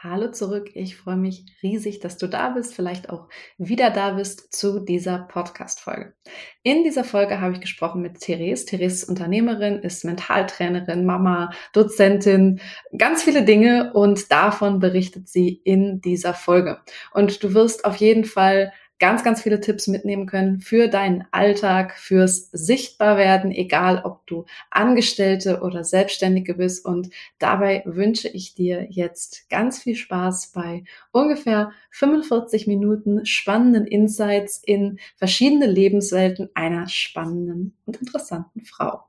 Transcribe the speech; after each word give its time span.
Hallo 0.00 0.30
zurück. 0.30 0.70
Ich 0.74 0.96
freue 0.96 1.16
mich 1.16 1.44
riesig, 1.60 1.98
dass 1.98 2.18
du 2.18 2.28
da 2.28 2.50
bist, 2.50 2.72
vielleicht 2.72 3.10
auch 3.10 3.26
wieder 3.56 3.90
da 3.90 4.12
bist 4.12 4.54
zu 4.54 4.78
dieser 4.78 5.18
Podcast-Folge. 5.18 6.14
In 6.62 6.84
dieser 6.84 7.02
Folge 7.02 7.40
habe 7.40 7.54
ich 7.54 7.60
gesprochen 7.60 8.00
mit 8.00 8.20
Therese. 8.20 8.64
Therese 8.64 9.02
ist 9.02 9.08
Unternehmerin, 9.08 9.80
ist 9.80 10.04
Mentaltrainerin, 10.04 11.04
Mama, 11.04 11.50
Dozentin, 11.72 12.60
ganz 12.96 13.24
viele 13.24 13.44
Dinge 13.44 13.92
und 13.92 14.30
davon 14.30 14.78
berichtet 14.78 15.28
sie 15.28 15.48
in 15.48 16.00
dieser 16.00 16.32
Folge. 16.32 16.78
Und 17.12 17.42
du 17.42 17.52
wirst 17.52 17.84
auf 17.84 17.96
jeden 17.96 18.24
Fall 18.24 18.72
ganz, 18.98 19.22
ganz 19.22 19.42
viele 19.42 19.60
Tipps 19.60 19.86
mitnehmen 19.86 20.26
können 20.26 20.60
für 20.60 20.88
deinen 20.88 21.24
Alltag, 21.30 21.96
fürs 21.98 22.50
Sichtbarwerden, 22.50 23.52
egal 23.52 24.02
ob 24.04 24.26
du 24.26 24.44
Angestellte 24.70 25.60
oder 25.60 25.84
Selbstständige 25.84 26.54
bist. 26.54 26.84
Und 26.84 27.10
dabei 27.38 27.82
wünsche 27.84 28.28
ich 28.28 28.54
dir 28.54 28.86
jetzt 28.90 29.48
ganz 29.50 29.78
viel 29.78 29.94
Spaß 29.94 30.52
bei 30.54 30.84
ungefähr 31.12 31.72
45 31.90 32.66
Minuten 32.66 33.24
spannenden 33.24 33.86
Insights 33.86 34.62
in 34.64 34.98
verschiedene 35.16 35.66
Lebenswelten 35.66 36.50
einer 36.54 36.88
spannenden 36.88 37.76
und 37.86 37.96
interessanten 37.96 38.64
Frau. 38.64 39.04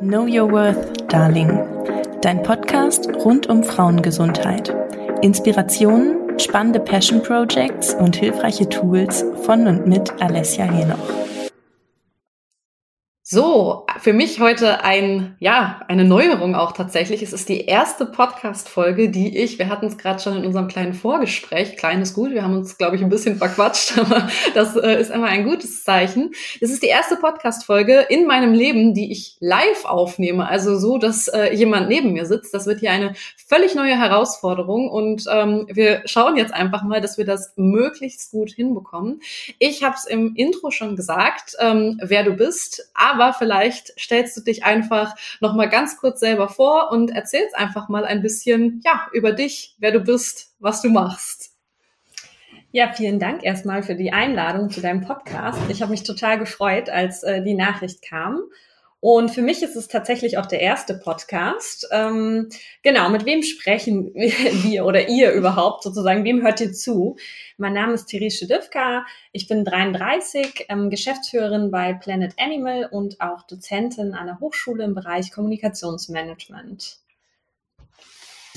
Know 0.00 0.22
Your 0.22 0.50
Worth, 0.52 1.12
Darling. 1.12 1.48
Dein 2.22 2.42
Podcast 2.42 3.08
rund 3.24 3.48
um 3.48 3.64
Frauengesundheit. 3.64 4.74
Inspirationen 5.22 6.17
spannende 6.40 6.80
Passion 6.80 7.22
Projects 7.22 7.94
und 7.94 8.16
hilfreiche 8.16 8.68
Tools 8.68 9.24
von 9.42 9.66
und 9.66 9.86
mit 9.86 10.10
Alessia 10.20 10.64
Henoch. 10.64 11.37
So, 13.30 13.84
für 13.98 14.14
mich 14.14 14.40
heute 14.40 14.84
ein, 14.84 15.36
ja, 15.38 15.82
eine 15.86 16.06
Neuerung 16.06 16.54
auch 16.54 16.72
tatsächlich. 16.72 17.22
Es 17.22 17.34
ist 17.34 17.50
die 17.50 17.66
erste 17.66 18.06
Podcast-Folge, 18.06 19.10
die 19.10 19.36
ich, 19.36 19.58
wir 19.58 19.68
hatten 19.68 19.84
es 19.84 19.98
gerade 19.98 20.18
schon 20.18 20.38
in 20.38 20.46
unserem 20.46 20.66
kleinen 20.66 20.94
Vorgespräch, 20.94 21.76
kleines 21.76 22.14
gut, 22.14 22.30
wir 22.30 22.42
haben 22.42 22.56
uns, 22.56 22.78
glaube 22.78 22.96
ich, 22.96 23.02
ein 23.02 23.10
bisschen 23.10 23.36
verquatscht, 23.36 23.98
aber 23.98 24.30
das 24.54 24.76
äh, 24.76 24.98
ist 24.98 25.10
immer 25.10 25.26
ein 25.26 25.44
gutes 25.44 25.84
Zeichen. 25.84 26.30
Es 26.62 26.70
ist 26.70 26.82
die 26.82 26.86
erste 26.86 27.16
Podcast-Folge 27.16 28.06
in 28.08 28.26
meinem 28.26 28.54
Leben, 28.54 28.94
die 28.94 29.12
ich 29.12 29.36
live 29.40 29.84
aufnehme, 29.84 30.48
also 30.48 30.78
so, 30.78 30.96
dass 30.96 31.28
äh, 31.28 31.52
jemand 31.52 31.90
neben 31.90 32.14
mir 32.14 32.24
sitzt. 32.24 32.54
Das 32.54 32.64
wird 32.64 32.80
hier 32.80 32.92
eine 32.92 33.12
völlig 33.46 33.74
neue 33.74 33.98
Herausforderung 33.98 34.88
und 34.88 35.24
ähm, 35.30 35.66
wir 35.70 36.00
schauen 36.06 36.38
jetzt 36.38 36.54
einfach 36.54 36.82
mal, 36.82 37.02
dass 37.02 37.18
wir 37.18 37.26
das 37.26 37.52
möglichst 37.56 38.30
gut 38.30 38.52
hinbekommen. 38.52 39.20
Ich 39.58 39.84
habe 39.84 39.96
es 39.96 40.06
im 40.06 40.34
Intro 40.34 40.70
schon 40.70 40.96
gesagt, 40.96 41.56
ähm, 41.60 42.00
wer 42.02 42.24
du 42.24 42.32
bist, 42.32 42.90
aber 42.94 43.17
aber 43.18 43.32
vielleicht 43.32 43.98
stellst 43.98 44.36
du 44.36 44.42
dich 44.42 44.64
einfach 44.64 45.16
noch 45.40 45.54
mal 45.54 45.68
ganz 45.68 45.96
kurz 45.96 46.20
selber 46.20 46.48
vor 46.48 46.92
und 46.92 47.10
erzählst 47.10 47.56
einfach 47.56 47.88
mal 47.88 48.04
ein 48.04 48.22
bisschen 48.22 48.80
ja 48.84 49.08
über 49.12 49.32
dich, 49.32 49.74
wer 49.78 49.90
du 49.90 50.00
bist, 50.00 50.54
was 50.60 50.82
du 50.82 50.88
machst. 50.88 51.50
Ja, 52.70 52.92
vielen 52.92 53.18
Dank 53.18 53.42
erstmal 53.42 53.82
für 53.82 53.96
die 53.96 54.12
Einladung 54.12 54.70
zu 54.70 54.80
deinem 54.80 55.00
Podcast. 55.00 55.58
Ich 55.68 55.82
habe 55.82 55.90
mich 55.90 56.04
total 56.04 56.38
gefreut, 56.38 56.90
als 56.90 57.24
äh, 57.24 57.42
die 57.42 57.54
Nachricht 57.54 58.02
kam. 58.02 58.42
Und 59.00 59.30
für 59.30 59.42
mich 59.42 59.62
ist 59.62 59.76
es 59.76 59.86
tatsächlich 59.86 60.38
auch 60.38 60.46
der 60.46 60.60
erste 60.60 60.94
Podcast. 60.94 61.86
Ähm, 61.92 62.48
genau, 62.82 63.08
mit 63.10 63.24
wem 63.26 63.44
sprechen 63.44 64.12
wir 64.14 64.84
oder 64.84 65.08
ihr 65.08 65.32
überhaupt 65.32 65.84
sozusagen? 65.84 66.24
Wem 66.24 66.42
hört 66.42 66.60
ihr 66.60 66.72
zu? 66.72 67.16
Mein 67.58 67.74
Name 67.74 67.94
ist 67.94 68.06
Therese 68.06 68.38
Schedivka. 68.38 69.06
Ich 69.32 69.46
bin 69.46 69.64
33, 69.64 70.66
ähm, 70.68 70.90
Geschäftsführerin 70.90 71.70
bei 71.70 71.92
Planet 71.92 72.34
Animal 72.38 72.88
und 72.90 73.20
auch 73.20 73.46
Dozentin 73.46 74.14
an 74.14 74.26
der 74.26 74.40
Hochschule 74.40 74.82
im 74.82 74.94
Bereich 74.94 75.30
Kommunikationsmanagement. 75.30 76.98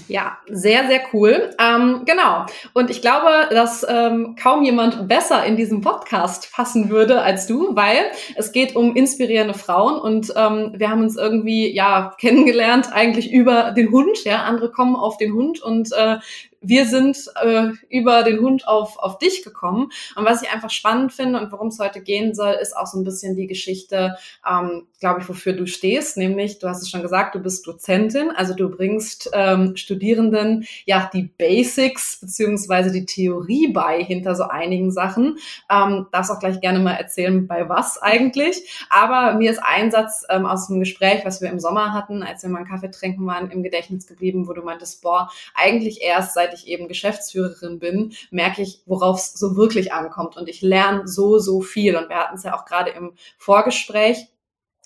Ja, 0.07 0.37
sehr, 0.49 0.87
sehr 0.87 1.01
cool. 1.13 1.51
Ähm, 1.59 2.03
genau. 2.05 2.45
Und 2.73 2.89
ich 2.89 3.01
glaube, 3.01 3.49
dass 3.49 3.85
ähm, 3.87 4.35
kaum 4.41 4.63
jemand 4.63 5.07
besser 5.07 5.45
in 5.45 5.55
diesem 5.55 5.81
Podcast 5.81 6.51
passen 6.53 6.89
würde 6.89 7.21
als 7.21 7.47
du, 7.47 7.75
weil 7.75 8.05
es 8.35 8.51
geht 8.51 8.75
um 8.75 8.95
inspirierende 8.95 9.53
Frauen 9.53 9.99
und 9.99 10.33
ähm, 10.35 10.73
wir 10.75 10.89
haben 10.89 11.01
uns 11.01 11.17
irgendwie 11.17 11.73
ja 11.73 12.13
kennengelernt 12.19 12.91
eigentlich 12.91 13.31
über 13.31 13.71
den 13.71 13.91
Hund. 13.91 14.23
Ja, 14.23 14.43
andere 14.43 14.71
kommen 14.71 14.95
auf 14.95 15.17
den 15.17 15.33
Hund 15.33 15.61
und 15.61 15.91
äh, 15.93 16.17
wir 16.61 16.85
sind 16.85 17.17
äh, 17.41 17.69
über 17.89 18.23
den 18.23 18.39
Hund 18.39 18.67
auf, 18.67 18.97
auf 18.97 19.17
dich 19.17 19.43
gekommen. 19.43 19.91
Und 20.15 20.25
was 20.25 20.43
ich 20.43 20.51
einfach 20.51 20.69
spannend 20.69 21.11
finde 21.11 21.39
und 21.39 21.51
worum 21.51 21.69
es 21.69 21.79
heute 21.79 22.01
gehen 22.01 22.35
soll, 22.35 22.53
ist 22.61 22.77
auch 22.77 22.85
so 22.85 22.99
ein 22.99 23.03
bisschen 23.03 23.35
die 23.35 23.47
Geschichte, 23.47 24.15
ähm, 24.47 24.87
glaube 24.99 25.21
ich, 25.21 25.29
wofür 25.29 25.53
du 25.53 25.65
stehst. 25.65 26.17
Nämlich, 26.17 26.59
du 26.59 26.69
hast 26.69 26.83
es 26.83 26.89
schon 26.89 27.01
gesagt, 27.01 27.33
du 27.33 27.39
bist 27.39 27.65
Dozentin, 27.65 28.29
also 28.29 28.53
du 28.53 28.69
bringst 28.69 29.31
ähm, 29.33 29.75
Studierenden 29.75 30.65
ja 30.85 31.09
die 31.11 31.23
Basics 31.23 32.19
beziehungsweise 32.21 32.91
die 32.91 33.05
Theorie 33.05 33.69
bei 33.73 34.03
hinter 34.03 34.35
so 34.35 34.43
einigen 34.43 34.91
Sachen. 34.91 35.39
Ähm, 35.69 36.07
darfst 36.11 36.31
auch 36.31 36.39
gleich 36.39 36.61
gerne 36.61 36.79
mal 36.79 36.93
erzählen, 36.93 37.47
bei 37.47 37.67
was 37.69 37.97
eigentlich. 37.97 38.85
Aber 38.91 39.33
mir 39.33 39.49
ist 39.49 39.61
ein 39.63 39.89
Satz 39.89 40.25
ähm, 40.29 40.45
aus 40.45 40.67
dem 40.67 40.79
Gespräch, 40.79 41.25
was 41.25 41.41
wir 41.41 41.49
im 41.49 41.59
Sommer 41.59 41.91
hatten, 41.93 42.21
als 42.21 42.43
wir 42.43 42.51
mal 42.51 42.59
einen 42.59 42.67
Kaffee 42.67 42.91
trinken 42.91 43.25
waren, 43.25 43.49
im 43.49 43.63
Gedächtnis 43.63 44.05
geblieben, 44.05 44.47
wo 44.47 44.53
du 44.53 44.61
meintest, 44.61 45.01
boah, 45.01 45.31
eigentlich 45.55 46.01
erst 46.03 46.35
seit 46.35 46.50
seit 46.51 46.59
ich 46.59 46.67
eben 46.67 46.87
Geschäftsführerin 46.87 47.79
bin, 47.79 48.13
merke 48.29 48.61
ich, 48.61 48.81
worauf 48.85 49.17
es 49.17 49.33
so 49.33 49.55
wirklich 49.55 49.93
ankommt. 49.93 50.37
Und 50.37 50.49
ich 50.49 50.61
lerne 50.61 51.07
so, 51.07 51.39
so 51.39 51.61
viel. 51.61 51.95
Und 51.95 52.09
wir 52.09 52.17
hatten 52.17 52.35
es 52.35 52.43
ja 52.43 52.55
auch 52.55 52.65
gerade 52.65 52.91
im 52.91 53.13
Vorgespräch 53.37 54.27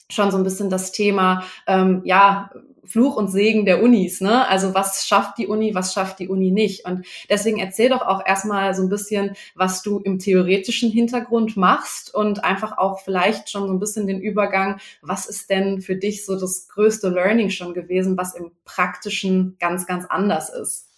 schon 0.10 0.32
so 0.32 0.38
ein 0.38 0.44
bisschen 0.44 0.70
das 0.70 0.92
Thema, 0.92 1.44
ähm, 1.66 2.02
ja, 2.06 2.52
Fluch 2.84 3.16
und 3.16 3.30
Segen 3.30 3.66
der 3.66 3.82
Unis, 3.82 4.22
ne? 4.22 4.48
Also 4.48 4.76
was 4.76 5.08
schafft 5.08 5.40
die 5.40 5.48
Uni, 5.48 5.74
was 5.74 5.94
schafft 5.94 6.20
die 6.20 6.28
Uni 6.28 6.52
nicht? 6.52 6.86
Und 6.86 7.06
deswegen 7.32 7.58
erzähl 7.58 7.90
doch 7.90 8.04
auch 8.04 8.24
erstmal 8.24 8.76
so 8.76 8.84
ein 8.84 8.90
bisschen, 8.90 9.36
was 9.56 9.82
du 9.82 9.98
im 9.98 10.20
theoretischen 10.20 10.92
Hintergrund 10.92 11.58
machst 11.58 12.14
und 12.14 12.44
einfach 12.44 12.78
auch 12.78 13.00
vielleicht 13.00 13.50
schon 13.50 13.68
so 13.68 13.74
ein 13.74 13.80
bisschen 13.80 14.06
den 14.06 14.22
Übergang, 14.22 14.80
was 15.02 15.26
ist 15.26 15.50
denn 15.50 15.82
für 15.82 15.96
dich 15.96 16.26
so 16.26 16.40
das 16.40 16.68
größte 16.68 17.10
Learning 17.10 17.50
schon 17.50 17.74
gewesen, 17.74 18.18
was 18.18 18.36
im 18.36 18.52
praktischen 18.66 19.58
ganz, 19.60 19.88
ganz 19.88 20.06
anders 20.06 20.50
ist? 20.50 20.95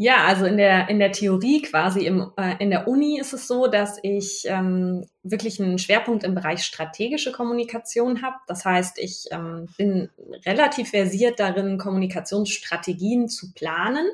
Ja, 0.00 0.26
also 0.26 0.46
in 0.46 0.56
der, 0.56 0.88
in 0.88 1.00
der 1.00 1.10
Theorie 1.10 1.60
quasi 1.60 2.06
im, 2.06 2.30
äh, 2.36 2.54
in 2.60 2.70
der 2.70 2.86
Uni 2.86 3.18
ist 3.18 3.32
es 3.32 3.48
so, 3.48 3.66
dass 3.66 3.98
ich 4.04 4.44
ähm, 4.46 5.04
wirklich 5.24 5.60
einen 5.60 5.80
Schwerpunkt 5.80 6.22
im 6.22 6.36
Bereich 6.36 6.62
strategische 6.62 7.32
Kommunikation 7.32 8.22
habe. 8.22 8.36
Das 8.46 8.64
heißt, 8.64 8.96
ich 9.00 9.24
ähm, 9.32 9.68
bin 9.76 10.08
relativ 10.46 10.90
versiert 10.90 11.40
darin, 11.40 11.78
Kommunikationsstrategien 11.78 13.28
zu 13.28 13.52
planen. 13.52 14.06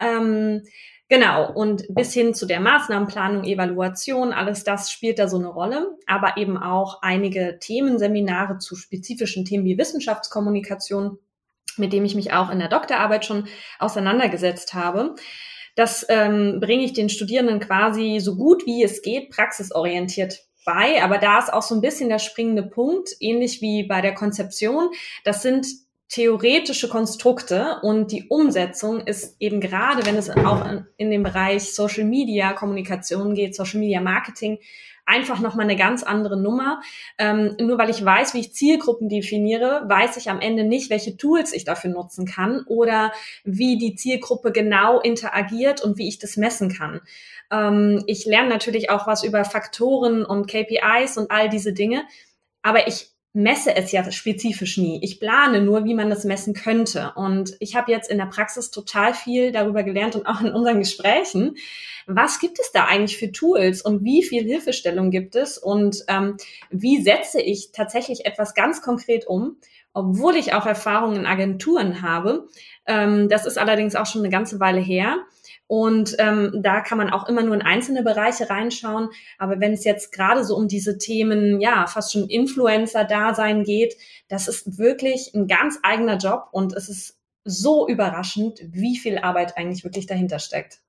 Ähm, 0.00 0.62
Genau, 1.12 1.52
und 1.52 1.92
bis 1.92 2.14
hin 2.14 2.34
zu 2.34 2.46
der 2.46 2.60
Maßnahmenplanung, 2.60 3.42
Evaluation, 3.42 4.32
alles 4.32 4.62
das 4.62 4.92
spielt 4.92 5.18
da 5.18 5.26
so 5.26 5.38
eine 5.38 5.48
Rolle, 5.48 5.98
aber 6.06 6.36
eben 6.36 6.56
auch 6.56 7.02
einige 7.02 7.58
Themenseminare 7.58 8.58
zu 8.58 8.76
spezifischen 8.76 9.44
Themen 9.44 9.64
wie 9.64 9.76
Wissenschaftskommunikation 9.76 11.18
mit 11.78 11.92
dem 11.92 12.04
ich 12.04 12.14
mich 12.14 12.32
auch 12.32 12.50
in 12.50 12.58
der 12.58 12.68
Doktorarbeit 12.68 13.24
schon 13.24 13.48
auseinandergesetzt 13.78 14.74
habe. 14.74 15.14
Das 15.76 16.04
ähm, 16.08 16.58
bringe 16.60 16.84
ich 16.84 16.92
den 16.92 17.08
Studierenden 17.08 17.60
quasi 17.60 18.18
so 18.20 18.36
gut 18.36 18.66
wie 18.66 18.82
es 18.82 19.02
geht 19.02 19.30
praxisorientiert 19.30 20.40
bei. 20.64 21.02
Aber 21.02 21.18
da 21.18 21.38
ist 21.38 21.52
auch 21.52 21.62
so 21.62 21.74
ein 21.74 21.80
bisschen 21.80 22.08
der 22.08 22.18
springende 22.18 22.62
Punkt, 22.62 23.10
ähnlich 23.20 23.60
wie 23.60 23.84
bei 23.84 24.00
der 24.00 24.14
Konzeption. 24.14 24.90
Das 25.24 25.42
sind 25.42 25.66
theoretische 26.08 26.88
Konstrukte 26.88 27.78
und 27.82 28.10
die 28.10 28.26
Umsetzung 28.28 29.00
ist 29.06 29.36
eben 29.38 29.60
gerade, 29.60 30.04
wenn 30.04 30.16
es 30.16 30.28
auch 30.28 30.68
in, 30.68 30.86
in 30.96 31.10
den 31.10 31.22
Bereich 31.22 31.72
Social 31.72 32.04
Media 32.04 32.52
Kommunikation 32.52 33.34
geht, 33.34 33.54
Social 33.54 33.78
Media 33.78 34.00
Marketing, 34.00 34.58
einfach 35.10 35.40
nochmal 35.40 35.64
eine 35.64 35.76
ganz 35.76 36.02
andere 36.02 36.40
Nummer. 36.40 36.80
Ähm, 37.18 37.56
nur 37.60 37.76
weil 37.78 37.90
ich 37.90 38.04
weiß, 38.04 38.34
wie 38.34 38.40
ich 38.40 38.54
Zielgruppen 38.54 39.08
definiere, 39.08 39.82
weiß 39.86 40.16
ich 40.16 40.30
am 40.30 40.40
Ende 40.40 40.64
nicht, 40.64 40.88
welche 40.88 41.16
Tools 41.16 41.52
ich 41.52 41.64
dafür 41.64 41.90
nutzen 41.90 42.26
kann 42.26 42.64
oder 42.66 43.12
wie 43.44 43.76
die 43.76 43.96
Zielgruppe 43.96 44.52
genau 44.52 45.00
interagiert 45.00 45.82
und 45.82 45.98
wie 45.98 46.08
ich 46.08 46.18
das 46.18 46.36
messen 46.36 46.72
kann. 46.72 47.00
Ähm, 47.50 48.02
ich 48.06 48.24
lerne 48.24 48.48
natürlich 48.48 48.90
auch 48.90 49.06
was 49.06 49.24
über 49.24 49.44
Faktoren 49.44 50.24
und 50.24 50.46
KPIs 50.46 51.18
und 51.18 51.30
all 51.30 51.48
diese 51.48 51.72
Dinge, 51.72 52.04
aber 52.62 52.86
ich 52.86 53.09
messe 53.32 53.76
es 53.76 53.92
ja 53.92 54.10
spezifisch 54.10 54.76
nie. 54.76 54.98
Ich 55.02 55.20
plane 55.20 55.60
nur, 55.60 55.84
wie 55.84 55.94
man 55.94 56.10
das 56.10 56.24
messen 56.24 56.52
könnte. 56.52 57.12
Und 57.14 57.56
ich 57.60 57.76
habe 57.76 57.92
jetzt 57.92 58.10
in 58.10 58.18
der 58.18 58.26
Praxis 58.26 58.70
total 58.70 59.14
viel 59.14 59.52
darüber 59.52 59.84
gelernt 59.84 60.16
und 60.16 60.26
auch 60.26 60.40
in 60.40 60.52
unseren 60.52 60.80
Gesprächen. 60.80 61.56
Was 62.06 62.40
gibt 62.40 62.58
es 62.58 62.72
da 62.72 62.86
eigentlich 62.86 63.18
für 63.18 63.30
Tools 63.30 63.82
und 63.82 64.04
wie 64.04 64.24
viel 64.24 64.42
Hilfestellung 64.42 65.10
gibt 65.10 65.36
es 65.36 65.58
und 65.58 66.04
ähm, 66.08 66.36
wie 66.70 67.02
setze 67.02 67.40
ich 67.40 67.70
tatsächlich 67.72 68.26
etwas 68.26 68.54
ganz 68.54 68.82
konkret 68.82 69.28
um, 69.28 69.58
obwohl 69.92 70.34
ich 70.34 70.52
auch 70.52 70.66
Erfahrungen 70.66 71.20
in 71.20 71.26
Agenturen 71.26 72.02
habe. 72.02 72.48
Ähm, 72.86 73.28
das 73.28 73.46
ist 73.46 73.58
allerdings 73.58 73.94
auch 73.94 74.06
schon 74.06 74.22
eine 74.22 74.30
ganze 74.30 74.58
Weile 74.58 74.80
her. 74.80 75.18
Und 75.70 76.16
ähm, 76.18 76.50
da 76.64 76.80
kann 76.80 76.98
man 76.98 77.10
auch 77.10 77.28
immer 77.28 77.44
nur 77.44 77.54
in 77.54 77.62
einzelne 77.62 78.02
Bereiche 78.02 78.50
reinschauen. 78.50 79.10
Aber 79.38 79.60
wenn 79.60 79.72
es 79.72 79.84
jetzt 79.84 80.10
gerade 80.10 80.42
so 80.42 80.56
um 80.56 80.66
diese 80.66 80.98
Themen, 80.98 81.60
ja, 81.60 81.86
fast 81.86 82.10
schon 82.10 82.28
Influencer-Dasein 82.28 83.62
geht, 83.62 83.94
das 84.26 84.48
ist 84.48 84.78
wirklich 84.78 85.32
ein 85.32 85.46
ganz 85.46 85.78
eigener 85.84 86.16
Job 86.16 86.48
und 86.50 86.72
es 86.72 86.88
ist 86.88 87.20
so 87.44 87.86
überraschend, 87.86 88.58
wie 88.64 88.98
viel 88.98 89.18
Arbeit 89.18 89.56
eigentlich 89.56 89.84
wirklich 89.84 90.06
dahinter 90.06 90.40
steckt. 90.40 90.80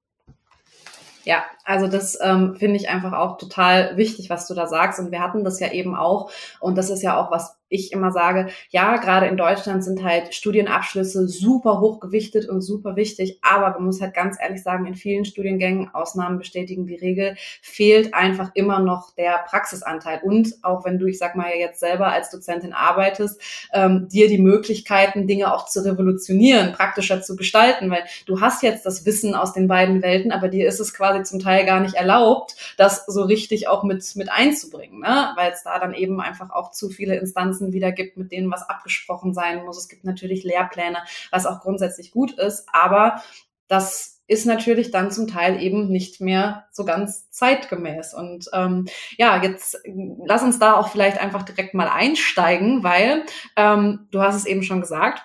Ja, 1.25 1.44
also 1.63 1.88
das 1.88 2.18
ähm, 2.19 2.56
finde 2.56 2.77
ich 2.77 2.89
einfach 2.89 3.13
auch 3.13 3.38
total 3.38 3.98
wichtig, 3.98 4.31
was 4.31 4.48
du 4.48 4.56
da 4.56 4.66
sagst. 4.66 5.00
Und 5.00 5.12
wir 5.12 5.19
hatten 5.19 5.44
das 5.44 5.60
ja 5.60 5.72
eben 5.72 5.95
auch. 5.95 6.31
Und 6.60 6.75
das 6.75 6.89
ist 6.89 7.04
ja 7.04 7.24
auch 7.24 7.30
was, 7.30 7.56
ich 7.72 7.92
immer 7.92 8.12
sage, 8.12 8.50
ja, 8.70 8.98
gerade 8.98 9.28
in 9.28 9.38
Deutschland 9.38 9.84
sind 9.84 10.04
halt 10.04 10.36
Studienabschlüsse 10.36 11.28
super 11.28 11.80
hochgewichtet 11.80 12.48
und 12.48 12.62
super 12.62 12.96
wichtig, 12.96 13.40
aber 13.42 13.72
man 13.72 13.86
muss 13.86 14.02
halt 14.02 14.14
ganz 14.14 14.38
ehrlich 14.40 14.62
sagen, 14.62 14.86
in 14.86 14.96
vielen 14.96 15.26
Studiengängen, 15.26 15.90
Ausnahmen 15.94 16.38
bestätigen 16.38 16.86
die 16.86 16.96
Regel, 16.96 17.36
fehlt 17.62 18.14
einfach 18.14 18.52
immer 18.54 18.80
noch 18.80 19.16
der 19.16 19.44
Praxisanteil. 19.48 20.20
Und 20.24 20.56
auch 20.64 20.86
wenn 20.86 21.00
du, 21.00 21.06
ich 21.06 21.18
sag 21.18 21.36
mal, 21.36 21.52
jetzt 21.58 21.80
selber 21.80 22.08
als 22.08 22.30
Dozentin 22.30 22.74
arbeitest, 22.74 23.42
ähm, 23.74 24.08
dir 24.10 24.28
die 24.28 24.38
Möglichkeiten, 24.38 25.26
Dinge 25.26 25.54
auch 25.54 25.66
zu 25.66 25.84
revolutionieren, 25.84 26.74
praktischer 26.74 27.22
zu 27.22 27.36
gestalten, 27.38 27.90
weil 27.90 28.04
du 28.26 28.42
hast 28.42 28.64
jetzt 28.64 28.86
das 28.86 29.06
Wissen 29.06 29.34
aus 29.34 29.54
den 29.54 29.68
beiden 29.68 30.02
Welten, 30.02 30.32
aber 30.32 30.50
dir 30.50 30.68
ist 30.68 30.82
es 30.82 30.94
quasi 30.94 31.24
zum 31.24 31.40
Teil 31.40 31.66
gar 31.66 31.80
nicht 31.80 31.96
erlaubt, 31.96 32.56
das 32.76 33.06
so 33.06 33.24
richtig 33.24 33.70
auch 33.70 33.84
mit, 33.84 34.04
mit 34.16 34.30
einzubringen, 34.30 35.00
ne? 35.00 35.32
weil 35.38 35.52
es 35.52 35.64
da 35.64 35.80
dann 35.80 35.94
eben 35.94 36.20
einfach 36.20 36.50
auch 36.50 36.72
zu 36.72 36.90
viele 36.90 37.16
Instanzen 37.16 37.61
Instanzen 37.62 37.74
wieder 37.74 37.92
gibt, 37.92 38.18
mit 38.18 38.31
denen 38.31 38.52
was 38.52 38.68
abgesprochen 38.68 39.34
sein 39.34 39.63
muss. 39.63 39.78
Es 39.78 39.90
gibt 39.90 40.04
natürlich 40.04 40.44
Lehrpläne, 40.44 41.00
was 41.31 41.46
auch 41.46 41.62
grundsätzlich 41.62 42.12
gut 42.12 42.34
ist, 42.34 42.68
aber 42.72 43.22
das 43.68 44.22
ist 44.28 44.46
natürlich 44.46 44.92
dann 44.92 45.12
zum 45.12 45.28
Teil 45.28 45.62
eben 45.62 45.90
nicht 45.90 46.22
mehr 46.22 46.66
so 46.72 46.86
ganz 46.86 47.30
zeitgemäß. 47.31 48.13
Und 48.13 48.50
ähm, 48.54 48.88
ja, 49.18 49.42
jetzt 49.42 49.78
lass 50.25 50.44
uns 50.44 50.58
da 50.58 50.75
auch 50.75 50.90
vielleicht 50.90 51.19
einfach 51.19 51.44
direkt 51.44 51.74
mal 51.74 51.90
einsteigen, 51.90 52.84
weil 52.84 53.24
ähm, 53.58 54.08
du 54.12 54.22
hast 54.22 54.36
es 54.36 54.46
eben 54.46 54.63
schon 54.63 54.81
gesagt, 54.81 55.24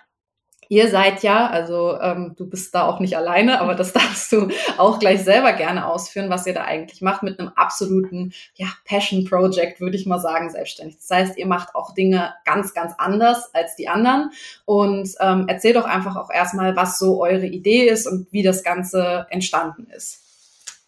Ihr 0.68 0.88
seid 0.88 1.22
ja, 1.22 1.46
also 1.46 1.98
ähm, 2.00 2.34
du 2.36 2.48
bist 2.48 2.74
da 2.74 2.86
auch 2.86 3.00
nicht 3.00 3.16
alleine, 3.16 3.60
aber 3.60 3.74
das 3.74 3.92
darfst 3.94 4.32
du 4.32 4.48
auch 4.78 4.98
gleich 4.98 5.22
selber 5.22 5.52
gerne 5.52 5.86
ausführen, 5.86 6.30
was 6.30 6.46
ihr 6.46 6.54
da 6.54 6.64
eigentlich 6.64 7.02
macht 7.02 7.22
mit 7.22 7.38
einem 7.38 7.50
absoluten 7.54 8.32
ja, 8.54 8.66
Passion 8.84 9.24
Project, 9.24 9.80
würde 9.80 9.96
ich 9.96 10.06
mal 10.06 10.18
sagen, 10.18 10.50
selbstständig. 10.50 10.98
Das 10.98 11.10
heißt, 11.10 11.38
ihr 11.38 11.46
macht 11.46 11.74
auch 11.74 11.94
Dinge 11.94 12.34
ganz, 12.44 12.74
ganz 12.74 12.94
anders 12.98 13.54
als 13.54 13.76
die 13.76 13.88
anderen 13.88 14.30
und 14.64 15.08
ähm, 15.20 15.46
erzähl 15.48 15.72
doch 15.72 15.84
einfach 15.84 16.16
auch 16.16 16.30
erstmal, 16.30 16.76
was 16.76 16.98
so 16.98 17.22
eure 17.22 17.46
Idee 17.46 17.88
ist 17.88 18.06
und 18.06 18.26
wie 18.32 18.42
das 18.42 18.62
Ganze 18.62 19.26
entstanden 19.30 19.86
ist. 19.94 20.25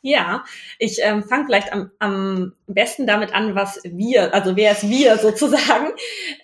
Ja, 0.00 0.44
ich 0.78 1.00
ähm, 1.02 1.24
fange 1.24 1.46
vielleicht 1.46 1.72
am, 1.72 1.90
am 1.98 2.52
besten 2.68 3.04
damit 3.04 3.34
an, 3.34 3.56
was 3.56 3.80
wir, 3.82 4.32
also 4.32 4.54
wer 4.54 4.70
ist 4.70 4.88
wir 4.88 5.16
sozusagen. 5.18 5.88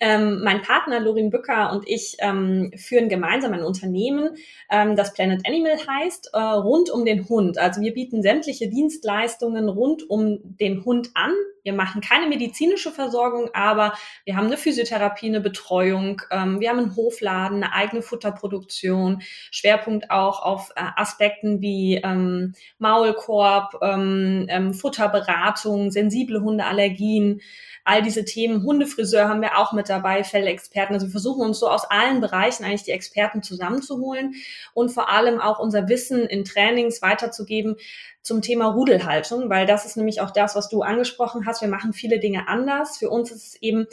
Ähm, 0.01 0.41
mein 0.43 0.61
Partner 0.61 0.99
Lorin 0.99 1.29
Bücker 1.29 1.71
und 1.71 1.87
ich 1.87 2.17
ähm, 2.19 2.73
führen 2.75 3.07
gemeinsam 3.07 3.53
ein 3.53 3.63
Unternehmen, 3.63 4.35
ähm, 4.69 4.97
das 4.97 5.13
Planet 5.13 5.47
Animal 5.47 5.77
heißt, 5.87 6.31
äh, 6.33 6.37
rund 6.37 6.89
um 6.89 7.05
den 7.05 7.29
Hund. 7.29 7.57
Also 7.57 7.79
wir 7.79 7.93
bieten 7.93 8.21
sämtliche 8.21 8.67
Dienstleistungen 8.67 9.69
rund 9.69 10.09
um 10.09 10.39
den 10.41 10.83
Hund 10.83 11.11
an. 11.13 11.31
Wir 11.65 11.73
machen 11.73 11.99
keine 11.99 12.27
medizinische 12.27 12.91
Versorgung, 12.91 13.49
aber 13.53 13.93
wir 14.23 14.37
haben 14.37 14.45
eine 14.45 14.57
Physiotherapie, 14.57 15.25
eine 15.27 15.41
Betreuung, 15.41 16.21
ähm, 16.29 16.59
wir 16.59 16.69
haben 16.69 16.77
einen 16.77 16.95
Hofladen, 16.95 17.63
eine 17.63 17.73
eigene 17.73 18.03
Futterproduktion, 18.03 19.23
Schwerpunkt 19.49 20.11
auch 20.11 20.43
auf 20.43 20.69
äh, 20.75 20.83
Aspekten 20.95 21.61
wie 21.61 21.95
ähm, 21.95 22.53
Maulkorb, 22.77 23.79
ähm, 23.81 24.45
ähm, 24.47 24.75
Futterberatung, 24.75 25.89
sensible 25.89 26.39
Hundeallergien, 26.41 27.41
all 27.85 28.01
diese 28.01 28.25
Themen. 28.25 28.63
Hundefriseur 28.63 29.29
haben 29.29 29.41
wir 29.41 29.57
auch 29.57 29.71
mit 29.71 29.87
dabei, 29.87 30.23
Fellexperten. 30.23 30.95
Also 30.95 31.07
wir 31.07 31.11
versuchen 31.11 31.45
uns 31.45 31.59
so 31.59 31.69
aus 31.69 31.85
allen 31.89 32.19
Bereichen 32.19 32.65
eigentlich 32.65 32.83
die 32.83 32.91
Experten 32.91 33.41
zusammenzuholen 33.41 34.35
und 34.73 34.89
vor 34.89 35.09
allem 35.09 35.39
auch 35.39 35.59
unser 35.59 35.87
Wissen 35.87 36.25
in 36.25 36.43
Trainings 36.43 37.01
weiterzugeben, 37.01 37.77
zum 38.25 38.41
Thema 38.41 38.69
Rudelhaltung, 38.69 39.51
weil 39.51 39.67
das 39.67 39.85
ist 39.85 39.97
nämlich 39.97 40.19
auch 40.19 40.31
das, 40.31 40.55
was 40.55 40.67
du 40.67 40.81
angesprochen 40.81 41.45
hast. 41.45 41.61
Wir 41.61 41.67
machen 41.67 41.93
viele 41.93 42.19
Dinge 42.19 42.47
anders. 42.47 42.97
Für 42.97 43.11
uns 43.11 43.29
ist 43.29 43.47
es 43.53 43.61
eben 43.61 43.85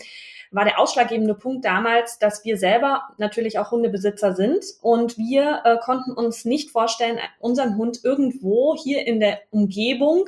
war 0.53 0.65
der 0.65 0.79
ausschlaggebende 0.79 1.35
Punkt 1.35 1.65
damals, 1.65 2.19
dass 2.19 2.45
wir 2.45 2.57
selber 2.57 3.03
natürlich 3.19 3.59
auch 3.59 3.71
Hundebesitzer 3.71 4.35
sind 4.35 4.65
und 4.81 5.17
wir 5.19 5.63
äh, 5.65 5.79
konnten 5.79 6.13
uns 6.13 6.45
nicht 6.45 6.71
vorstellen, 6.71 7.19
unseren 7.41 7.77
Hund 7.77 8.01
irgendwo 8.05 8.77
hier 8.77 9.07
in 9.07 9.19
der 9.19 9.41
Umgebung 9.51 10.27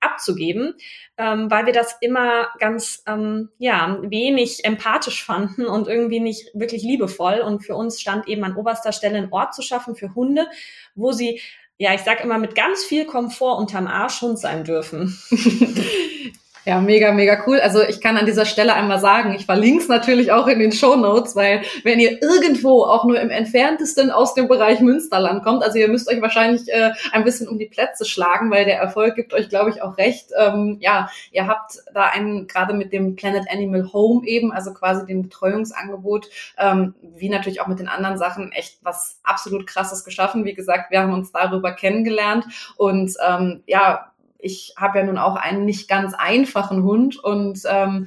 abzugeben, 0.00 0.74
ähm, 1.18 1.50
weil 1.50 1.66
wir 1.66 1.72
das 1.72 1.96
immer 2.00 2.48
ganz 2.58 3.02
ähm, 3.06 3.50
ja 3.58 3.98
wenig 4.02 4.64
empathisch 4.64 5.24
fanden 5.24 5.66
und 5.66 5.88
irgendwie 5.88 6.20
nicht 6.20 6.50
wirklich 6.54 6.82
liebevoll. 6.82 7.40
Und 7.40 7.64
für 7.64 7.74
uns 7.74 8.00
stand 8.00 8.28
eben 8.28 8.44
an 8.44 8.56
oberster 8.56 8.92
Stelle 8.92 9.18
ein 9.18 9.32
Ort 9.32 9.54
zu 9.54 9.62
schaffen 9.62 9.96
für 9.96 10.14
Hunde, 10.14 10.46
wo 10.94 11.12
sie 11.12 11.40
ja, 11.76 11.92
ich 11.92 12.02
sag 12.02 12.22
immer, 12.22 12.38
mit 12.38 12.54
ganz 12.54 12.84
viel 12.84 13.04
Komfort 13.04 13.58
unterm 13.58 13.88
Arsch 13.88 14.22
Hund 14.22 14.38
sein 14.38 14.62
dürfen. 14.62 15.18
Ja, 16.66 16.80
mega, 16.80 17.12
mega 17.12 17.42
cool. 17.46 17.60
Also 17.60 17.82
ich 17.82 18.00
kann 18.00 18.16
an 18.16 18.24
dieser 18.24 18.46
Stelle 18.46 18.72
einmal 18.72 18.98
sagen, 18.98 19.34
ich 19.34 19.44
verlinke 19.44 19.82
es 19.82 19.88
natürlich 19.88 20.32
auch 20.32 20.46
in 20.46 20.58
den 20.58 20.72
Show 20.72 20.96
Notes, 20.96 21.36
weil 21.36 21.62
wenn 21.82 22.00
ihr 22.00 22.22
irgendwo 22.22 22.84
auch 22.84 23.04
nur 23.04 23.20
im 23.20 23.28
entferntesten 23.28 24.10
aus 24.10 24.32
dem 24.32 24.48
Bereich 24.48 24.80
Münsterland 24.80 25.44
kommt, 25.44 25.62
also 25.62 25.78
ihr 25.78 25.88
müsst 25.88 26.08
euch 26.08 26.22
wahrscheinlich 26.22 26.72
äh, 26.72 26.92
ein 27.12 27.24
bisschen 27.24 27.48
um 27.48 27.58
die 27.58 27.66
Plätze 27.66 28.06
schlagen, 28.06 28.50
weil 28.50 28.64
der 28.64 28.78
Erfolg 28.78 29.14
gibt 29.14 29.34
euch, 29.34 29.50
glaube 29.50 29.70
ich, 29.70 29.82
auch 29.82 29.98
recht. 29.98 30.30
Ähm, 30.38 30.78
ja, 30.80 31.10
ihr 31.32 31.46
habt 31.46 31.80
da 31.92 32.04
einen 32.06 32.46
gerade 32.46 32.72
mit 32.72 32.94
dem 32.94 33.14
Planet 33.14 33.44
Animal 33.50 33.92
Home 33.92 34.26
eben, 34.26 34.50
also 34.50 34.72
quasi 34.72 35.04
dem 35.04 35.22
Betreuungsangebot, 35.22 36.30
ähm, 36.56 36.94
wie 37.02 37.28
natürlich 37.28 37.60
auch 37.60 37.66
mit 37.66 37.78
den 37.78 37.88
anderen 37.88 38.16
Sachen, 38.16 38.52
echt 38.52 38.78
was 38.82 39.20
absolut 39.22 39.66
krasses 39.66 40.02
geschaffen. 40.02 40.46
Wie 40.46 40.54
gesagt, 40.54 40.90
wir 40.90 41.00
haben 41.00 41.12
uns 41.12 41.30
darüber 41.30 41.72
kennengelernt 41.72 42.46
und 42.78 43.12
ähm, 43.28 43.62
ja, 43.66 44.13
ich 44.44 44.74
habe 44.76 44.98
ja 44.98 45.04
nun 45.04 45.18
auch 45.18 45.36
einen 45.36 45.64
nicht 45.64 45.88
ganz 45.88 46.14
einfachen 46.14 46.84
Hund 46.84 47.22
und 47.22 47.60
ähm, 47.68 48.06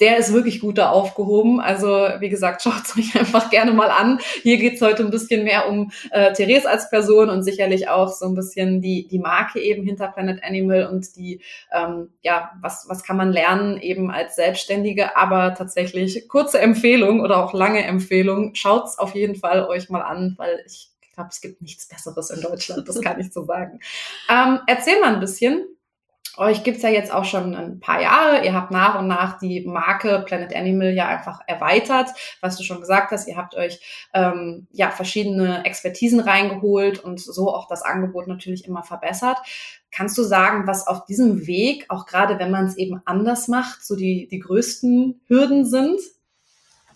der 0.00 0.18
ist 0.18 0.32
wirklich 0.32 0.60
gut 0.60 0.78
da 0.78 0.90
aufgehoben. 0.90 1.60
Also 1.60 1.88
wie 2.18 2.28
gesagt, 2.28 2.62
schaut 2.62 2.84
es 2.84 2.96
euch 2.96 3.18
einfach 3.18 3.50
gerne 3.50 3.72
mal 3.72 3.90
an. 3.90 4.20
Hier 4.42 4.58
geht's 4.58 4.80
heute 4.80 5.04
ein 5.04 5.10
bisschen 5.10 5.44
mehr 5.44 5.68
um 5.68 5.90
äh, 6.10 6.32
Therese 6.32 6.68
als 6.68 6.90
Person 6.90 7.30
und 7.30 7.42
sicherlich 7.42 7.88
auch 7.88 8.08
so 8.08 8.26
ein 8.26 8.34
bisschen 8.34 8.80
die, 8.80 9.08
die 9.08 9.18
Marke 9.18 9.60
eben 9.60 9.84
hinter 9.84 10.08
Planet 10.08 10.42
Animal 10.44 10.86
und 10.86 11.16
die, 11.16 11.40
ähm, 11.72 12.10
ja, 12.22 12.52
was, 12.60 12.86
was 12.88 13.02
kann 13.02 13.16
man 13.16 13.32
lernen 13.32 13.80
eben 13.80 14.10
als 14.10 14.36
Selbstständige. 14.36 15.16
Aber 15.16 15.54
tatsächlich 15.54 16.28
kurze 16.28 16.60
Empfehlung 16.60 17.20
oder 17.20 17.44
auch 17.44 17.52
lange 17.52 17.84
Empfehlung, 17.84 18.54
schaut's 18.54 18.98
auf 18.98 19.14
jeden 19.14 19.34
Fall 19.34 19.66
euch 19.66 19.90
mal 19.90 20.02
an, 20.02 20.34
weil 20.38 20.62
ich 20.66 20.90
glaube, 21.18 21.30
es 21.32 21.40
gibt 21.40 21.60
nichts 21.60 21.86
Besseres 21.88 22.30
in 22.30 22.40
Deutschland, 22.40 22.88
das 22.88 23.00
kann 23.00 23.20
ich 23.20 23.32
so 23.32 23.44
sagen. 23.44 23.80
Ähm, 24.30 24.60
erzähl 24.66 25.00
mal 25.00 25.14
ein 25.14 25.20
bisschen. 25.20 25.64
Euch 26.36 26.62
gibt's 26.62 26.82
ja 26.82 26.90
jetzt 26.90 27.10
auch 27.12 27.24
schon 27.24 27.54
ein 27.54 27.80
paar 27.80 28.00
Jahre. 28.00 28.44
Ihr 28.44 28.52
habt 28.52 28.70
nach 28.70 28.98
und 28.98 29.08
nach 29.08 29.38
die 29.38 29.62
Marke 29.66 30.22
Planet 30.26 30.54
Animal 30.54 30.92
ja 30.92 31.08
einfach 31.08 31.40
erweitert. 31.46 32.10
Was 32.40 32.56
du 32.56 32.62
schon 32.62 32.80
gesagt 32.80 33.10
hast, 33.10 33.26
ihr 33.26 33.36
habt 33.36 33.54
euch 33.56 33.80
ähm, 34.12 34.68
ja 34.70 34.90
verschiedene 34.90 35.64
Expertisen 35.64 36.20
reingeholt 36.20 37.02
und 37.02 37.20
so 37.20 37.52
auch 37.52 37.68
das 37.68 37.82
Angebot 37.82 38.28
natürlich 38.28 38.66
immer 38.66 38.84
verbessert. 38.84 39.38
Kannst 39.90 40.18
du 40.18 40.22
sagen, 40.22 40.66
was 40.66 40.86
auf 40.86 41.06
diesem 41.06 41.46
Weg, 41.46 41.86
auch 41.88 42.04
gerade 42.06 42.38
wenn 42.38 42.50
man 42.50 42.66
es 42.66 42.76
eben 42.76 43.00
anders 43.06 43.48
macht, 43.48 43.84
so 43.84 43.96
die, 43.96 44.28
die 44.28 44.40
größten 44.40 45.22
Hürden 45.26 45.64
sind? 45.64 46.00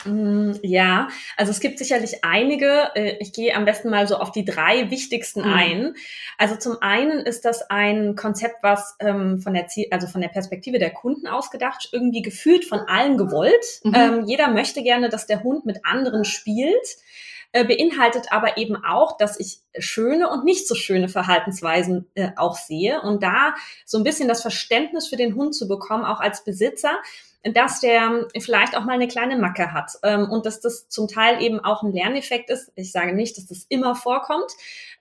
Mm, 0.05 0.53
ja, 0.63 1.09
also 1.37 1.51
es 1.51 1.61
gibt 1.61 1.79
sicherlich 1.79 2.25
einige. 2.25 2.91
Äh, 2.95 3.17
ich 3.21 3.33
gehe 3.33 3.55
am 3.55 3.65
besten 3.65 3.91
mal 3.91 4.07
so 4.07 4.17
auf 4.17 4.33
die 4.33 4.45
drei 4.45 4.91
wichtigsten 4.91 5.41
mhm. 5.41 5.53
ein. 5.53 5.95
Also 6.39 6.57
zum 6.57 6.81
einen 6.81 7.21
ist 7.21 7.45
das 7.45 7.71
ein 7.71 8.17
Konzept, 8.17 8.63
was 8.63 8.97
ähm, 9.01 9.41
von 9.41 9.55
der 9.55 9.67
Ziel, 9.69 9.87
also 9.91 10.07
von 10.07 10.21
der 10.21 10.29
Perspektive 10.29 10.79
der 10.79 10.91
Kunden 10.91 11.27
ausgedacht, 11.27 11.89
irgendwie 11.93 12.23
gefühlt 12.23 12.65
von 12.65 12.81
allen 12.81 13.17
gewollt. 13.17 13.81
Mhm. 13.85 13.95
Ähm, 13.95 14.25
jeder 14.27 14.49
möchte 14.49 14.83
gerne, 14.83 15.09
dass 15.09 15.27
der 15.27 15.43
Hund 15.43 15.67
mit 15.67 15.85
anderen 15.85 16.25
spielt 16.25 16.97
äh, 17.53 17.65
beinhaltet 17.65 18.33
aber 18.33 18.57
eben 18.57 18.83
auch, 18.83 19.19
dass 19.19 19.39
ich 19.39 19.61
schöne 19.79 20.31
und 20.31 20.45
nicht 20.45 20.67
so 20.67 20.75
schöne 20.75 21.09
Verhaltensweisen 21.09 22.07
äh, 22.15 22.31
auch 22.37 22.57
sehe 22.57 23.03
und 23.03 23.23
da 23.23 23.55
so 23.85 23.99
ein 23.99 24.05
bisschen 24.05 24.27
das 24.27 24.41
Verständnis 24.41 25.07
für 25.09 25.17
den 25.17 25.35
Hund 25.35 25.55
zu 25.55 25.69
bekommen, 25.69 26.05
auch 26.05 26.21
als 26.21 26.45
Besitzer, 26.45 26.97
dass 27.45 27.81
der 27.81 28.27
vielleicht 28.39 28.77
auch 28.77 28.85
mal 28.85 28.93
eine 28.93 29.09
kleine 29.09 29.37
Macke 29.37 29.73
hat 29.73 29.93
ähm, 30.05 30.31
und 30.31 30.47
dass 30.47 30.61
das 30.61 30.89
zum 30.89 31.09
Teil 31.09 31.43
eben 31.43 31.59
auch 31.61 31.83
ein 31.83 31.93
Lerneffekt 31.93 32.51
ist. 32.51 32.71
Ich 32.77 32.93
sage 32.93 33.15
nicht, 33.15 33.37
dass 33.37 33.47
das 33.47 33.67
immer 33.69 33.97
vorkommt 33.97 34.51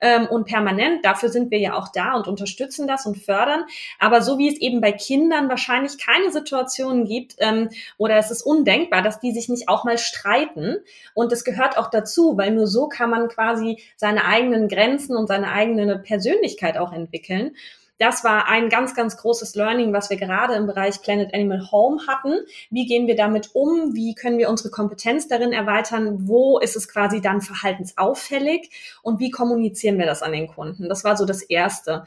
ähm, 0.01 0.25
und 0.25 0.45
permanent. 0.45 1.05
Dafür 1.05 1.29
sind 1.29 1.51
wir 1.51 1.59
ja 1.59 1.75
auch 1.75 1.89
da 1.93 2.13
und 2.13 2.27
unterstützen 2.27 2.87
das 2.87 3.05
und 3.05 3.17
fördern. 3.17 3.63
Aber 3.99 4.23
so 4.23 4.39
wie 4.39 4.49
es 4.49 4.59
eben 4.59 4.81
bei 4.81 4.91
Kindern 4.91 5.49
wahrscheinlich 5.49 6.03
keine 6.03 6.31
Situationen 6.31 7.05
gibt 7.05 7.35
ähm, 7.37 7.69
oder 7.97 8.15
es 8.15 8.31
ist 8.31 8.41
undenkbar, 8.41 9.03
dass 9.03 9.19
die 9.19 9.31
sich 9.31 9.47
nicht 9.47 9.69
auch 9.69 9.83
mal 9.83 9.99
streiten. 9.99 10.77
Und 11.13 11.31
das 11.31 11.43
gehört 11.43 11.77
auch 11.77 11.91
dazu, 11.91 12.37
weil 12.37 12.51
nur 12.51 12.65
so 12.65 12.87
kann 12.87 13.11
man 13.11 13.29
quasi 13.29 13.77
seine 13.97 14.25
eigenen 14.25 14.67
Grenzen 14.67 15.15
und 15.15 15.27
seine 15.27 15.51
eigene 15.51 15.99
Persönlichkeit 15.99 16.77
auch 16.77 16.91
entwickeln. 16.91 17.55
Das 18.01 18.23
war 18.23 18.47
ein 18.47 18.69
ganz, 18.69 18.95
ganz 18.95 19.15
großes 19.15 19.53
Learning, 19.53 19.93
was 19.93 20.09
wir 20.09 20.17
gerade 20.17 20.55
im 20.55 20.65
Bereich 20.65 21.03
Planet 21.03 21.35
Animal 21.35 21.69
Home 21.71 22.07
hatten. 22.07 22.33
Wie 22.71 22.87
gehen 22.87 23.05
wir 23.05 23.15
damit 23.15 23.51
um? 23.53 23.93
Wie 23.93 24.15
können 24.15 24.39
wir 24.39 24.49
unsere 24.49 24.71
Kompetenz 24.71 25.27
darin 25.27 25.53
erweitern? 25.53 26.27
Wo 26.27 26.57
ist 26.57 26.75
es 26.75 26.87
quasi 26.87 27.21
dann 27.21 27.41
verhaltensauffällig? 27.41 28.71
Und 29.03 29.19
wie 29.19 29.29
kommunizieren 29.29 29.99
wir 29.99 30.07
das 30.07 30.23
an 30.23 30.31
den 30.31 30.47
Kunden? 30.47 30.89
Das 30.89 31.03
war 31.03 31.15
so 31.15 31.25
das 31.25 31.43
Erste. 31.43 32.05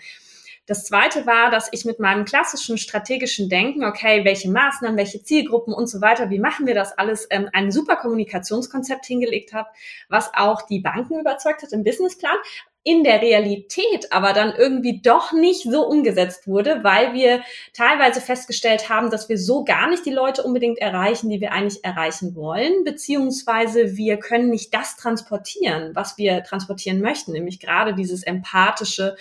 Das 0.66 0.85
zweite 0.85 1.26
war, 1.26 1.50
dass 1.50 1.68
ich 1.73 1.85
mit 1.85 2.00
meinem 2.00 2.25
klassischen 2.25 2.78
strategischen 2.78 3.50
Denken, 3.50 3.85
okay, 3.85 4.25
welche 4.25 4.50
Maßnahmen, 4.50 4.97
welche 4.97 5.23
Zielgruppen 5.23 5.75
und 5.75 5.88
so 5.88 6.00
weiter, 6.00 6.30
wie 6.30 6.38
machen 6.38 6.66
wir 6.66 6.75
das 6.75 6.97
alles, 6.97 7.26
ähm, 7.30 7.50
ein 7.52 7.71
super 7.71 7.97
Kommunikationskonzept 7.97 9.04
hingelegt 9.04 9.52
habe, 9.52 9.68
was 10.09 10.30
auch 10.35 10.62
die 10.62 10.80
Banken 10.80 11.21
überzeugt 11.21 11.62
hat 11.62 11.73
im 11.73 11.85
Businessplan, 11.85 12.37
in 12.85 13.02
der 13.02 13.23
Realität 13.23 14.12
aber 14.12 14.35
dann 14.35 14.54
irgendwie 14.56 15.00
doch 15.00 15.33
nicht 15.33 15.62
so 15.62 15.87
umgesetzt 15.87 16.47
wurde, 16.47 16.85
weil 16.85 17.14
wir 17.14 17.42
teilweise 17.73 18.21
festgestellt 18.21 18.90
haben, 18.90 19.11
dass 19.11 19.30
wir 19.30 19.38
so 19.38 19.64
gar 19.64 19.88
nicht 19.88 20.04
die 20.04 20.12
Leute 20.12 20.42
unbedingt 20.42 20.78
erreichen, 20.78 21.30
die 21.30 21.40
wir 21.40 21.52
eigentlich 21.52 21.83
erreichen 21.83 22.35
wollen, 22.35 22.85
beziehungsweise 22.85 23.97
wir 23.97 24.18
können 24.18 24.50
nicht 24.50 24.73
das 24.75 24.97
transportieren, 24.97 25.94
was 25.94 26.18
wir 26.18 26.42
transportieren 26.44 27.00
möchten, 27.00 27.33
nämlich 27.33 27.59
gerade 27.59 27.94
dieses 27.94 28.23
empathische, 28.23 29.16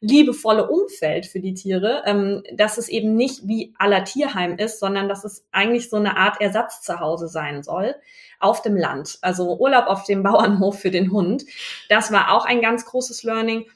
liebevolle 0.00 0.68
Umfeld 0.68 1.26
für 1.26 1.40
die 1.40 1.54
Tiere, 1.54 2.02
ähm, 2.06 2.42
dass 2.54 2.78
es 2.78 2.88
eben 2.88 3.14
nicht 3.14 3.46
wie 3.46 3.74
aller 3.78 4.04
Tierheim 4.04 4.56
ist, 4.58 4.78
sondern 4.78 5.08
dass 5.08 5.24
es 5.24 5.44
eigentlich 5.52 5.88
so 5.88 5.96
eine 5.96 6.16
Art 6.16 6.40
Ersatz 6.40 6.82
zu 6.82 7.00
Hause 7.00 7.28
sein 7.28 7.62
soll 7.62 7.94
auf 8.38 8.62
dem 8.62 8.76
Land. 8.76 9.18
Also 9.22 9.58
Urlaub 9.58 9.86
auf 9.86 10.04
dem 10.04 10.22
Bauernhof 10.24 10.78
für 10.78 10.90
den 10.90 11.12
Hund. 11.12 11.44
Das 11.88 12.12
war 12.12 12.32
auch 12.32 12.44
ein 12.44 12.60
ganz 12.60 12.84
großes 12.84 13.22
Learning. 13.22 13.66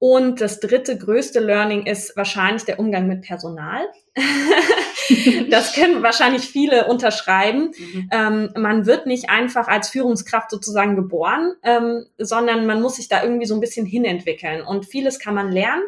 Und 0.00 0.40
das 0.40 0.60
dritte 0.60 0.96
größte 0.96 1.40
Learning 1.40 1.86
ist 1.86 2.16
wahrscheinlich 2.16 2.64
der 2.64 2.78
Umgang 2.78 3.08
mit 3.08 3.22
Personal. 3.22 3.80
das 5.50 5.72
können 5.72 6.02
wahrscheinlich 6.02 6.48
viele 6.48 6.86
unterschreiben. 6.86 7.72
Mhm. 7.76 8.10
Ähm, 8.12 8.50
man 8.56 8.86
wird 8.86 9.06
nicht 9.06 9.28
einfach 9.28 9.66
als 9.66 9.88
Führungskraft 9.88 10.50
sozusagen 10.50 10.94
geboren, 10.94 11.54
ähm, 11.64 12.06
sondern 12.16 12.66
man 12.66 12.80
muss 12.80 12.96
sich 12.96 13.08
da 13.08 13.22
irgendwie 13.22 13.46
so 13.46 13.54
ein 13.54 13.60
bisschen 13.60 13.86
hinentwickeln. 13.86 14.62
Und 14.62 14.86
vieles 14.86 15.18
kann 15.18 15.34
man 15.34 15.50
lernen, 15.50 15.82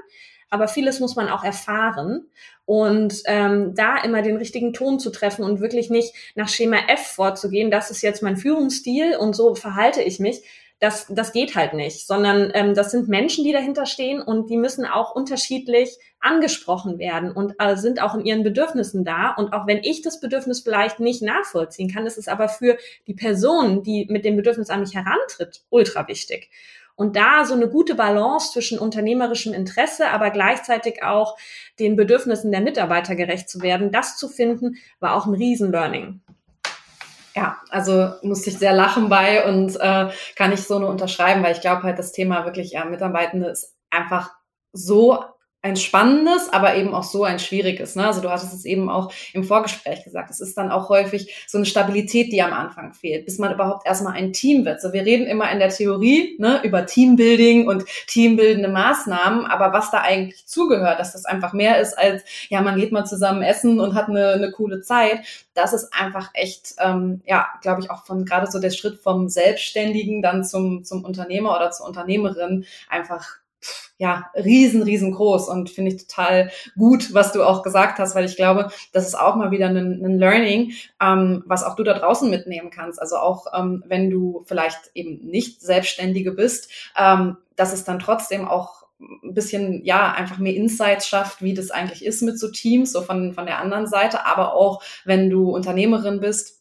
aber 0.49 0.67
vieles 0.67 0.99
muss 0.99 1.15
man 1.15 1.29
auch 1.29 1.45
erfahren. 1.45 2.27
Und 2.65 3.23
ähm, 3.27 3.75
da 3.75 3.97
immer 4.03 4.23
den 4.23 4.37
richtigen 4.37 4.73
Ton 4.73 4.99
zu 4.99 5.11
treffen 5.11 5.45
und 5.45 5.61
wirklich 5.61 5.91
nicht 5.91 6.15
nach 6.35 6.49
Schema 6.49 6.79
F 6.89 7.15
vorzugehen, 7.15 7.71
das 7.71 7.91
ist 7.91 8.03
jetzt 8.03 8.23
mein 8.23 8.37
Führungsstil 8.37 9.17
und 9.17 9.35
so 9.35 9.55
verhalte 9.55 10.03
ich 10.03 10.19
mich, 10.21 10.43
das, 10.81 11.07
das 11.11 11.33
geht 11.33 11.55
halt 11.57 11.75
nicht, 11.75 12.07
sondern 12.07 12.51
ähm, 12.55 12.75
das 12.75 12.91
sind 12.91 13.07
Menschen, 13.07 13.45
die 13.45 13.53
dahinter 13.53 13.85
stehen 13.85 14.23
und 14.23 14.49
die 14.49 14.57
müssen 14.57 14.87
auch 14.87 15.15
unterschiedlich 15.15 15.99
angesprochen 16.21 16.99
werden 16.99 17.33
und 17.33 17.55
äh, 17.59 17.77
sind 17.77 18.03
auch 18.03 18.15
in 18.15 18.25
ihren 18.25 18.43
Bedürfnissen 18.43 19.05
da. 19.05 19.35
Und 19.37 19.53
auch 19.53 19.67
wenn 19.67 19.85
ich 19.85 20.01
das 20.01 20.21
Bedürfnis 20.21 20.61
vielleicht 20.61 20.99
nicht 20.99 21.21
nachvollziehen 21.21 21.93
kann, 21.93 22.07
ist 22.07 22.17
es 22.17 22.29
aber 22.29 22.49
für 22.49 22.79
die 23.07 23.15
Person, 23.15 23.83
die 23.83 24.07
mit 24.09 24.25
dem 24.25 24.37
Bedürfnis 24.37 24.71
an 24.71 24.81
mich 24.81 24.95
herantritt, 24.95 25.63
ultra 25.69 26.09
wichtig. 26.09 26.51
Und 26.97 27.15
da 27.15 27.45
so 27.45 27.55
eine 27.55 27.69
gute 27.69 27.95
Balance 27.95 28.53
zwischen 28.53 28.79
unternehmerischem 28.79 29.53
Interesse, 29.53 30.09
aber 30.09 30.31
gleichzeitig 30.31 31.03
auch 31.03 31.37
den 31.79 31.97
Bedürfnissen 31.97 32.53
der 32.53 32.61
Mitarbeiter 32.63 33.17
gerecht 33.17 33.51
zu 33.51 33.61
werden, 33.61 33.93
das 33.93 34.17
zu 34.17 34.29
finden, 34.29 34.77
war 34.99 35.15
auch 35.15 35.27
ein 35.27 35.35
Riesen-Learning. 35.35 36.21
Ja, 37.41 37.59
also 37.71 38.13
musste 38.21 38.51
ich 38.51 38.59
sehr 38.59 38.75
lachen 38.75 39.09
bei 39.09 39.47
und 39.49 39.75
äh, 39.81 40.11
kann 40.37 40.53
ich 40.53 40.63
so 40.65 40.79
nur 40.79 40.91
unterschreiben, 40.91 41.43
weil 41.43 41.55
ich 41.55 41.63
glaube 41.63 41.85
halt, 41.85 41.99
das 41.99 42.13
Thema 42.13 42.45
wirklich 42.45 42.73
ja, 42.73 42.85
Mitarbeitende 42.85 43.47
ist 43.49 43.75
einfach 43.89 44.31
so 44.75 45.25
ein 45.63 45.77
spannendes, 45.77 46.51
aber 46.51 46.75
eben 46.77 46.95
auch 46.95 47.03
so 47.03 47.25
ein 47.25 47.39
schwieriges. 47.39 47.95
Ne? 47.95 48.07
Also 48.07 48.23
du 48.23 48.31
hattest 48.31 48.55
es 48.55 48.65
eben 48.65 48.89
auch 48.89 49.13
im 49.35 49.45
Vorgespräch 49.45 50.05
gesagt. 50.05 50.31
Es 50.31 50.41
ist 50.41 50.57
dann 50.57 50.71
auch 50.71 50.89
häufig 50.89 51.45
so 51.47 51.59
eine 51.59 51.67
Stabilität, 51.67 52.33
die 52.33 52.43
am 52.43 52.55
Anfang 52.55 52.95
fehlt, 52.95 53.27
bis 53.27 53.39
man 53.39 53.53
überhaupt 53.53 53.87
erstmal 53.87 54.15
ein 54.15 54.33
Team 54.33 54.65
wird. 54.65 54.81
So 54.81 54.95
wir 54.95 55.05
reden 55.05 55.27
immer 55.27 55.51
in 55.51 55.59
der 55.59 55.69
Theorie 55.69 56.37
ne, 56.39 56.61
über 56.63 56.87
Teambuilding 56.87 57.69
und 57.69 57.85
teambildende 58.07 58.71
Maßnahmen, 58.71 59.45
aber 59.45 59.75
was 59.75 59.91
da 59.91 59.99
eigentlich 59.99 60.47
zugehört, 60.47 60.99
dass 60.99 61.13
das 61.13 61.27
einfach 61.27 61.53
mehr 61.53 61.79
ist 61.79 61.99
als 61.99 62.23
ja 62.49 62.63
man 62.63 62.79
geht 62.79 62.93
mal 62.93 63.05
zusammen 63.05 63.43
essen 63.43 63.81
und 63.81 63.95
hat 63.95 64.09
eine, 64.09 64.31
eine 64.31 64.53
coole 64.53 64.81
Zeit. 64.81 65.21
Das 65.53 65.75
ist 65.75 65.93
einfach 65.93 66.31
echt, 66.33 66.77
ähm, 66.79 67.21
ja, 67.27 67.47
glaube 67.61 67.83
ich 67.83 67.91
auch 67.91 68.07
von 68.07 68.25
gerade 68.25 68.51
so 68.51 68.61
der 68.61 68.71
Schritt 68.71 68.99
vom 69.01 69.29
Selbstständigen 69.29 70.23
dann 70.23 70.43
zum 70.43 70.85
zum 70.85 71.05
Unternehmer 71.05 71.55
oder 71.55 71.71
zur 71.71 71.87
Unternehmerin 71.87 72.65
einfach 72.89 73.40
ja, 73.99 74.31
riesen, 74.35 74.83
riesengroß 74.83 75.49
und 75.49 75.71
finde 75.71 75.93
ich 75.93 76.07
total 76.07 76.51
gut, 76.77 77.13
was 77.13 77.33
du 77.33 77.43
auch 77.43 77.63
gesagt 77.63 77.99
hast, 77.99 78.15
weil 78.15 78.25
ich 78.25 78.37
glaube, 78.37 78.71
das 78.93 79.07
ist 79.07 79.15
auch 79.15 79.37
mal 79.37 79.51
wieder 79.51 79.69
ein, 79.69 79.77
ein 79.77 80.19
Learning, 80.19 80.73
ähm, 81.03 81.43
was 81.47 81.65
auch 81.65 81.77
du 81.77 81.83
da 81.83 81.95
draußen 81.95 82.31
mitnehmen 82.31 82.71
kannst. 82.71 83.01
Also 83.01 83.17
auch 83.17 83.47
ähm, 83.55 83.85
wenn 83.87 84.11
du 84.11 84.43
vielleicht 84.47 84.91
eben 84.95 85.27
nicht 85.27 85.61
Selbstständige 85.61 86.33
bist, 86.33 86.71
ähm, 86.97 87.37
dass 87.57 87.73
es 87.73 87.85
dann 87.85 87.99
trotzdem 87.99 88.49
auch 88.49 88.81
ein 89.01 89.35
bisschen, 89.35 89.85
ja, 89.85 90.13
einfach 90.13 90.39
mehr 90.39 90.55
Insights 90.55 91.07
schafft, 91.09 91.43
wie 91.43 91.55
das 91.55 91.71
eigentlich 91.71 92.05
ist 92.05 92.23
mit 92.23 92.39
so 92.39 92.51
Teams, 92.51 92.93
so 92.93 93.03
von, 93.03 93.33
von 93.33 93.47
der 93.47 93.59
anderen 93.59 93.87
Seite, 93.87 94.27
aber 94.27 94.55
auch 94.55 94.83
wenn 95.05 95.31
du 95.31 95.51
Unternehmerin 95.51 96.21
bist, 96.21 96.60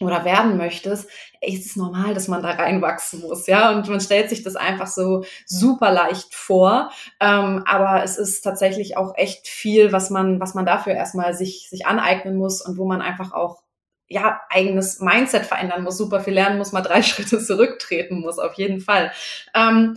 oder 0.00 0.24
werden 0.24 0.56
möchtest, 0.56 1.08
ist 1.40 1.66
es 1.66 1.76
normal, 1.76 2.14
dass 2.14 2.28
man 2.28 2.42
da 2.42 2.50
reinwachsen 2.50 3.20
muss, 3.20 3.46
ja. 3.46 3.70
Und 3.70 3.88
man 3.88 4.00
stellt 4.00 4.28
sich 4.28 4.42
das 4.42 4.56
einfach 4.56 4.86
so 4.86 5.24
super 5.46 5.90
leicht 5.92 6.34
vor. 6.34 6.90
Ähm, 7.20 7.62
aber 7.66 8.02
es 8.02 8.16
ist 8.16 8.42
tatsächlich 8.42 8.96
auch 8.96 9.14
echt 9.16 9.46
viel, 9.46 9.92
was 9.92 10.10
man, 10.10 10.40
was 10.40 10.54
man 10.54 10.66
dafür 10.66 10.94
erstmal 10.94 11.34
sich, 11.34 11.68
sich 11.68 11.86
aneignen 11.86 12.36
muss 12.36 12.60
und 12.60 12.78
wo 12.78 12.86
man 12.86 13.02
einfach 13.02 13.32
auch 13.32 13.62
ja, 14.06 14.40
eigenes 14.50 15.00
Mindset 15.00 15.46
verändern 15.46 15.82
muss, 15.82 15.96
super 15.96 16.20
viel 16.20 16.34
lernen 16.34 16.58
muss, 16.58 16.72
mal 16.72 16.82
drei 16.82 17.02
Schritte 17.02 17.38
zurücktreten 17.38 18.20
muss, 18.20 18.38
auf 18.38 18.54
jeden 18.54 18.80
Fall. 18.80 19.12
Ähm, 19.54 19.96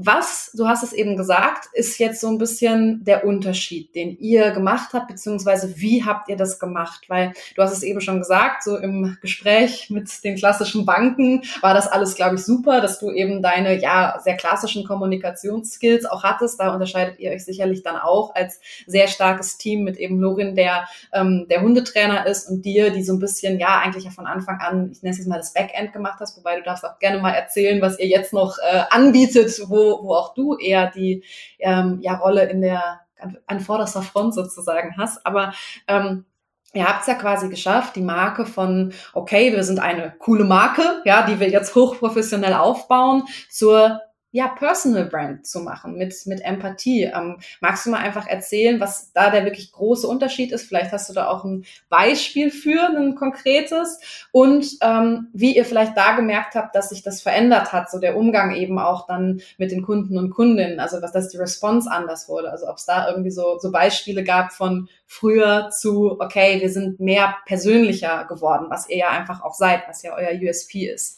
was, 0.00 0.52
du 0.54 0.68
hast 0.68 0.84
es 0.84 0.92
eben 0.92 1.16
gesagt, 1.16 1.68
ist 1.72 1.98
jetzt 1.98 2.20
so 2.20 2.28
ein 2.28 2.38
bisschen 2.38 3.02
der 3.02 3.24
Unterschied, 3.24 3.92
den 3.96 4.16
ihr 4.20 4.52
gemacht 4.52 4.90
habt, 4.92 5.08
beziehungsweise 5.08 5.74
wie 5.80 6.04
habt 6.04 6.28
ihr 6.28 6.36
das 6.36 6.60
gemacht? 6.60 7.06
Weil 7.08 7.32
du 7.56 7.62
hast 7.62 7.72
es 7.72 7.82
eben 7.82 8.00
schon 8.00 8.20
gesagt, 8.20 8.62
so 8.62 8.76
im 8.76 9.18
Gespräch 9.20 9.90
mit 9.90 10.08
den 10.22 10.36
klassischen 10.36 10.86
Banken 10.86 11.42
war 11.62 11.74
das 11.74 11.88
alles, 11.88 12.14
glaube 12.14 12.36
ich, 12.36 12.44
super, 12.44 12.80
dass 12.80 13.00
du 13.00 13.10
eben 13.10 13.42
deine, 13.42 13.80
ja, 13.80 14.20
sehr 14.22 14.36
klassischen 14.36 14.86
Kommunikationsskills 14.86 16.06
auch 16.06 16.22
hattest. 16.22 16.60
Da 16.60 16.72
unterscheidet 16.72 17.18
ihr 17.18 17.32
euch 17.32 17.44
sicherlich 17.44 17.82
dann 17.82 17.96
auch 17.96 18.36
als 18.36 18.60
sehr 18.86 19.08
starkes 19.08 19.58
Team 19.58 19.82
mit 19.82 19.96
eben 19.96 20.20
Lorin, 20.20 20.54
der 20.54 20.86
ähm, 21.12 21.46
der 21.50 21.60
Hundetrainer 21.60 22.24
ist 22.26 22.48
und 22.48 22.64
dir, 22.64 22.90
die 22.90 23.02
so 23.02 23.14
ein 23.14 23.18
bisschen, 23.18 23.58
ja, 23.58 23.80
eigentlich 23.80 24.04
ja 24.04 24.10
von 24.10 24.26
Anfang 24.26 24.60
an, 24.60 24.90
ich 24.92 25.02
nenne 25.02 25.10
es 25.10 25.18
jetzt 25.18 25.26
mal 25.26 25.38
das 25.38 25.52
Backend 25.52 25.92
gemacht 25.92 26.20
hast, 26.20 26.36
wobei 26.36 26.54
du 26.54 26.62
darfst 26.62 26.84
auch 26.84 27.00
gerne 27.00 27.20
mal 27.20 27.32
erzählen, 27.32 27.82
was 27.82 27.98
ihr 27.98 28.06
jetzt 28.06 28.32
noch 28.32 28.58
äh, 28.58 28.82
anbietet, 28.90 29.60
wo 29.66 29.87
wo, 29.90 30.14
auch 30.14 30.34
du 30.34 30.56
eher 30.56 30.90
die 30.90 31.24
ähm, 31.58 31.98
ja, 32.00 32.16
Rolle 32.16 32.48
in 32.48 32.60
der 32.60 33.00
an 33.46 33.60
vorderster 33.60 34.02
Front 34.02 34.34
sozusagen 34.34 34.94
hast. 34.96 35.24
Aber 35.26 35.52
ähm, 35.86 36.24
ihr 36.72 36.86
habt 36.86 37.02
es 37.02 37.06
ja 37.06 37.14
quasi 37.14 37.48
geschafft, 37.48 37.96
die 37.96 38.02
Marke 38.02 38.46
von, 38.46 38.92
okay, 39.12 39.52
wir 39.52 39.64
sind 39.64 39.80
eine 39.80 40.14
coole 40.18 40.44
Marke, 40.44 41.02
ja, 41.04 41.26
die 41.26 41.40
wir 41.40 41.48
jetzt 41.48 41.74
hochprofessionell 41.74 42.54
aufbauen, 42.54 43.24
zur 43.50 44.00
ja, 44.30 44.48
Personal 44.48 45.06
Brand 45.06 45.46
zu 45.46 45.60
machen 45.60 45.96
mit, 45.96 46.14
mit 46.26 46.42
Empathie. 46.42 47.04
Ähm, 47.04 47.38
magst 47.60 47.86
du 47.86 47.90
mal 47.90 48.00
einfach 48.00 48.26
erzählen, 48.26 48.78
was 48.78 49.12
da 49.12 49.30
der 49.30 49.44
wirklich 49.44 49.72
große 49.72 50.06
Unterschied 50.06 50.52
ist? 50.52 50.66
Vielleicht 50.68 50.92
hast 50.92 51.08
du 51.08 51.14
da 51.14 51.28
auch 51.28 51.44
ein 51.44 51.64
Beispiel 51.88 52.50
für, 52.50 52.88
ein 52.88 53.14
konkretes 53.14 54.28
und 54.30 54.66
ähm, 54.82 55.28
wie 55.32 55.56
ihr 55.56 55.64
vielleicht 55.64 55.96
da 55.96 56.14
gemerkt 56.14 56.54
habt, 56.54 56.74
dass 56.74 56.90
sich 56.90 57.02
das 57.02 57.22
verändert 57.22 57.72
hat, 57.72 57.90
so 57.90 57.98
der 57.98 58.16
Umgang 58.16 58.54
eben 58.54 58.78
auch 58.78 59.06
dann 59.06 59.40
mit 59.56 59.70
den 59.70 59.82
Kunden 59.82 60.18
und 60.18 60.30
Kundinnen, 60.30 60.78
also 60.78 61.00
was 61.00 61.12
dass 61.12 61.28
die 61.28 61.38
Response 61.38 61.90
anders 61.90 62.28
wurde, 62.28 62.50
also 62.50 62.68
ob 62.68 62.76
es 62.76 62.84
da 62.84 63.08
irgendwie 63.08 63.30
so, 63.30 63.58
so 63.58 63.72
Beispiele 63.72 64.24
gab 64.24 64.52
von 64.52 64.88
früher 65.06 65.70
zu, 65.70 66.20
okay, 66.20 66.60
wir 66.60 66.70
sind 66.70 67.00
mehr 67.00 67.36
persönlicher 67.46 68.26
geworden, 68.26 68.66
was 68.68 68.88
ihr 68.90 68.98
ja 68.98 69.08
einfach 69.08 69.42
auch 69.42 69.54
seid, 69.54 69.84
was 69.88 70.02
ja 70.02 70.14
euer 70.14 70.38
USP 70.38 70.86
ist. 70.86 71.17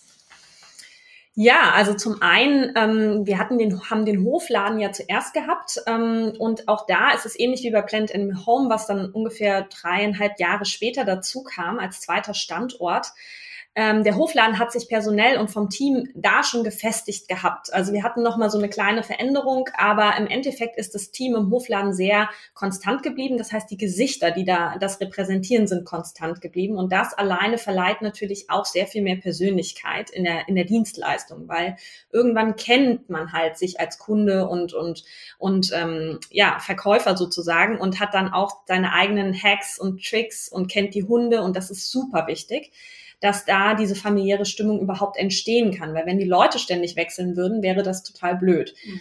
Ja, 1.42 1.72
also 1.74 1.94
zum 1.94 2.20
einen, 2.20 2.74
ähm, 2.76 3.26
wir 3.26 3.38
hatten 3.38 3.56
den, 3.56 3.88
haben 3.88 4.04
den 4.04 4.26
Hofladen 4.26 4.78
ja 4.78 4.92
zuerst 4.92 5.32
gehabt 5.32 5.80
ähm, 5.86 6.34
und 6.38 6.68
auch 6.68 6.84
da 6.84 7.12
ist 7.12 7.24
es 7.24 7.40
ähnlich 7.40 7.62
wie 7.62 7.70
bei 7.70 7.80
Plant 7.80 8.10
in 8.10 8.44
Home, 8.44 8.68
was 8.68 8.86
dann 8.86 9.10
ungefähr 9.10 9.62
dreieinhalb 9.62 10.38
Jahre 10.38 10.66
später 10.66 11.06
dazu 11.06 11.42
kam 11.42 11.78
als 11.78 12.02
zweiter 12.02 12.34
Standort. 12.34 13.14
Ähm, 13.76 14.02
der 14.02 14.16
Hofladen 14.16 14.58
hat 14.58 14.72
sich 14.72 14.88
personell 14.88 15.38
und 15.38 15.48
vom 15.48 15.70
Team 15.70 16.08
da 16.14 16.42
schon 16.42 16.64
gefestigt 16.64 17.28
gehabt. 17.28 17.72
Also 17.72 17.92
wir 17.92 18.02
hatten 18.02 18.20
noch 18.20 18.36
mal 18.36 18.50
so 18.50 18.58
eine 18.58 18.68
kleine 18.68 19.04
Veränderung, 19.04 19.68
aber 19.76 20.16
im 20.18 20.26
Endeffekt 20.26 20.76
ist 20.76 20.96
das 20.96 21.12
Team 21.12 21.36
im 21.36 21.52
Hofladen 21.52 21.92
sehr 21.92 22.28
konstant 22.52 23.04
geblieben. 23.04 23.38
Das 23.38 23.52
heißt, 23.52 23.70
die 23.70 23.76
Gesichter, 23.76 24.32
die 24.32 24.44
da 24.44 24.76
das 24.80 25.00
repräsentieren, 25.00 25.68
sind 25.68 25.84
konstant 25.84 26.40
geblieben 26.40 26.76
und 26.76 26.90
das 26.92 27.14
alleine 27.14 27.58
verleiht 27.58 28.02
natürlich 28.02 28.50
auch 28.50 28.64
sehr 28.64 28.88
viel 28.88 29.02
mehr 29.02 29.16
Persönlichkeit 29.16 30.10
in 30.10 30.24
der 30.24 30.48
in 30.48 30.56
der 30.56 30.64
Dienstleistung, 30.64 31.46
weil 31.46 31.76
irgendwann 32.10 32.56
kennt 32.56 33.08
man 33.08 33.32
halt 33.32 33.56
sich 33.56 33.78
als 33.78 33.98
Kunde 33.98 34.48
und 34.48 34.74
und 34.74 35.04
und 35.38 35.70
ähm, 35.74 36.18
ja 36.30 36.58
Verkäufer 36.58 37.16
sozusagen 37.16 37.78
und 37.78 38.00
hat 38.00 38.14
dann 38.14 38.32
auch 38.32 38.62
seine 38.66 38.92
eigenen 38.92 39.32
Hacks 39.32 39.78
und 39.78 40.04
Tricks 40.04 40.48
und 40.48 40.66
kennt 40.66 40.96
die 40.96 41.04
Hunde 41.04 41.42
und 41.42 41.54
das 41.54 41.70
ist 41.70 41.88
super 41.92 42.26
wichtig 42.26 42.72
dass 43.20 43.44
da 43.44 43.74
diese 43.74 43.94
familiäre 43.94 44.46
Stimmung 44.46 44.80
überhaupt 44.80 45.16
entstehen 45.16 45.74
kann. 45.74 45.94
Weil 45.94 46.06
wenn 46.06 46.18
die 46.18 46.24
Leute 46.24 46.58
ständig 46.58 46.96
wechseln 46.96 47.36
würden, 47.36 47.62
wäre 47.62 47.82
das 47.82 48.02
total 48.02 48.36
blöd. 48.36 48.74
Mhm. 48.84 49.00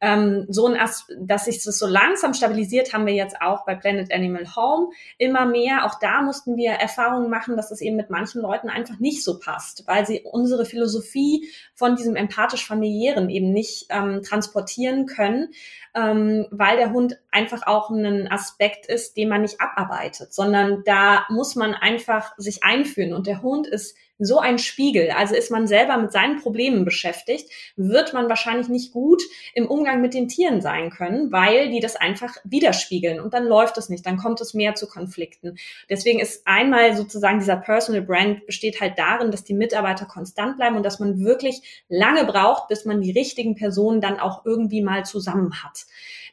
Ähm, 0.00 0.46
so 0.48 0.66
ein 0.66 0.76
As 0.78 1.06
dass 1.18 1.44
sich 1.44 1.62
das 1.62 1.78
so 1.78 1.86
langsam 1.86 2.34
stabilisiert, 2.34 2.92
haben 2.92 3.06
wir 3.06 3.14
jetzt 3.14 3.40
auch 3.40 3.64
bei 3.64 3.74
Planet 3.74 4.12
Animal 4.12 4.54
Home 4.56 4.90
immer 5.18 5.46
mehr. 5.46 5.84
Auch 5.84 5.98
da 5.98 6.22
mussten 6.22 6.56
wir 6.56 6.72
Erfahrungen 6.72 7.30
machen, 7.30 7.56
dass 7.56 7.70
es 7.70 7.80
eben 7.80 7.96
mit 7.96 8.10
manchen 8.10 8.40
Leuten 8.40 8.68
einfach 8.68 8.98
nicht 8.98 9.22
so 9.24 9.38
passt, 9.38 9.86
weil 9.86 10.06
sie 10.06 10.22
unsere 10.24 10.64
Philosophie 10.64 11.48
von 11.74 11.96
diesem 11.96 12.16
empathisch-familiären 12.16 13.28
eben 13.30 13.52
nicht 13.52 13.86
ähm, 13.90 14.22
transportieren 14.22 15.06
können, 15.06 15.48
ähm, 15.94 16.46
weil 16.50 16.76
der 16.76 16.92
Hund 16.92 17.18
einfach 17.30 17.66
auch 17.66 17.90
ein 17.90 18.30
Aspekt 18.30 18.86
ist, 18.86 19.16
den 19.16 19.28
man 19.28 19.42
nicht 19.42 19.60
abarbeitet, 19.60 20.32
sondern 20.32 20.82
da 20.84 21.26
muss 21.28 21.56
man 21.56 21.74
einfach 21.74 22.32
sich 22.36 22.62
einführen 22.62 23.12
und 23.14 23.26
der 23.26 23.42
Hund 23.42 23.66
ist 23.66 23.96
so 24.20 24.38
ein 24.38 24.58
Spiegel. 24.58 25.10
Also 25.10 25.34
ist 25.34 25.50
man 25.50 25.66
selber 25.66 25.96
mit 25.96 26.12
seinen 26.12 26.40
Problemen 26.40 26.84
beschäftigt, 26.84 27.50
wird 27.76 28.12
man 28.12 28.28
wahrscheinlich 28.28 28.68
nicht 28.68 28.92
gut 28.92 29.22
im 29.54 29.66
Umgang 29.66 30.00
mit 30.00 30.14
den 30.14 30.28
Tieren 30.28 30.60
sein 30.60 30.90
können, 30.90 31.32
weil 31.32 31.70
die 31.70 31.80
das 31.80 31.96
einfach 31.96 32.36
widerspiegeln 32.44 33.18
und 33.18 33.34
dann 33.34 33.46
läuft 33.46 33.78
es 33.78 33.88
nicht, 33.88 34.06
dann 34.06 34.18
kommt 34.18 34.40
es 34.40 34.54
mehr 34.54 34.74
zu 34.74 34.86
Konflikten. 34.86 35.56
Deswegen 35.88 36.20
ist 36.20 36.46
einmal 36.46 36.96
sozusagen 36.96 37.40
dieser 37.40 37.56
Personal 37.56 38.02
Brand 38.02 38.46
besteht 38.46 38.80
halt 38.80 38.98
darin, 38.98 39.30
dass 39.30 39.44
die 39.44 39.54
Mitarbeiter 39.54 40.04
konstant 40.04 40.56
bleiben 40.56 40.76
und 40.76 40.84
dass 40.84 41.00
man 41.00 41.24
wirklich 41.24 41.84
lange 41.88 42.24
braucht, 42.24 42.68
bis 42.68 42.84
man 42.84 43.00
die 43.00 43.12
richtigen 43.12 43.54
Personen 43.54 44.00
dann 44.00 44.20
auch 44.20 44.44
irgendwie 44.44 44.82
mal 44.82 45.04
zusammen 45.04 45.62
hat. 45.62 45.86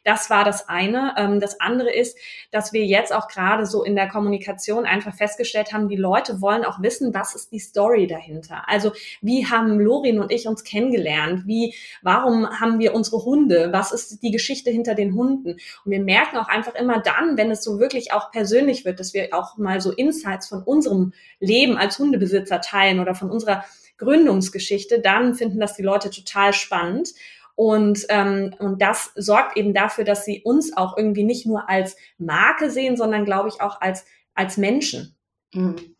Das 0.08 0.30
war 0.30 0.42
das 0.42 0.70
eine. 0.70 1.12
Ähm, 1.18 1.38
das 1.38 1.60
andere 1.60 1.92
ist, 1.92 2.16
dass 2.50 2.72
wir 2.72 2.86
jetzt 2.86 3.12
auch 3.14 3.28
gerade 3.28 3.66
so 3.66 3.84
in 3.84 3.94
der 3.94 4.08
Kommunikation 4.08 4.86
einfach 4.86 5.14
festgestellt 5.14 5.74
haben, 5.74 5.90
die 5.90 5.96
Leute 5.96 6.40
wollen 6.40 6.64
auch 6.64 6.80
wissen, 6.80 7.12
was 7.12 7.34
ist 7.34 7.52
die 7.52 7.58
Story 7.58 8.06
dahinter. 8.06 8.62
Also 8.68 8.92
wie 9.20 9.44
haben 9.44 9.78
Lorin 9.78 10.18
und 10.18 10.32
ich 10.32 10.48
uns 10.48 10.64
kennengelernt? 10.64 11.42
Wie, 11.44 11.74
warum 12.00 12.48
haben 12.58 12.78
wir 12.78 12.94
unsere 12.94 13.22
Hunde? 13.22 13.68
Was 13.70 13.92
ist 13.92 14.22
die 14.22 14.30
Geschichte 14.30 14.70
hinter 14.70 14.94
den 14.94 15.14
Hunden? 15.14 15.58
Und 15.84 15.92
wir 15.92 16.00
merken 16.00 16.38
auch 16.38 16.48
einfach 16.48 16.74
immer 16.74 17.02
dann, 17.02 17.36
wenn 17.36 17.50
es 17.50 17.62
so 17.62 17.78
wirklich 17.78 18.10
auch 18.10 18.30
persönlich 18.30 18.86
wird, 18.86 19.00
dass 19.00 19.12
wir 19.12 19.34
auch 19.34 19.58
mal 19.58 19.82
so 19.82 19.92
Insights 19.92 20.48
von 20.48 20.62
unserem 20.62 21.12
Leben 21.38 21.76
als 21.76 21.98
Hundebesitzer 21.98 22.62
teilen 22.62 23.00
oder 23.00 23.14
von 23.14 23.30
unserer 23.30 23.62
Gründungsgeschichte, 23.98 25.00
dann 25.00 25.34
finden 25.34 25.60
das 25.60 25.74
die 25.74 25.82
Leute 25.82 26.08
total 26.08 26.54
spannend. 26.54 27.12
Und, 27.58 28.06
ähm, 28.08 28.54
und 28.60 28.80
das 28.80 29.10
sorgt 29.16 29.56
eben 29.56 29.74
dafür, 29.74 30.04
dass 30.04 30.24
sie 30.24 30.42
uns 30.44 30.76
auch 30.76 30.96
irgendwie 30.96 31.24
nicht 31.24 31.44
nur 31.44 31.68
als 31.68 31.96
Marke 32.16 32.70
sehen, 32.70 32.96
sondern 32.96 33.24
glaube 33.24 33.48
ich 33.48 33.60
auch 33.60 33.80
als, 33.80 34.04
als 34.32 34.58
Menschen. 34.58 35.16
Mhm. 35.52 35.96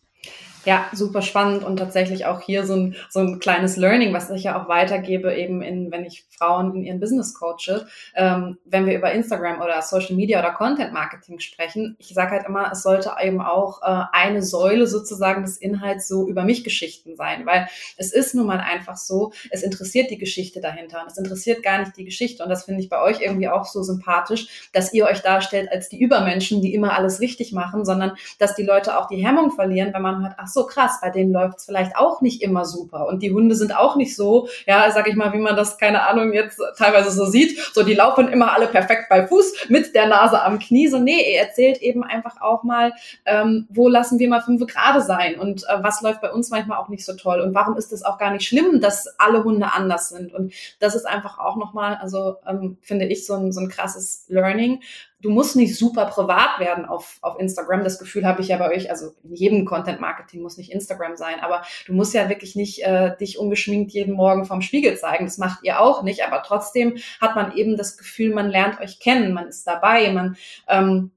Ja, 0.69 0.87
super 0.93 1.23
spannend 1.23 1.65
und 1.65 1.79
tatsächlich 1.79 2.27
auch 2.27 2.43
hier 2.43 2.67
so 2.67 2.75
ein, 2.75 2.95
so 3.09 3.21
ein 3.21 3.39
kleines 3.39 3.79
Learning, 3.79 4.13
was 4.13 4.29
ich 4.29 4.43
ja 4.43 4.63
auch 4.63 4.69
weitergebe, 4.69 5.35
eben 5.35 5.63
in, 5.63 5.91
wenn 5.91 6.05
ich 6.05 6.27
Frauen 6.29 6.75
in 6.75 6.83
ihren 6.85 7.01
Business 7.01 7.33
coache, 7.33 7.87
ähm, 8.15 8.59
wenn 8.67 8.85
wir 8.85 8.95
über 8.95 9.11
Instagram 9.11 9.63
oder 9.63 9.81
Social 9.81 10.15
Media 10.15 10.41
oder 10.41 10.51
Content 10.51 10.93
Marketing 10.93 11.41
sprechen. 11.41 11.97
Ich 11.99 12.09
sage 12.09 12.33
halt 12.33 12.47
immer, 12.47 12.71
es 12.71 12.83
sollte 12.83 13.13
eben 13.19 13.41
auch 13.41 13.81
äh, 13.81 14.03
eine 14.13 14.43
Säule 14.43 14.87
sozusagen 14.87 15.41
des 15.41 15.57
Inhalts 15.57 16.07
so 16.07 16.29
über 16.29 16.45
mich 16.45 16.65
Geschichten 16.65 17.17
sein, 17.17 17.47
weil 17.47 17.67
es 17.97 18.13
ist 18.13 18.35
nun 18.35 18.47
mal 18.47 18.61
einfach 18.61 18.99
so, 18.99 19.33
es 19.51 19.63
interessiert 19.63 20.11
die 20.11 20.19
Geschichte 20.19 20.61
dahinter 20.61 21.01
und 21.01 21.11
es 21.11 21.17
interessiert 21.17 21.63
gar 21.63 21.79
nicht 21.79 21.97
die 21.97 22.05
Geschichte 22.05 22.43
und 22.43 22.51
das 22.51 22.67
finde 22.67 22.83
ich 22.83 22.91
bei 22.91 23.01
euch 23.01 23.23
irgendwie 23.23 23.49
auch 23.49 23.65
so 23.65 23.83
sympathisch, 23.83 24.69
dass 24.75 24.93
ihr 24.93 25.07
euch 25.07 25.23
darstellt 25.23 25.73
als 25.73 25.89
die 25.89 25.99
Übermenschen, 25.99 26.61
die 26.61 26.75
immer 26.75 26.95
alles 26.95 27.21
richtig 27.21 27.53
machen, 27.53 27.87
sondern 27.87 28.13
dass 28.39 28.55
die 28.55 28.65
Leute 28.65 28.99
auch 28.99 29.09
die 29.09 29.27
Hemmung 29.27 29.51
verlieren, 29.51 29.95
wenn 29.95 30.03
man 30.03 30.21
hört, 30.21 30.35
ach 30.37 30.47
so, 30.47 30.58
so 30.59 30.67
krass, 30.67 30.99
bei 31.00 31.11
denen 31.11 31.33
läuft 31.33 31.59
es 31.59 31.67
vielleicht 31.67 31.97
auch 31.97 32.21
nicht 32.21 32.43
immer 32.43 32.65
super. 32.65 33.07
Und 33.07 33.23
die 33.23 33.33
Hunde 33.33 33.55
sind 33.55 33.75
auch 33.75 33.97
nicht 33.97 34.17
so, 34.17 34.49
ja, 34.67 34.91
sag 34.91 35.09
ich 35.09 35.15
mal, 35.15 35.33
wie 35.33 35.38
man 35.38 35.57
das, 35.57 35.79
keine 35.79 36.07
Ahnung, 36.07 36.33
jetzt 36.33 36.61
teilweise 36.77 37.11
so 37.11 37.27
sieht. 37.27 37.59
So, 37.73 37.83
die 37.83 37.95
laufen 37.95 38.29
immer 38.29 38.53
alle 38.53 38.67
perfekt 38.67 39.05
bei 39.09 39.27
Fuß 39.27 39.68
mit 39.68 39.94
der 39.94 40.07
Nase 40.07 40.42
am 40.42 40.59
Knie. 40.59 40.88
So, 40.88 40.99
nee, 40.99 41.35
er 41.35 41.49
erzählt 41.49 41.79
eben 41.79 42.03
einfach 42.03 42.40
auch 42.40 42.64
mal, 42.64 42.92
ähm, 43.25 43.66
wo 43.71 43.88
lassen 43.88 44.18
wir 44.18 44.29
mal 44.29 44.42
fünf 44.42 44.66
Grade 44.66 45.01
sein 45.01 45.38
und 45.38 45.62
äh, 45.64 45.83
was 45.83 46.03
läuft 46.03 46.21
bei 46.21 46.33
uns 46.33 46.51
manchmal 46.51 46.79
auch 46.79 46.88
nicht 46.88 47.05
so 47.05 47.14
toll. 47.14 47.40
Und 47.40 47.55
warum 47.55 47.77
ist 47.77 47.92
es 47.92 48.03
auch 48.03 48.18
gar 48.18 48.33
nicht 48.33 48.47
schlimm, 48.47 48.81
dass 48.81 49.07
alle 49.18 49.44
Hunde 49.44 49.73
anders 49.73 50.09
sind. 50.09 50.35
Und 50.35 50.53
das 50.81 50.94
ist 50.94 51.07
einfach 51.07 51.38
auch 51.38 51.57
nochmal, 51.57 51.99
also 52.01 52.37
ähm, 52.47 52.79
finde 52.83 53.07
ich, 53.07 53.27
so 53.27 53.35
ein, 53.35 53.53
so 53.53 53.61
ein 53.61 53.68
krasses 53.68 54.25
Learning, 54.29 54.81
du 55.20 55.31
musst 55.31 55.57
nicht 55.57 55.76
super 55.76 56.07
privat 56.07 56.61
werden 56.61 56.85
auf, 56.85 57.18
auf 57.22 57.38
Instagram. 57.38 57.85
Das 57.85 57.98
Gefühl 57.98 58.26
habe 58.26 58.40
ich 58.40 58.48
ja 58.48 58.57
bei 58.57 58.70
euch, 58.70 58.90
also 58.90 59.12
in 59.24 59.35
jedem 59.35 59.64
Content 59.64 60.00
Marketing 60.00 60.42
muss 60.42 60.57
nicht 60.57 60.72
Instagram 60.72 61.16
sein, 61.16 61.40
aber 61.40 61.62
du 61.87 61.92
musst 61.92 62.14
ja 62.14 62.28
wirklich 62.28 62.54
nicht 62.54 62.83
äh, 62.85 63.16
dich 63.16 63.38
ungeschminkt 63.38 63.92
jeden 63.92 64.14
Morgen 64.14 64.44
vom 64.44 64.62
Spiegel 64.62 64.96
zeigen. 64.96 65.24
Das 65.24 65.38
macht 65.38 65.64
ihr 65.64 65.81
auch 65.81 66.02
nicht, 66.02 66.24
aber 66.24 66.42
trotzdem 66.42 66.98
hat 67.20 67.35
man 67.35 67.57
eben 67.57 67.76
das 67.76 67.96
Gefühl, 67.96 68.33
man 68.33 68.48
lernt 68.48 68.81
euch 68.81 69.00
kennen, 69.00 69.33
man 69.33 69.48
ist 69.48 69.66
dabei, 69.66 70.12
man 70.12 70.37
ähm, 70.68 71.11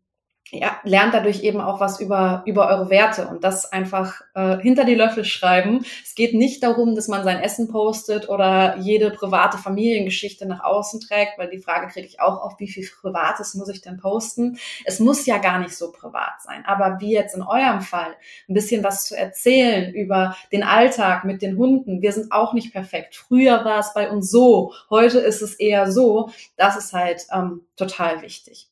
ja, 0.54 0.80
lernt 0.84 1.14
dadurch 1.14 1.44
eben 1.44 1.62
auch 1.62 1.80
was 1.80 2.02
über, 2.02 2.44
über 2.46 2.68
eure 2.68 2.90
Werte 2.90 3.28
und 3.28 3.42
das 3.44 3.72
einfach 3.72 4.22
äh, 4.36 4.58
hinter 4.58 4.84
die 4.84 4.96
Löffel 4.96 5.24
schreiben. 5.24 5.86
Es 6.04 6.14
geht 6.14 6.34
nicht 6.34 6.62
darum, 6.62 6.94
dass 6.94 7.08
man 7.08 7.24
sein 7.24 7.40
Essen 7.40 7.70
postet 7.70 8.28
oder 8.28 8.78
jede 8.78 9.12
private 9.12 9.58
Familiengeschichte 9.58 10.46
nach 10.46 10.62
außen 10.62 11.00
trägt, 11.00 11.38
weil 11.38 11.50
die 11.50 11.60
Frage 11.60 11.88
kriege 11.88 12.06
ich 12.06 12.20
auch 12.20 12.42
auf, 12.42 12.60
wie 12.60 12.68
viel 12.68 12.86
Privates 13.02 13.56
muss 13.56 13.70
ich 13.70 13.80
denn 13.80 13.98
posten? 13.98 14.58
Es 14.84 15.00
muss 15.00 15.26
ja 15.26 15.38
gar 15.38 15.58
nicht 15.60 15.76
so 15.76 15.92
privat 15.94 16.42
sein, 16.42 16.66
aber 16.66 17.00
wie 17.00 17.14
jetzt 17.14 17.34
in 17.34 17.44
eurem 17.44 17.82
Fall, 17.82 18.14
ein 18.50 18.54
bisschen 18.54 18.84
was 18.84 19.06
zu 19.06 19.18
erzählen 19.18 19.94
über 19.94 20.36
den 20.52 20.64
Alltag 20.64 21.24
mit 21.24 21.42
den 21.42 21.56
Hunden. 21.58 22.02
Wir 22.02 22.12
sind 22.12 22.34
auch 22.34 22.52
nicht 22.54 22.74
perfekt. 22.74 23.16
Früher 23.16 23.64
war 23.64 23.80
es 23.80 23.94
bei 23.94 24.10
uns 24.10 24.30
so, 24.30 24.74
heute 24.90 25.20
ist 25.20 25.42
es 25.42 25.56
eher 25.56 25.90
so. 25.90 26.30
Das 26.58 26.76
ist 26.76 26.92
halt 26.92 27.26
ähm, 27.34 27.62
total 27.78 28.22
wichtig. 28.22 28.68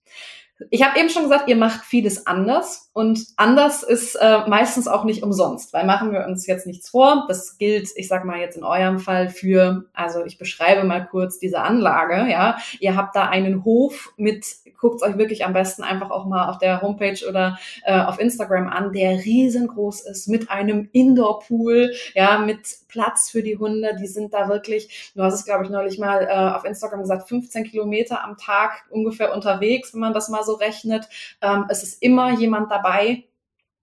Ich 0.69 0.83
habe 0.83 0.99
eben 0.99 1.09
schon 1.09 1.23
gesagt, 1.23 1.47
ihr 1.47 1.55
macht 1.55 1.85
vieles 1.85 2.27
anders 2.27 2.89
und 2.93 3.19
anders 3.37 3.83
ist 3.83 4.15
äh, 4.15 4.47
meistens 4.47 4.87
auch 4.87 5.05
nicht 5.05 5.23
umsonst, 5.23 5.71
weil 5.71 5.85
machen 5.85 6.11
wir 6.11 6.25
uns 6.25 6.45
jetzt 6.47 6.67
nichts 6.67 6.89
vor. 6.89 7.25
Das 7.29 7.57
gilt, 7.57 7.89
ich 7.95 8.09
sag 8.09 8.25
mal 8.25 8.39
jetzt 8.39 8.57
in 8.57 8.63
eurem 8.63 8.99
Fall 8.99 9.29
für, 9.29 9.85
also 9.93 10.25
ich 10.25 10.37
beschreibe 10.37 10.85
mal 10.85 11.05
kurz 11.05 11.39
diese 11.39 11.61
Anlage, 11.61 12.29
ja. 12.29 12.57
Ihr 12.79 12.97
habt 12.97 13.15
da 13.15 13.29
einen 13.29 13.63
Hof 13.63 14.13
mit, 14.17 14.45
guckt 14.79 15.01
euch 15.01 15.17
wirklich 15.17 15.45
am 15.45 15.53
besten 15.53 15.83
einfach 15.83 16.11
auch 16.11 16.25
mal 16.25 16.49
auf 16.49 16.57
der 16.57 16.81
Homepage 16.81 17.25
oder 17.27 17.57
äh, 17.85 17.99
auf 17.99 18.19
Instagram 18.19 18.67
an, 18.67 18.91
der 18.91 19.23
riesengroß 19.23 20.01
ist 20.01 20.27
mit 20.27 20.49
einem 20.49 20.89
Indoor-Pool, 20.91 21.93
ja, 22.15 22.37
mit 22.39 22.67
Platz 22.89 23.29
für 23.29 23.41
die 23.41 23.57
Hunde. 23.57 23.95
Die 23.95 24.07
sind 24.07 24.33
da 24.33 24.49
wirklich, 24.49 25.13
du 25.15 25.23
hast 25.23 25.35
es 25.35 25.45
glaube 25.45 25.63
ich 25.63 25.69
neulich 25.69 25.97
mal 25.97 26.23
äh, 26.23 26.55
auf 26.57 26.65
Instagram 26.65 27.01
gesagt, 27.01 27.29
15 27.29 27.63
Kilometer 27.63 28.21
am 28.21 28.35
Tag 28.35 28.85
ungefähr 28.89 29.33
unterwegs, 29.33 29.93
wenn 29.93 30.01
man 30.01 30.13
das 30.13 30.27
mal 30.27 30.43
so 30.43 30.55
rechnet. 30.55 31.07
Ähm, 31.41 31.65
es 31.69 31.83
ist 31.83 32.01
immer 32.03 32.31
jemand 32.33 32.69
dabei, 32.69 33.23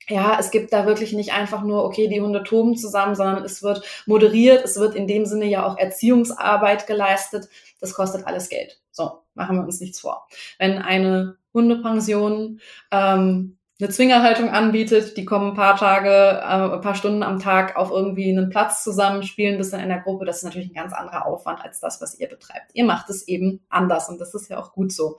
ja, 0.08 0.36
es 0.38 0.50
gibt 0.50 0.72
da 0.72 0.86
wirklich 0.86 1.12
nicht 1.12 1.32
einfach 1.32 1.62
nur, 1.62 1.84
okay, 1.84 2.06
die 2.08 2.20
Hunde 2.20 2.44
toben 2.44 2.76
zusammen, 2.76 3.16
sondern 3.16 3.44
es 3.44 3.62
wird 3.62 3.82
moderiert, 4.06 4.64
es 4.64 4.76
wird 4.78 4.94
in 4.94 5.08
dem 5.08 5.26
Sinne 5.26 5.46
ja 5.46 5.66
auch 5.66 5.76
Erziehungsarbeit 5.78 6.86
geleistet. 6.86 7.48
Das 7.80 7.94
kostet 7.94 8.26
alles 8.26 8.48
Geld. 8.48 8.80
So, 8.92 9.22
machen 9.34 9.56
wir 9.56 9.64
uns 9.64 9.80
nichts 9.80 10.00
vor. 10.00 10.28
Wenn 10.58 10.78
eine 10.78 11.36
Hundepension 11.52 12.60
ähm, 12.92 13.55
eine 13.78 13.90
Zwingerhaltung 13.90 14.48
anbietet, 14.48 15.18
die 15.18 15.26
kommen 15.26 15.50
ein 15.50 15.54
paar 15.54 15.76
Tage, 15.76 16.08
äh, 16.08 16.74
ein 16.76 16.80
paar 16.80 16.94
Stunden 16.94 17.22
am 17.22 17.38
Tag 17.40 17.76
auf 17.76 17.90
irgendwie 17.90 18.30
einen 18.30 18.48
Platz 18.48 18.82
zusammen, 18.82 19.22
spielen 19.22 19.58
bisschen 19.58 19.80
in 19.80 19.90
der 19.90 20.00
Gruppe. 20.00 20.24
Das 20.24 20.38
ist 20.38 20.44
natürlich 20.44 20.70
ein 20.70 20.74
ganz 20.74 20.94
anderer 20.94 21.26
Aufwand 21.26 21.62
als 21.62 21.78
das, 21.78 22.00
was 22.00 22.18
ihr 22.18 22.26
betreibt. 22.26 22.70
Ihr 22.72 22.86
macht 22.86 23.10
es 23.10 23.28
eben 23.28 23.60
anders 23.68 24.08
und 24.08 24.18
das 24.18 24.32
ist 24.32 24.48
ja 24.48 24.58
auch 24.58 24.72
gut 24.72 24.92
so. 24.92 25.18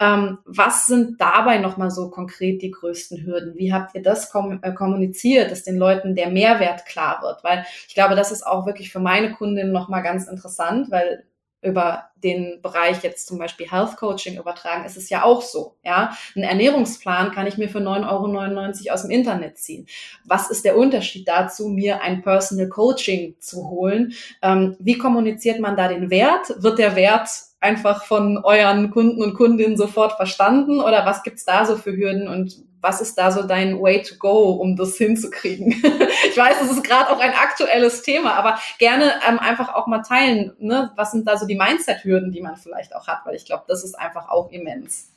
Ähm, 0.00 0.38
was 0.46 0.86
sind 0.86 1.20
dabei 1.20 1.58
nochmal 1.58 1.90
so 1.90 2.08
konkret 2.08 2.62
die 2.62 2.70
größten 2.70 3.26
Hürden? 3.26 3.56
Wie 3.56 3.74
habt 3.74 3.94
ihr 3.94 4.02
das 4.02 4.32
kom 4.32 4.60
äh, 4.62 4.72
kommuniziert, 4.72 5.50
dass 5.50 5.64
den 5.64 5.76
Leuten 5.76 6.14
der 6.14 6.30
Mehrwert 6.30 6.86
klar 6.86 7.20
wird? 7.20 7.44
Weil 7.44 7.66
ich 7.86 7.94
glaube, 7.94 8.14
das 8.14 8.32
ist 8.32 8.46
auch 8.46 8.64
wirklich 8.64 8.90
für 8.90 9.00
meine 9.00 9.34
Kundin 9.34 9.70
nochmal 9.70 10.02
ganz 10.02 10.26
interessant, 10.26 10.90
weil 10.90 11.24
über 11.60 12.04
den 12.16 12.60
Bereich 12.62 13.02
jetzt 13.02 13.26
zum 13.26 13.38
Beispiel 13.38 13.70
Health 13.70 13.96
Coaching 13.96 14.38
übertragen, 14.38 14.84
ist 14.84 14.96
es 14.96 15.10
ja 15.10 15.24
auch 15.24 15.42
so. 15.42 15.76
Ja, 15.84 16.16
ein 16.36 16.42
Ernährungsplan 16.42 17.32
kann 17.32 17.46
ich 17.46 17.58
mir 17.58 17.68
für 17.68 17.78
9,99 17.78 18.86
Euro 18.86 18.94
aus 18.94 19.02
dem 19.02 19.10
Internet 19.10 19.58
ziehen. 19.58 19.86
Was 20.24 20.50
ist 20.50 20.64
der 20.64 20.76
Unterschied 20.76 21.26
dazu, 21.26 21.68
mir 21.68 22.00
ein 22.00 22.22
Personal 22.22 22.68
Coaching 22.68 23.36
zu 23.40 23.68
holen? 23.70 24.14
Ähm, 24.42 24.76
wie 24.78 24.98
kommuniziert 24.98 25.60
man 25.60 25.76
da 25.76 25.88
den 25.88 26.10
Wert? 26.10 26.54
Wird 26.62 26.78
der 26.78 26.96
Wert 26.96 27.28
einfach 27.60 28.04
von 28.04 28.38
euren 28.38 28.90
Kunden 28.90 29.22
und 29.22 29.34
Kundinnen 29.34 29.76
sofort 29.76 30.12
verstanden 30.12 30.80
oder 30.80 31.04
was 31.06 31.22
gibt's 31.22 31.44
da 31.44 31.64
so 31.64 31.76
für 31.76 31.96
Hürden 31.96 32.28
und 32.28 32.67
was 32.80 33.00
ist 33.00 33.16
da 33.18 33.30
so 33.30 33.42
dein 33.42 33.80
Way 33.80 34.02
to 34.02 34.14
go, 34.18 34.52
um 34.52 34.76
das 34.76 34.96
hinzukriegen? 34.96 35.72
ich 36.28 36.36
weiß, 36.36 36.62
es 36.62 36.70
ist 36.70 36.84
gerade 36.84 37.10
auch 37.10 37.20
ein 37.20 37.32
aktuelles 37.32 38.02
Thema, 38.02 38.34
aber 38.34 38.58
gerne 38.78 39.14
ähm, 39.28 39.38
einfach 39.38 39.74
auch 39.74 39.86
mal 39.86 40.02
teilen, 40.02 40.54
ne? 40.58 40.92
was 40.96 41.12
sind 41.12 41.26
da 41.26 41.36
so 41.36 41.46
die 41.46 41.56
Mindset-Hürden, 41.56 42.32
die 42.32 42.40
man 42.40 42.56
vielleicht 42.56 42.94
auch 42.94 43.06
hat, 43.06 43.20
weil 43.24 43.34
ich 43.34 43.44
glaube, 43.44 43.64
das 43.66 43.84
ist 43.84 43.98
einfach 43.98 44.28
auch 44.28 44.50
immens. 44.50 45.10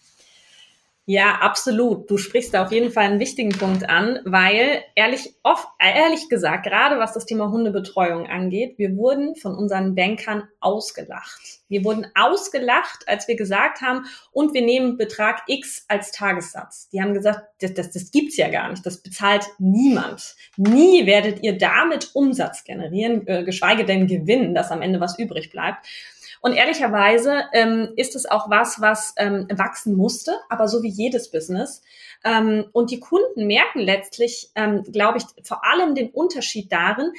Ja, 1.06 1.40
absolut. 1.42 2.10
Du 2.12 2.18
sprichst 2.18 2.54
da 2.54 2.64
auf 2.64 2.72
jeden 2.72 2.92
Fall 2.92 3.06
einen 3.06 3.20
wichtigen 3.20 3.50
Punkt 3.50 3.90
an, 3.90 4.20
weil 4.24 4.84
ehrlich, 4.96 5.34
oft, 5.42 5.68
ehrlich 5.80 6.30
gesagt, 6.30 6.64
gerade 6.66 7.00
was 7.00 7.14
das 7.14 7.26
Thema 7.26 7.50
Hundebetreuung 7.50 8.28
angeht, 8.28 8.78
wir 8.78 8.96
wurden 8.96 9.36
von 9.36 9.56
unseren 9.56 9.96
Bankern 9.96 10.48
ausgelacht. 10.60 11.42
Wir 11.70 11.84
wurden 11.84 12.06
ausgelacht, 12.14 13.08
als 13.08 13.28
wir 13.28 13.36
gesagt 13.36 13.82
haben, 13.82 14.06
und 14.32 14.54
wir 14.54 14.62
nehmen 14.62 14.98
Betrag 14.98 15.42
X 15.48 15.86
als 15.88 16.12
Tagessatz. 16.12 16.88
Die 16.90 17.02
haben 17.02 17.16
gesagt, 17.16 17.42
das, 17.62 17.74
das, 17.74 17.92
das 17.92 18.12
gibt's 18.12 18.38
ja 18.38 18.50
gar 18.50 18.70
nicht. 18.70 18.86
Das 18.86 19.02
bezahlt 19.02 19.48
niemand. 19.58 20.36
Nie 20.56 21.08
werdet 21.08 21.42
ihr 21.42 21.58
damit 21.58 22.12
Umsatz 22.14 22.64
generieren, 22.64 23.26
äh, 23.26 23.44
geschweige 23.44 23.86
denn 23.86 24.06
gewinnen, 24.06 24.54
dass 24.54 24.70
am 24.70 24.84
Ende 24.84 25.00
was 25.00 25.18
übrig 25.18 25.50
bleibt. 25.50 25.88
Und 26.42 26.54
ehrlicherweise 26.54 27.44
ähm, 27.54 27.94
ist 27.96 28.16
es 28.16 28.26
auch 28.26 28.50
was, 28.50 28.82
was 28.82 29.14
ähm, 29.18 29.48
wachsen 29.52 29.96
musste, 29.96 30.36
aber 30.50 30.68
so 30.68 30.82
wie 30.82 30.90
jedes 30.90 31.30
Business. 31.30 31.84
Ähm, 32.24 32.66
und 32.72 32.90
die 32.90 33.00
Kunden 33.00 33.46
merken 33.46 33.80
letztlich, 33.80 34.50
ähm, 34.56 34.84
glaube 34.84 35.20
ich, 35.20 35.46
vor 35.46 35.64
allem 35.64 35.94
den 35.94 36.10
Unterschied 36.10 36.72
darin, 36.72 37.14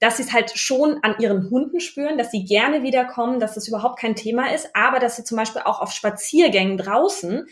dass 0.00 0.16
sie 0.16 0.24
es 0.24 0.32
halt 0.32 0.50
schon 0.58 0.98
an 1.02 1.14
ihren 1.20 1.48
Hunden 1.48 1.80
spüren, 1.80 2.18
dass 2.18 2.30
sie 2.30 2.44
gerne 2.44 2.82
wiederkommen, 2.82 3.40
dass 3.40 3.54
das 3.54 3.68
überhaupt 3.68 3.98
kein 3.98 4.16
Thema 4.16 4.52
ist, 4.52 4.74
aber 4.74 4.98
dass 4.98 5.16
sie 5.16 5.24
zum 5.24 5.38
Beispiel 5.38 5.62
auch 5.64 5.80
auf 5.80 5.92
Spaziergängen 5.92 6.76
draußen 6.76 7.46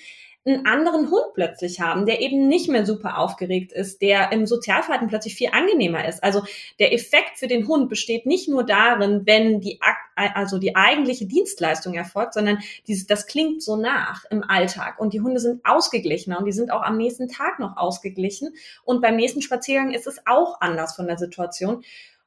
einen 0.46 0.66
anderen 0.66 1.10
Hund 1.10 1.32
plötzlich 1.34 1.80
haben, 1.80 2.04
der 2.04 2.20
eben 2.20 2.48
nicht 2.48 2.68
mehr 2.68 2.84
super 2.84 3.18
aufgeregt 3.18 3.72
ist, 3.72 4.02
der 4.02 4.30
im 4.30 4.46
Sozialverhalten 4.46 5.08
plötzlich 5.08 5.34
viel 5.34 5.48
angenehmer 5.52 6.06
ist. 6.06 6.22
Also 6.22 6.42
der 6.78 6.92
Effekt 6.92 7.38
für 7.38 7.46
den 7.46 7.66
Hund 7.66 7.88
besteht 7.88 8.26
nicht 8.26 8.48
nur 8.48 8.64
darin, 8.64 9.22
wenn 9.24 9.60
die, 9.60 9.80
also 10.16 10.58
die 10.58 10.76
eigentliche 10.76 11.24
Dienstleistung 11.24 11.94
erfolgt, 11.94 12.34
sondern 12.34 12.58
dieses, 12.86 13.06
das 13.06 13.26
klingt 13.26 13.62
so 13.62 13.76
nach 13.76 14.24
im 14.30 14.44
Alltag 14.44 15.00
und 15.00 15.14
die 15.14 15.22
Hunde 15.22 15.40
sind 15.40 15.64
ausgeglichener 15.64 16.38
und 16.38 16.44
die 16.44 16.52
sind 16.52 16.70
auch 16.70 16.82
am 16.82 16.98
nächsten 16.98 17.28
Tag 17.28 17.58
noch 17.58 17.78
ausgeglichen 17.78 18.54
und 18.84 19.00
beim 19.00 19.16
nächsten 19.16 19.40
Spaziergang 19.40 19.92
ist 19.92 20.06
es 20.06 20.26
auch 20.26 20.60
anders 20.60 20.94
von 20.94 21.06
der 21.06 21.16
Situation. 21.16 21.82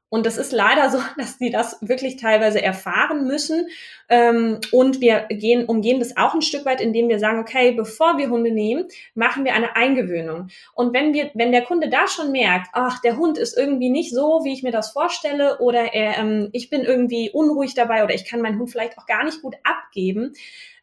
Und 0.09 0.25
das 0.25 0.37
ist 0.37 0.53
leider 0.53 0.89
so, 0.89 0.99
dass 1.17 1.37
die 1.37 1.49
das 1.49 1.77
wirklich 1.81 2.17
teilweise 2.17 2.61
erfahren 2.61 3.27
müssen. 3.27 3.67
Ähm, 4.09 4.59
und 4.71 5.01
wir 5.01 5.27
gehen, 5.29 5.65
umgehen 5.65 5.99
das 5.99 6.15
auch 6.15 6.33
ein 6.33 6.41
Stück 6.41 6.65
weit, 6.65 6.79
indem 6.79 7.09
wir 7.09 7.19
sagen, 7.19 7.39
okay, 7.39 7.71
bevor 7.73 8.17
wir 8.17 8.29
Hunde 8.29 8.51
nehmen, 8.51 8.85
machen 9.15 9.43
wir 9.43 9.53
eine 9.53 9.75
Eingewöhnung. 9.75 10.47
Und 10.73 10.93
wenn 10.93 11.13
wir, 11.13 11.31
wenn 11.33 11.51
der 11.51 11.63
Kunde 11.63 11.89
da 11.89 12.07
schon 12.07 12.31
merkt, 12.31 12.69
ach, 12.73 13.01
der 13.01 13.17
Hund 13.17 13.37
ist 13.37 13.57
irgendwie 13.57 13.89
nicht 13.89 14.13
so, 14.13 14.41
wie 14.43 14.53
ich 14.53 14.63
mir 14.63 14.71
das 14.71 14.91
vorstelle, 14.91 15.59
oder 15.59 15.93
er, 15.93 16.17
ähm, 16.17 16.49
ich 16.53 16.69
bin 16.69 16.81
irgendwie 16.81 17.29
unruhig 17.31 17.73
dabei, 17.73 18.03
oder 18.03 18.13
ich 18.13 18.25
kann 18.25 18.41
meinen 18.41 18.59
Hund 18.59 18.71
vielleicht 18.71 18.97
auch 18.97 19.05
gar 19.05 19.25
nicht 19.25 19.41
gut 19.41 19.55
abgeben, 19.63 20.33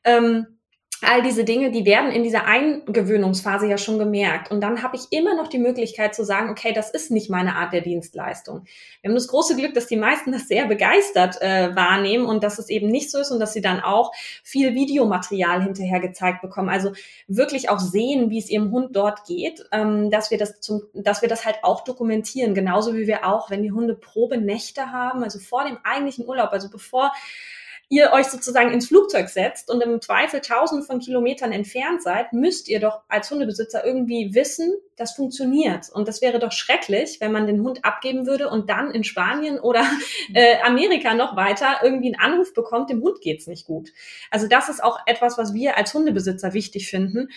ähm, 0.04 0.46
all 1.04 1.22
diese 1.22 1.44
Dinge, 1.44 1.70
die 1.70 1.84
werden 1.84 2.10
in 2.10 2.22
dieser 2.22 2.46
Eingewöhnungsphase 2.46 3.66
ja 3.66 3.78
schon 3.78 3.98
gemerkt. 3.98 4.50
Und 4.50 4.60
dann 4.60 4.82
habe 4.82 4.96
ich 4.96 5.02
immer 5.10 5.34
noch 5.34 5.48
die 5.48 5.58
Möglichkeit 5.58 6.14
zu 6.14 6.24
sagen, 6.24 6.50
okay, 6.50 6.72
das 6.72 6.90
ist 6.90 7.10
nicht 7.10 7.30
meine 7.30 7.56
Art 7.56 7.72
der 7.72 7.80
Dienstleistung. 7.80 8.64
Wir 9.00 9.10
haben 9.10 9.14
das 9.14 9.28
große 9.28 9.56
Glück, 9.56 9.74
dass 9.74 9.86
die 9.86 9.96
meisten 9.96 10.32
das 10.32 10.48
sehr 10.48 10.66
begeistert 10.66 11.40
äh, 11.40 11.74
wahrnehmen 11.74 12.26
und 12.26 12.42
dass 12.42 12.58
es 12.58 12.68
eben 12.68 12.88
nicht 12.88 13.10
so 13.10 13.18
ist 13.18 13.30
und 13.30 13.40
dass 13.40 13.52
sie 13.52 13.60
dann 13.60 13.80
auch 13.80 14.12
viel 14.42 14.74
Videomaterial 14.74 15.62
hinterher 15.62 16.00
gezeigt 16.00 16.42
bekommen. 16.42 16.68
Also 16.68 16.92
wirklich 17.28 17.70
auch 17.70 17.80
sehen, 17.80 18.30
wie 18.30 18.38
es 18.38 18.50
ihrem 18.50 18.70
Hund 18.70 18.96
dort 18.96 19.26
geht, 19.26 19.64
ähm, 19.72 20.10
dass 20.10 20.30
wir 20.30 20.38
das 20.38 20.60
zum, 20.60 20.82
dass 20.92 21.22
wir 21.22 21.28
das 21.28 21.44
halt 21.44 21.58
auch 21.62 21.84
dokumentieren. 21.84 22.54
Genauso 22.54 22.94
wie 22.94 23.06
wir 23.06 23.26
auch, 23.26 23.50
wenn 23.50 23.62
die 23.62 23.72
Hunde 23.72 23.94
Probenächte 23.94 24.92
haben, 24.92 25.22
also 25.22 25.38
vor 25.38 25.64
dem 25.64 25.78
eigentlichen 25.84 26.26
Urlaub, 26.26 26.50
also 26.52 26.70
bevor 26.70 27.12
ihr 27.88 28.12
euch 28.12 28.26
sozusagen 28.26 28.72
ins 28.72 28.88
Flugzeug 28.88 29.28
setzt 29.28 29.70
und 29.70 29.80
im 29.82 30.00
Zweifel 30.00 30.40
tausende 30.40 30.84
von 30.84 31.00
Kilometern 31.00 31.52
entfernt 31.52 32.02
seid, 32.02 32.32
müsst 32.32 32.68
ihr 32.68 32.80
doch 32.80 33.02
als 33.08 33.30
Hundebesitzer 33.30 33.84
irgendwie 33.84 34.34
wissen, 34.34 34.74
das 34.96 35.12
funktioniert. 35.12 35.90
Und 35.90 36.08
das 36.08 36.22
wäre 36.22 36.38
doch 36.38 36.52
schrecklich, 36.52 37.18
wenn 37.20 37.32
man 37.32 37.46
den 37.46 37.62
Hund 37.62 37.84
abgeben 37.84 38.26
würde 38.26 38.48
und 38.48 38.70
dann 38.70 38.90
in 38.90 39.04
Spanien 39.04 39.58
oder 39.58 39.84
äh, 40.34 40.60
Amerika 40.62 41.14
noch 41.14 41.36
weiter 41.36 41.80
irgendwie 41.82 42.14
einen 42.14 42.32
Anruf 42.32 42.54
bekommt, 42.54 42.90
dem 42.90 43.02
Hund 43.02 43.20
geht's 43.20 43.46
nicht 43.46 43.66
gut. 43.66 43.90
Also 44.30 44.48
das 44.48 44.68
ist 44.68 44.82
auch 44.82 44.98
etwas, 45.06 45.36
was 45.38 45.54
wir 45.54 45.76
als 45.76 45.92
Hundebesitzer 45.94 46.52
wichtig 46.52 46.88
finden 46.88 47.28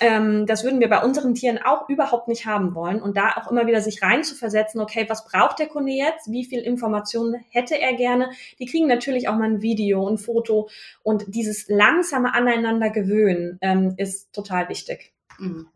ähm, 0.00 0.46
das 0.46 0.64
würden 0.64 0.80
wir 0.80 0.88
bei 0.88 1.02
unseren 1.02 1.34
Tieren 1.34 1.58
auch 1.58 1.88
überhaupt 1.88 2.28
nicht 2.28 2.46
haben 2.46 2.74
wollen. 2.74 3.02
Und 3.02 3.16
da 3.16 3.34
auch 3.36 3.50
immer 3.50 3.66
wieder 3.66 3.80
sich 3.80 4.02
rein 4.02 4.24
zu 4.24 4.34
versetzen, 4.34 4.80
okay, 4.80 5.06
was 5.08 5.24
braucht 5.24 5.58
der 5.58 5.66
Kunde 5.66 5.92
jetzt? 5.92 6.30
Wie 6.30 6.44
viel 6.44 6.60
Informationen 6.60 7.44
hätte 7.50 7.78
er 7.78 7.94
gerne? 7.94 8.30
Die 8.58 8.66
kriegen 8.66 8.86
natürlich 8.86 9.28
auch 9.28 9.36
mal 9.36 9.50
ein 9.50 9.62
Video, 9.62 10.08
ein 10.08 10.18
Foto. 10.18 10.68
Und 11.02 11.34
dieses 11.34 11.68
langsame 11.68 12.34
Aneinander 12.34 12.90
gewöhnen 12.90 13.58
ähm, 13.60 13.94
ist 13.96 14.32
total 14.32 14.68
wichtig. 14.68 15.12
Mhm. 15.38 15.68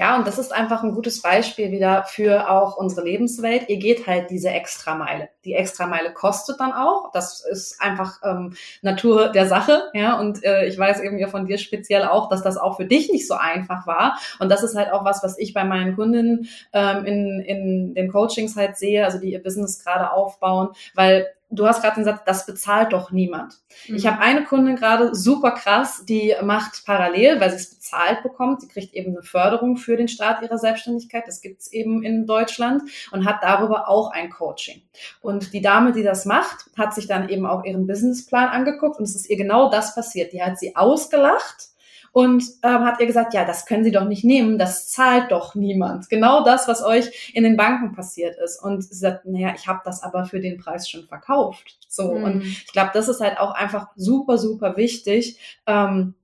Ja, 0.00 0.16
und 0.16 0.26
das 0.26 0.38
ist 0.38 0.50
einfach 0.50 0.82
ein 0.82 0.94
gutes 0.94 1.20
Beispiel 1.20 1.72
wieder 1.72 2.04
für 2.04 2.48
auch 2.50 2.78
unsere 2.78 3.04
Lebenswelt. 3.04 3.68
Ihr 3.68 3.76
geht 3.76 4.06
halt 4.06 4.30
diese 4.30 4.48
Extrameile. 4.48 5.28
Die 5.44 5.52
Extrameile 5.52 6.14
kostet 6.14 6.58
dann 6.58 6.72
auch. 6.72 7.10
Das 7.12 7.44
ist 7.44 7.82
einfach 7.82 8.18
ähm, 8.24 8.54
Natur 8.80 9.28
der 9.28 9.46
Sache. 9.46 9.90
Ja, 9.92 10.18
und 10.18 10.42
äh, 10.42 10.64
ich 10.64 10.78
weiß 10.78 11.00
eben 11.00 11.18
ja 11.18 11.28
von 11.28 11.44
dir 11.44 11.58
speziell 11.58 12.04
auch, 12.04 12.30
dass 12.30 12.42
das 12.42 12.56
auch 12.56 12.78
für 12.78 12.86
dich 12.86 13.12
nicht 13.12 13.28
so 13.28 13.34
einfach 13.34 13.86
war. 13.86 14.18
Und 14.38 14.48
das 14.50 14.62
ist 14.62 14.74
halt 14.74 14.90
auch 14.90 15.04
was, 15.04 15.22
was 15.22 15.36
ich 15.38 15.52
bei 15.52 15.64
meinen 15.64 15.94
Kundinnen 15.94 16.48
ähm, 16.72 17.04
in, 17.04 17.40
in 17.40 17.94
den 17.94 18.10
Coachings 18.10 18.56
halt 18.56 18.78
sehe, 18.78 19.04
also 19.04 19.18
die 19.18 19.32
ihr 19.32 19.42
Business 19.42 19.84
gerade 19.84 20.12
aufbauen, 20.12 20.70
weil 20.94 21.26
du 21.50 21.66
hast 21.66 21.82
gerade 21.82 21.96
gesagt, 21.96 22.26
das 22.26 22.46
bezahlt 22.46 22.92
doch 22.92 23.10
niemand. 23.10 23.58
Mhm. 23.88 23.96
Ich 23.96 24.06
habe 24.06 24.20
eine 24.20 24.44
Kundin 24.44 24.76
gerade, 24.76 25.14
super 25.14 25.52
krass, 25.52 26.04
die 26.04 26.34
macht 26.42 26.84
parallel, 26.86 27.40
weil 27.40 27.50
sie 27.50 27.56
es 27.56 27.74
bezahlt 27.74 28.22
bekommt. 28.22 28.60
Sie 28.60 28.68
kriegt 28.68 28.94
eben 28.94 29.12
eine 29.12 29.22
Förderung 29.22 29.76
für 29.76 29.96
den 29.96 30.08
Start 30.08 30.42
ihrer 30.42 30.58
Selbstständigkeit. 30.58 31.24
Das 31.26 31.40
gibt's 31.40 31.72
eben 31.72 32.02
in 32.02 32.26
Deutschland 32.26 32.82
und 33.10 33.24
hat 33.24 33.42
darüber 33.42 33.88
auch 33.88 34.12
ein 34.12 34.30
Coaching. 34.30 34.82
Und 35.20 35.52
die 35.52 35.62
Dame, 35.62 35.92
die 35.92 36.02
das 36.02 36.24
macht, 36.24 36.66
hat 36.76 36.94
sich 36.94 37.06
dann 37.06 37.28
eben 37.28 37.46
auch 37.46 37.64
ihren 37.64 37.86
Businessplan 37.86 38.48
angeguckt 38.48 38.98
und 38.98 39.04
es 39.04 39.16
ist 39.16 39.28
ihr 39.28 39.36
genau 39.36 39.70
das 39.70 39.94
passiert. 39.94 40.32
Die 40.32 40.42
hat 40.42 40.58
sie 40.58 40.76
ausgelacht 40.76 41.69
und 42.12 42.42
ähm, 42.62 42.84
hat 42.84 43.00
ihr 43.00 43.06
gesagt, 43.06 43.34
ja, 43.34 43.44
das 43.44 43.66
können 43.66 43.84
Sie 43.84 43.92
doch 43.92 44.04
nicht 44.04 44.24
nehmen, 44.24 44.58
das 44.58 44.88
zahlt 44.88 45.30
doch 45.30 45.54
niemand. 45.54 46.08
Genau 46.08 46.42
das, 46.42 46.66
was 46.66 46.82
euch 46.82 47.32
in 47.34 47.44
den 47.44 47.56
Banken 47.56 47.92
passiert 47.92 48.36
ist. 48.36 48.60
Und 48.62 48.82
sie 48.82 48.96
sagt, 48.96 49.26
naja, 49.26 49.52
ich 49.54 49.68
habe 49.68 49.80
das 49.84 50.02
aber 50.02 50.24
für 50.24 50.40
den 50.40 50.58
Preis 50.58 50.88
schon 50.88 51.06
verkauft. 51.06 51.78
So 51.88 52.14
mhm. 52.14 52.24
und 52.24 52.42
ich 52.42 52.72
glaube, 52.72 52.90
das 52.94 53.08
ist 53.08 53.20
halt 53.20 53.38
auch 53.38 53.52
einfach 53.52 53.88
super, 53.94 54.38
super 54.38 54.76
wichtig. 54.76 55.38
Ähm, 55.66 56.14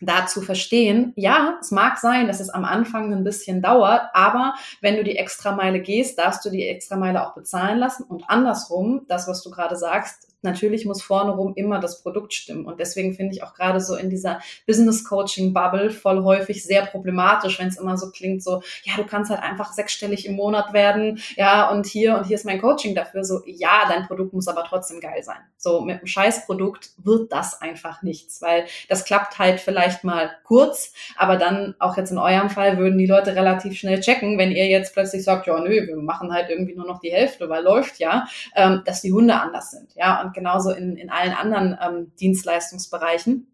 da 0.00 0.26
zu 0.26 0.42
verstehen, 0.42 1.12
ja, 1.16 1.58
es 1.60 1.70
mag 1.70 1.98
sein, 1.98 2.28
dass 2.28 2.40
es 2.40 2.50
am 2.50 2.64
Anfang 2.64 3.12
ein 3.12 3.24
bisschen 3.24 3.62
dauert, 3.62 4.02
aber 4.12 4.54
wenn 4.80 4.96
du 4.96 5.02
die 5.02 5.16
Extrameile 5.16 5.80
gehst, 5.80 6.18
darfst 6.18 6.44
du 6.44 6.50
die 6.50 6.66
Extrameile 6.66 7.26
auch 7.26 7.34
bezahlen 7.34 7.78
lassen 7.78 8.04
und 8.04 8.28
andersrum, 8.28 9.06
das, 9.08 9.26
was 9.26 9.42
du 9.42 9.50
gerade 9.50 9.76
sagst, 9.76 10.27
natürlich 10.42 10.84
muss 10.84 11.02
vorne 11.02 11.32
rum 11.32 11.52
immer 11.56 11.80
das 11.80 12.02
Produkt 12.02 12.32
stimmen. 12.34 12.66
Und 12.66 12.80
deswegen 12.80 13.14
finde 13.14 13.34
ich 13.34 13.42
auch 13.42 13.54
gerade 13.54 13.80
so 13.80 13.96
in 13.96 14.10
dieser 14.10 14.40
Business 14.66 15.04
Coaching 15.04 15.52
Bubble 15.52 15.90
voll 15.90 16.22
häufig 16.24 16.64
sehr 16.64 16.86
problematisch, 16.86 17.58
wenn 17.58 17.68
es 17.68 17.78
immer 17.78 17.96
so 17.96 18.10
klingt, 18.10 18.42
so, 18.42 18.62
ja, 18.84 18.94
du 18.96 19.04
kannst 19.04 19.30
halt 19.30 19.42
einfach 19.42 19.72
sechsstellig 19.72 20.26
im 20.26 20.34
Monat 20.34 20.72
werden, 20.72 21.20
ja, 21.36 21.70
und 21.70 21.86
hier 21.86 22.16
und 22.16 22.26
hier 22.26 22.36
ist 22.36 22.44
mein 22.44 22.60
Coaching 22.60 22.94
dafür. 22.94 23.24
So, 23.24 23.42
ja, 23.46 23.82
dein 23.88 24.06
Produkt 24.06 24.32
muss 24.32 24.48
aber 24.48 24.64
trotzdem 24.64 25.00
geil 25.00 25.22
sein. 25.22 25.38
So, 25.56 25.80
mit 25.80 25.98
einem 25.98 26.06
Scheißprodukt 26.06 26.90
wird 26.98 27.32
das 27.32 27.60
einfach 27.60 28.02
nichts, 28.02 28.40
weil 28.42 28.66
das 28.88 29.04
klappt 29.04 29.38
halt 29.38 29.60
vielleicht 29.60 30.04
mal 30.04 30.30
kurz, 30.44 30.92
aber 31.16 31.36
dann 31.36 31.74
auch 31.78 31.96
jetzt 31.96 32.10
in 32.10 32.18
eurem 32.18 32.50
Fall 32.50 32.78
würden 32.78 32.98
die 32.98 33.06
Leute 33.06 33.34
relativ 33.34 33.76
schnell 33.78 34.00
checken, 34.00 34.38
wenn 34.38 34.52
ihr 34.52 34.66
jetzt 34.66 34.94
plötzlich 34.94 35.24
sagt, 35.24 35.46
ja, 35.46 35.58
nö, 35.60 35.86
wir 35.86 35.96
machen 35.96 36.32
halt 36.32 36.48
irgendwie 36.48 36.74
nur 36.74 36.86
noch 36.86 37.00
die 37.00 37.12
Hälfte, 37.12 37.48
weil 37.48 37.62
läuft 37.62 37.98
ja, 37.98 38.26
ähm, 38.54 38.82
dass 38.84 39.02
die 39.02 39.12
Hunde 39.12 39.34
anders 39.34 39.70
sind, 39.70 39.94
ja, 39.94 40.22
und 40.22 40.27
genauso 40.32 40.70
in, 40.70 40.96
in 40.96 41.10
allen 41.10 41.32
anderen 41.32 41.78
ähm, 41.82 42.12
Dienstleistungsbereichen 42.16 43.52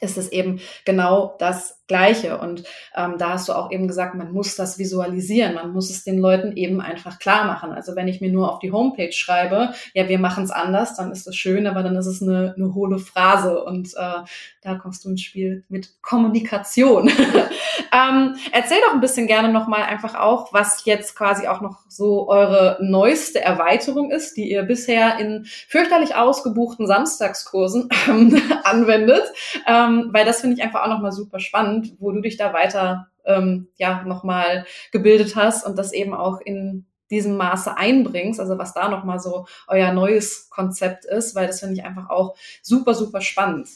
ist 0.00 0.16
es 0.16 0.30
eben 0.30 0.60
genau 0.84 1.36
das, 1.38 1.79
Gleiche. 1.90 2.38
Und 2.38 2.62
ähm, 2.94 3.16
da 3.18 3.30
hast 3.30 3.48
du 3.48 3.52
auch 3.52 3.72
eben 3.72 3.88
gesagt, 3.88 4.14
man 4.14 4.32
muss 4.32 4.54
das 4.54 4.78
visualisieren, 4.78 5.54
man 5.54 5.72
muss 5.72 5.90
es 5.90 6.04
den 6.04 6.18
Leuten 6.20 6.56
eben 6.56 6.80
einfach 6.80 7.18
klar 7.18 7.44
machen. 7.46 7.72
Also 7.72 7.96
wenn 7.96 8.06
ich 8.06 8.20
mir 8.20 8.30
nur 8.30 8.52
auf 8.52 8.60
die 8.60 8.70
Homepage 8.70 9.10
schreibe, 9.10 9.70
ja, 9.92 10.08
wir 10.08 10.20
machen 10.20 10.44
es 10.44 10.52
anders, 10.52 10.94
dann 10.94 11.10
ist 11.10 11.26
das 11.26 11.34
schön, 11.34 11.66
aber 11.66 11.82
dann 11.82 11.96
ist 11.96 12.06
es 12.06 12.22
eine, 12.22 12.54
eine 12.56 12.74
hohle 12.74 13.00
Phrase 13.00 13.64
und 13.64 13.88
äh, 13.94 14.22
da 14.62 14.74
kommst 14.76 15.04
du 15.04 15.10
ins 15.10 15.22
Spiel 15.22 15.64
mit 15.68 16.00
Kommunikation. 16.00 17.08
ähm, 17.92 18.36
erzähl 18.52 18.78
doch 18.86 18.94
ein 18.94 19.00
bisschen 19.00 19.26
gerne 19.26 19.52
nochmal 19.52 19.82
einfach 19.82 20.14
auch, 20.14 20.52
was 20.52 20.84
jetzt 20.84 21.16
quasi 21.16 21.48
auch 21.48 21.60
noch 21.60 21.78
so 21.88 22.28
eure 22.28 22.78
neueste 22.80 23.40
Erweiterung 23.40 24.12
ist, 24.12 24.36
die 24.36 24.48
ihr 24.48 24.62
bisher 24.62 25.18
in 25.18 25.44
fürchterlich 25.66 26.14
ausgebuchten 26.14 26.86
Samstagskursen 26.86 27.88
ähm, 28.08 28.40
anwendet, 28.64 29.24
ähm, 29.66 30.10
weil 30.12 30.24
das 30.24 30.40
finde 30.40 30.56
ich 30.56 30.62
einfach 30.62 30.82
auch 30.82 30.88
nochmal 30.88 31.12
super 31.12 31.40
spannend, 31.40 31.79
wo 31.98 32.12
du 32.12 32.20
dich 32.20 32.36
da 32.36 32.52
weiter 32.52 33.08
ähm, 33.24 33.68
ja 33.76 34.02
nochmal 34.04 34.64
gebildet 34.92 35.36
hast 35.36 35.66
und 35.66 35.76
das 35.76 35.92
eben 35.92 36.14
auch 36.14 36.40
in 36.40 36.86
diesem 37.10 37.36
Maße 37.36 37.76
einbringst, 37.76 38.40
also 38.40 38.56
was 38.58 38.72
da 38.72 38.88
nochmal 38.88 39.18
so 39.18 39.46
euer 39.66 39.92
neues 39.92 40.48
Konzept 40.48 41.04
ist, 41.04 41.34
weil 41.34 41.48
das 41.48 41.60
finde 41.60 41.74
ich 41.74 41.84
einfach 41.84 42.08
auch 42.08 42.36
super, 42.62 42.94
super 42.94 43.20
spannend. 43.20 43.68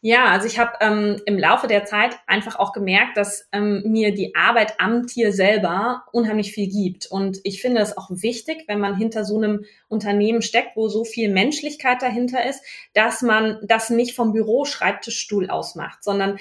Ja, 0.00 0.26
also 0.26 0.46
ich 0.46 0.60
habe 0.60 0.74
ähm, 0.80 1.20
im 1.26 1.36
Laufe 1.36 1.66
der 1.66 1.84
Zeit 1.84 2.16
einfach 2.28 2.56
auch 2.56 2.72
gemerkt, 2.72 3.16
dass 3.16 3.48
ähm, 3.50 3.82
mir 3.84 4.14
die 4.14 4.36
Arbeit 4.36 4.74
am 4.78 5.08
Tier 5.08 5.32
selber 5.32 6.04
unheimlich 6.12 6.52
viel 6.52 6.68
gibt. 6.68 7.06
Und 7.06 7.40
ich 7.42 7.60
finde 7.60 7.80
es 7.80 7.98
auch 7.98 8.08
wichtig, 8.08 8.62
wenn 8.68 8.78
man 8.78 8.96
hinter 8.96 9.24
so 9.24 9.38
einem 9.38 9.64
Unternehmen 9.88 10.40
steckt, 10.40 10.76
wo 10.76 10.86
so 10.86 11.04
viel 11.04 11.32
Menschlichkeit 11.32 12.00
dahinter 12.00 12.46
ist, 12.46 12.62
dass 12.94 13.22
man 13.22 13.58
das 13.64 13.90
nicht 13.90 14.14
vom 14.14 14.32
Büro 14.32 14.64
Schreibtischstuhl 14.64 15.50
ausmacht, 15.50 16.04
sondern 16.04 16.38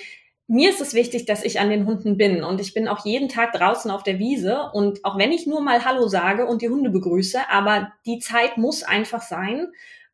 mir 0.48 0.70
ist 0.70 0.82
es 0.82 0.94
wichtig, 0.94 1.26
dass 1.26 1.44
ich 1.44 1.60
an 1.60 1.70
den 1.70 1.86
Hunden 1.86 2.18
bin 2.18 2.44
und 2.44 2.62
ich 2.62 2.74
bin 2.74 2.88
auch 2.88 3.06
jeden 3.06 3.28
Tag 3.28 3.54
draußen 3.54 3.92
auf 3.92 4.04
der 4.04 4.18
Wiese 4.18 4.70
und 4.74 5.04
auch 5.04 5.18
wenn 5.18 5.34
ich 5.34 5.46
nur 5.46 5.62
mal 5.62 5.84
Hallo 5.84 6.08
sage 6.08 6.46
und 6.46 6.62
die 6.62 6.70
Hunde 6.70 6.90
begrüße, 6.90 7.40
aber 7.50 7.92
die 8.06 8.20
Zeit 8.20 8.58
muss 8.58 8.84
einfach 8.84 9.22
sein, 9.22 9.68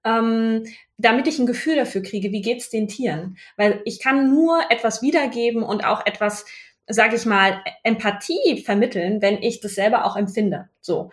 ähm, 0.03 0.63
damit 0.97 1.27
ich 1.27 1.39
ein 1.39 1.45
Gefühl 1.45 1.75
dafür 1.75 2.01
kriege, 2.01 2.31
wie 2.31 2.41
geht's 2.41 2.69
den 2.69 2.87
Tieren? 2.87 3.37
Weil 3.57 3.81
ich 3.85 3.99
kann 3.99 4.29
nur 4.29 4.59
etwas 4.69 5.01
wiedergeben 5.01 5.63
und 5.63 5.85
auch 5.85 6.05
etwas, 6.05 6.45
sage 6.87 7.15
ich 7.15 7.25
mal, 7.25 7.63
Empathie 7.83 8.63
vermitteln, 8.65 9.21
wenn 9.21 9.41
ich 9.41 9.61
das 9.61 9.75
selber 9.75 10.05
auch 10.05 10.15
empfinde. 10.15 10.69
So. 10.81 11.11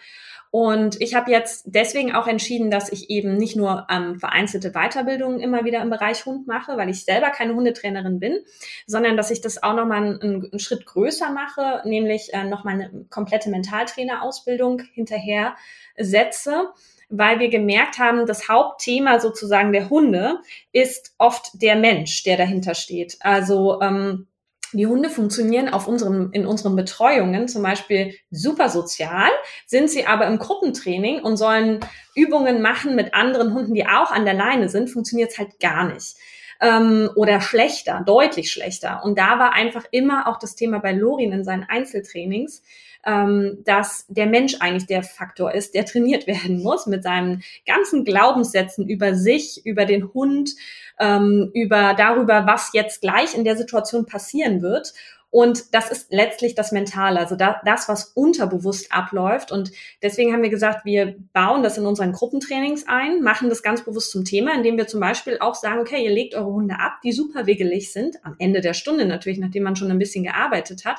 Und 0.51 1.01
ich 1.01 1.15
habe 1.15 1.31
jetzt 1.31 1.65
deswegen 1.67 2.13
auch 2.13 2.27
entschieden, 2.27 2.71
dass 2.71 2.91
ich 2.91 3.09
eben 3.09 3.37
nicht 3.37 3.55
nur 3.55 3.87
ähm, 3.89 4.19
vereinzelte 4.19 4.73
Weiterbildungen 4.73 5.39
immer 5.39 5.65
wieder 5.65 5.81
im 5.81 5.91
Bereich 5.91 6.27
Hund 6.27 6.49
mache, 6.49 6.77
weil 6.77 6.89
ich 6.89 7.05
selber 7.05 7.31
keine 7.31 7.55
Hundetrainerin 7.55 8.19
bin, 8.19 8.39
sondern 8.87 9.17
dass 9.17 9.31
ich 9.31 9.41
das 9.41 9.63
auch 9.63 9.75
nochmal 9.75 9.99
einen, 9.99 10.21
einen 10.21 10.59
Schritt 10.59 10.87
größer 10.87 11.31
mache, 11.31 11.83
nämlich 11.89 12.35
äh, 12.35 12.45
nochmal 12.45 12.75
eine 12.75 13.05
komplette 13.11 13.51
Mentaltrainerausbildung 13.51 14.83
hinterher 14.93 15.55
setze 15.97 16.71
weil 17.11 17.41
wir 17.41 17.49
gemerkt 17.51 17.99
haben, 17.99 18.25
das 18.25 18.49
Hauptthema 18.49 19.19
sozusagen 19.19 19.73
der 19.73 19.91
Hunde 19.91 20.39
ist 20.73 21.13
oft 21.19 21.61
der 21.61 21.75
Mensch, 21.75 22.23
der 22.23 22.37
dahinter 22.37 22.75
steht. 22.75 23.17
Also 23.21 23.81
ähm, 23.83 24.29
die 24.73 24.87
Hunde 24.87 25.11
funktionieren 25.11 25.69
auf 25.69 25.87
unserem, 25.87 26.31
in 26.33 26.47
unseren 26.47 26.77
Betreuungen 26.77 27.49
zum 27.49 27.63
Beispiel 27.63 28.15
super 28.31 28.69
sozial, 28.69 29.31
sind 29.67 29.91
sie 29.91 30.07
aber 30.07 30.27
im 30.27 30.39
Gruppentraining 30.39 31.23
und 31.23 31.37
sollen 31.37 31.81
Übungen 32.15 32.63
machen 32.63 32.95
mit 32.95 33.15
anderen 33.15 33.55
Hunden, 33.55 33.75
die 33.75 33.87
auch 33.87 34.11
an 34.11 34.25
der 34.25 34.35
Leine 34.35 34.69
sind, 34.69 34.89
funktioniert 34.89 35.33
es 35.33 35.39
halt 35.39 35.59
gar 35.61 35.93
nicht. 35.93 36.17
Ähm, 36.61 37.11
oder 37.17 37.41
schlechter, 37.41 38.03
deutlich 38.05 38.51
schlechter. 38.51 39.03
Und 39.05 39.19
da 39.19 39.39
war 39.39 39.55
einfach 39.55 39.85
immer 39.91 40.29
auch 40.29 40.39
das 40.39 40.57
Thema 40.57 40.79
bei 40.79 40.93
Lorin 40.93 41.33
in 41.33 41.45
seinen 41.45 41.65
Einzeltrainings, 41.65 42.63
ähm, 43.05 43.59
dass 43.65 44.05
der 44.09 44.27
Mensch 44.27 44.57
eigentlich 44.61 44.87
der 44.87 45.03
Faktor 45.03 45.53
ist, 45.53 45.75
der 45.75 45.87
trainiert 45.87 46.27
werden 46.27 46.63
muss 46.63 46.87
mit 46.87 47.03
seinen 47.03 47.43
ganzen 47.67 48.05
Glaubenssätzen 48.05 48.89
über 48.89 49.15
sich, 49.15 49.65
über 49.65 49.85
den 49.85 50.13
Hund, 50.13 50.51
ähm, 50.99 51.51
über 51.55 51.95
darüber, 51.95 52.47
was 52.47 52.71
jetzt 52.73 53.01
gleich 53.01 53.35
in 53.35 53.45
der 53.45 53.57
Situation 53.57 54.07
passieren 54.07 54.63
wird. 54.63 54.93
Und 55.33 55.77
das 55.77 55.93
ist 55.93 56.13
letztlich 56.13 56.57
das 56.57 56.73
Mentale, 56.73 57.21
also 57.21 57.37
da, 57.37 57.61
das, 57.65 57.89
was 57.89 58.07
unterbewusst 58.17 58.93
abläuft. 58.93 59.53
Und 59.53 59.71
deswegen 60.03 60.33
haben 60.33 60.43
wir 60.43 60.51
gesagt, 60.51 60.85
wir 60.85 61.15
bauen 61.33 61.63
das 61.63 61.79
in 61.79 61.87
unseren 61.87 62.11
Gruppentrainings 62.11 62.89
ein, 62.89 63.23
machen 63.23 63.49
das 63.49 63.63
ganz 63.63 63.85
bewusst 63.85 64.11
zum 64.11 64.25
Thema, 64.25 64.53
indem 64.55 64.77
wir 64.77 64.89
zum 64.89 64.99
Beispiel 64.99 65.39
auch 65.39 65.55
sagen, 65.55 65.81
okay, 65.81 66.05
ihr 66.05 66.11
legt 66.11 66.35
eure 66.35 66.53
Hunde 66.53 66.81
ab, 66.81 66.95
die 67.05 67.13
super 67.13 67.47
wiggelig 67.47 67.93
sind, 67.93 68.17
am 68.25 68.35
Ende 68.41 68.61
der 68.61 68.75
Stunde 68.75 69.07
natürlich, 69.07 69.39
nachdem 69.39 69.63
man 69.63 69.77
schon 69.77 69.93
ein 69.93 70.01
bisschen 70.01 70.25
gearbeitet 70.25 70.85
hat 70.85 70.99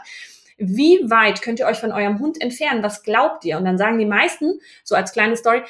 wie 0.61 1.09
weit 1.09 1.41
könnt 1.41 1.59
ihr 1.59 1.65
euch 1.65 1.79
von 1.79 1.91
eurem 1.91 2.19
Hund 2.19 2.39
entfernen? 2.39 2.83
Was 2.83 3.03
glaubt 3.03 3.43
ihr? 3.45 3.57
Und 3.57 3.65
dann 3.65 3.77
sagen 3.77 3.97
die 3.97 4.05
meisten, 4.05 4.59
so 4.83 4.95
als 4.95 5.11
kleine 5.11 5.35
Story, 5.35 5.63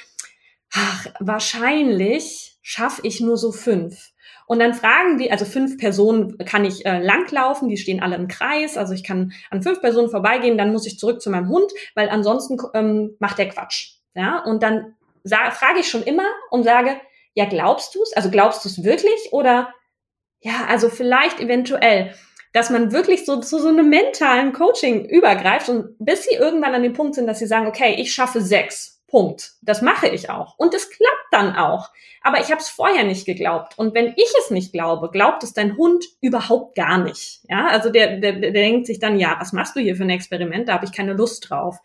ach, 0.74 1.08
wahrscheinlich 1.20 2.58
schaffe 2.62 3.02
ich 3.04 3.22
nur 3.22 3.38
so 3.38 3.52
fünf. 3.52 4.12
Und 4.48 4.60
dann 4.60 4.74
fragen 4.74 5.18
die, 5.18 5.32
also 5.32 5.46
fünf 5.46 5.78
Personen 5.78 6.38
kann 6.40 6.66
ich 6.66 6.86
äh, 6.86 7.00
langlaufen, 7.00 7.70
die 7.70 7.78
stehen 7.78 8.04
alle 8.04 8.18
im 8.18 8.28
Kreis, 8.28 8.78
also 8.78 8.94
ich 8.94 9.04
kann 9.04 9.32
an 9.50 9.64
fünf 9.64 9.80
Personen 9.80 10.10
vorbeigehen, 10.10 10.58
dann 10.58 10.74
muss 10.74 10.86
ich 10.86 11.00
zurück 11.00 11.22
zu 11.22 11.30
meinem 11.30 11.48
Hund, 11.48 11.72
weil 11.96 12.10
ansonsten 12.10 12.58
ähm, 12.74 13.16
macht 13.20 13.38
der 13.38 13.48
Quatsch. 13.48 13.94
Ja, 14.14 14.40
und 14.44 14.62
dann 14.62 14.96
frage 15.24 15.80
ich 15.80 15.88
schon 15.88 16.04
immer 16.04 16.26
und 16.50 16.64
sage, 16.64 17.00
ja, 17.34 17.46
glaubst 17.46 17.96
du 17.96 18.04
es? 18.04 18.12
Also 18.14 18.30
glaubst 18.30 18.66
du 18.66 18.70
es 18.70 18.84
wirklich? 18.84 19.32
Oder 19.32 19.74
ja, 20.42 20.66
also 20.68 20.90
vielleicht 20.90 21.40
eventuell 21.40 22.14
dass 22.54 22.70
man 22.70 22.92
wirklich 22.92 23.26
so 23.26 23.40
zu 23.40 23.60
so 23.60 23.70
einem 23.70 23.90
mentalen 23.90 24.54
Coaching 24.54 25.06
übergreift 25.06 25.70
und 25.70 25.96
bis 26.00 26.24
sie 26.24 26.36
irgendwann 26.36 26.76
an 26.76 26.84
dem 26.84 26.94
Punkt 26.94 27.16
sind, 27.16 27.28
dass 27.28 27.40
sie 27.40 27.48
sagen, 27.48 27.68
okay, 27.68 27.96
ich 27.98 28.14
schaffe 28.14 28.42
sechs. 28.42 29.02
Punkt. 29.12 29.52
Das 29.62 29.82
mache 29.82 30.08
ich 30.08 30.30
auch. 30.30 30.58
Und 30.58 30.74
es 30.74 30.90
klappt 30.90 31.28
dann 31.32 31.56
auch. 31.56 31.90
Aber 32.24 32.40
ich 32.40 32.50
habe 32.50 32.62
es 32.62 32.70
vorher 32.70 33.04
nicht 33.04 33.26
geglaubt. 33.26 33.78
Und 33.78 33.94
wenn 33.94 34.14
ich 34.16 34.34
es 34.40 34.52
nicht 34.52 34.72
glaube, 34.72 35.10
glaubt 35.12 35.44
es 35.44 35.54
dein 35.54 35.76
Hund 35.76 36.06
überhaupt 36.22 36.76
gar 36.76 36.98
nicht. 36.98 37.42
Ja, 37.50 37.68
also 37.68 37.90
der, 37.90 38.18
der, 38.18 38.40
der 38.40 38.52
denkt 38.52 38.88
sich 38.88 39.00
dann, 39.00 39.20
ja, 39.20 39.36
was 39.40 39.52
machst 39.52 39.76
du 39.76 39.82
hier 39.82 39.98
für 39.98 40.04
ein 40.04 40.10
Experiment? 40.10 40.70
Da 40.70 40.74
habe 40.74 40.86
ich 40.86 40.94
keine 40.94 41.14
Lust 41.14 41.50
drauf. 41.50 41.80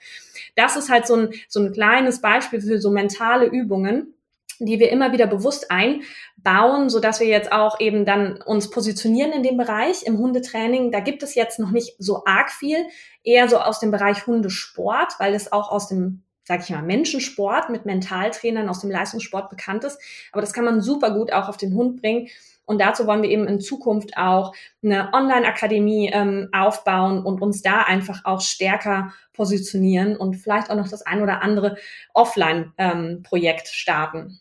Das 0.55 0.77
ist 0.77 0.89
halt 0.89 1.07
so 1.07 1.17
ein, 1.17 1.31
so 1.49 1.61
ein 1.61 1.73
kleines 1.73 2.21
Beispiel 2.21 2.61
für 2.61 2.79
so 2.79 2.91
mentale 2.91 3.47
Übungen, 3.47 4.15
die 4.59 4.79
wir 4.79 4.91
immer 4.91 5.13
wieder 5.13 5.27
bewusst 5.27 5.71
einbauen, 5.71 6.89
so 6.89 7.01
dass 7.01 7.21
wir 7.21 7.27
jetzt 7.27 7.53
auch 7.53 7.81
eben 7.81 8.05
dann 8.05 8.41
uns 8.43 8.71
positionieren 8.71 9.33
in 9.33 9.43
dem 9.43 9.57
Bereich 9.57 10.05
im 10.05 10.19
Hundetraining. 10.19 10.91
Da 10.93 11.01
gibt 11.01 11.23
es 11.23 11.35
jetzt 11.35 11.59
noch 11.59 11.71
nicht 11.71 11.97
so 11.99 12.25
arg 12.25 12.51
viel, 12.51 12.87
eher 13.23 13.49
so 13.49 13.59
aus 13.59 13.81
dem 13.81 13.91
Bereich 13.91 14.27
Hundesport, 14.27 15.15
weil 15.19 15.35
es 15.35 15.53
auch 15.53 15.71
aus 15.71 15.89
dem 15.89 16.23
sag 16.47 16.63
ich 16.63 16.71
mal, 16.71 16.83
Menschensport 16.83 17.71
mit 17.71 17.87
Mentaltrainern 17.87 18.69
aus 18.69 18.81
dem 18.81 18.91
Leistungssport 18.91 19.51
bekannt 19.51 19.83
ist. 19.83 19.99
Aber 20.31 20.41
das 20.41 20.53
kann 20.53 20.65
man 20.65 20.81
super 20.81 21.11
gut 21.11 21.33
auch 21.33 21.49
auf 21.49 21.57
den 21.57 21.75
Hund 21.75 22.01
bringen. 22.01 22.29
Und 22.67 22.81
dazu 22.81 23.07
wollen 23.07 23.23
wir 23.23 23.31
eben 23.31 23.47
in 23.47 23.61
Zukunft 23.61 24.17
auch 24.17 24.53
eine 24.83 25.13
Online-Akademie 25.15 26.11
ähm, 26.13 26.49
aufbauen 26.53 27.25
und 27.25 27.41
uns 27.41 27.63
da 27.63 27.83
einfach 27.83 28.25
auch 28.25 28.41
stärker 28.41 29.13
positionieren 29.33 30.17
und 30.17 30.35
vielleicht 30.35 30.71
auch 30.71 30.77
noch 30.77 30.89
das 30.89 31.03
ein 31.03 31.23
oder 31.23 31.43
andere 31.43 31.77
Offline-Projekt 32.13 33.69
ähm, 33.69 33.73
starten 33.73 34.41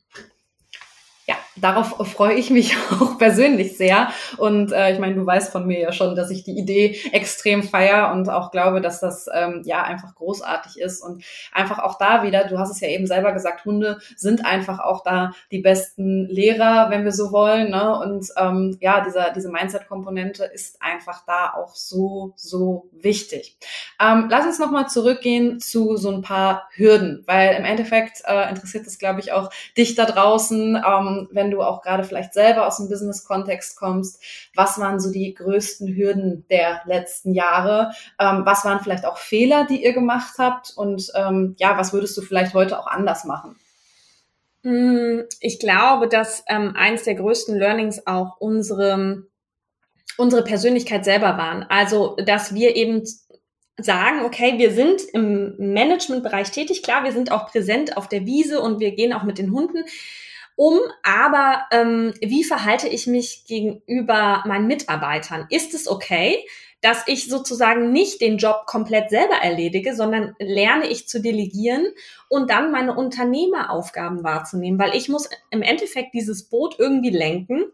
ja, 1.28 1.36
darauf 1.56 2.08
freue 2.12 2.36
ich 2.36 2.52
mich 2.52 2.76
auch 2.92 3.18
persönlich 3.18 3.78
sehr. 3.78 4.10
Und 4.38 4.72
äh, 4.72 4.94
ich 4.94 5.00
meine, 5.00 5.16
du 5.16 5.26
weißt 5.26 5.52
von 5.52 5.66
mir 5.66 5.80
ja 5.80 5.92
schon, 5.92 6.16
dass 6.16 6.30
ich 6.30 6.44
die 6.44 6.58
Idee 6.58 7.00
extrem 7.12 7.64
feier 7.64 8.12
und 8.12 8.30
auch 8.30 8.52
glaube, 8.52 8.80
dass 8.80 9.00
das 9.00 9.28
ähm, 9.34 9.64
ja 9.66 9.82
einfach 9.84 10.14
großartig 10.14 10.80
ist. 10.80 11.02
Und 11.02 11.24
einfach 11.52 11.80
auch 11.80 11.98
da 11.98 12.22
wieder, 12.22 12.46
du 12.48 12.60
hast 12.60 12.70
es 12.70 12.80
ja 12.80 12.90
eben 12.90 13.08
selber 13.08 13.32
gesagt, 13.32 13.66
Hunde 13.66 13.98
sind 14.16 14.46
einfach 14.46 14.80
auch 14.80 15.04
da 15.04 15.32
die 15.52 15.62
besten 15.62 16.28
Lehrer, 16.28 16.92
wenn 16.92 17.06
wir 17.06 17.12
so 17.12 17.32
wollen. 17.32 17.72
Ne? 17.72 17.98
Und 18.00 18.28
ähm, 18.38 18.78
ja, 18.80 19.02
dieser, 19.02 19.32
diese 19.32 19.50
Mindset-Komponente 19.50 20.46
ist 20.46 20.80
einfach 20.80 21.26
da 21.26 21.54
auch 21.56 21.74
so, 21.74 22.34
so 22.36 22.90
wichtig. 22.92 23.58
Ähm, 24.00 24.28
lass 24.30 24.46
uns 24.46 24.60
nochmal 24.60 24.90
zurückgehen 24.90 25.60
zu 25.60 25.98
so 25.98 26.12
ein 26.12 26.22
paar 26.22 26.70
Hürden, 26.76 27.24
weil 27.26 27.56
im 27.56 27.66
Endeffekt 27.66 28.22
äh, 28.26 28.48
interessiert 28.48 28.86
es, 28.86 29.00
glaube 29.00 29.22
ich, 29.22 29.32
auch 29.32 29.50
dich 29.76 29.96
da 29.96 30.06
draußen. 30.06 30.76
Ähm, 30.76 31.15
wenn 31.32 31.52
du 31.52 31.62
auch 31.62 31.82
gerade 31.82 32.04
vielleicht 32.04 32.34
selber 32.34 32.68
aus 32.68 32.78
dem 32.78 32.90
Business-Kontext 32.90 33.78
kommst, 33.78 34.22
was 34.56 34.80
waren 34.80 35.00
so 35.00 35.12
die 35.12 35.34
größten 35.34 35.96
Hürden 35.96 36.46
der 36.50 36.82
letzten 36.86 37.34
Jahre? 37.34 37.92
Ähm, 38.20 38.44
was 38.46 38.66
waren 38.66 38.82
vielleicht 38.82 39.06
auch 39.06 39.18
Fehler, 39.18 39.66
die 39.66 39.84
ihr 39.84 39.94
gemacht 39.94 40.36
habt? 40.38 40.74
Und 40.76 41.12
ähm, 41.16 41.56
ja, 41.58 41.78
was 41.78 41.94
würdest 41.94 42.18
du 42.18 42.22
vielleicht 42.22 42.54
heute 42.54 42.80
auch 42.80 42.88
anders 42.88 43.26
machen? 43.26 43.56
Hm, 44.64 45.26
ich 45.40 45.60
glaube, 45.60 46.08
dass 46.08 46.44
ähm, 46.48 46.74
eins 46.76 47.04
der 47.04 47.16
größten 47.16 47.58
Learnings 47.58 48.08
auch 48.08 48.38
unsere, 48.40 49.24
unsere 50.18 50.44
Persönlichkeit 50.44 51.06
selber 51.06 51.38
waren. 51.38 51.64
Also, 51.70 52.16
dass 52.26 52.56
wir 52.56 52.76
eben 52.76 53.04
sagen, 53.78 54.24
okay, 54.24 54.58
wir 54.58 54.72
sind 54.72 55.02
im 55.14 55.56
Managementbereich 55.58 56.52
tätig, 56.52 56.82
klar, 56.82 57.04
wir 57.04 57.12
sind 57.12 57.32
auch 57.32 57.48
präsent 57.48 57.98
auf 57.98 58.08
der 58.08 58.26
Wiese 58.26 58.62
und 58.62 58.80
wir 58.80 58.92
gehen 58.92 59.14
auch 59.14 59.24
mit 59.24 59.38
den 59.38 59.52
Hunden. 59.52 59.84
Um 60.56 60.80
aber, 61.04 61.66
ähm, 61.72 62.14
wie 62.22 62.44
verhalte 62.44 62.88
ich 62.88 63.08
mich 63.08 63.46
gegenüber 63.46 64.44
meinen 64.46 64.68
Mitarbeitern? 64.68 65.48
Ist 65.50 65.74
es 65.74 65.88
okay, 65.88 66.46
dass 66.82 67.04
ich 67.08 67.28
sozusagen 67.28 67.92
nicht 67.92 68.22
den 68.22 68.38
Job 68.38 68.66
komplett 68.68 69.10
selber 69.10 69.36
erledige, 69.42 69.96
sondern 69.96 70.36
lerne 70.40 70.88
ich 70.88 71.08
zu 71.08 71.20
delegieren 71.20 71.88
und 72.30 72.52
dann 72.52 72.72
meine 72.72 72.96
Unternehmeraufgaben 72.96 74.24
wahrzunehmen, 74.24 74.80
weil 74.80 74.96
ich 74.96 75.10
muss 75.10 75.30
im 75.50 75.62
Endeffekt 75.62 76.14
dieses 76.14 76.48
Boot 76.48 76.76
irgendwie 76.78 77.10
lenken. 77.10 77.66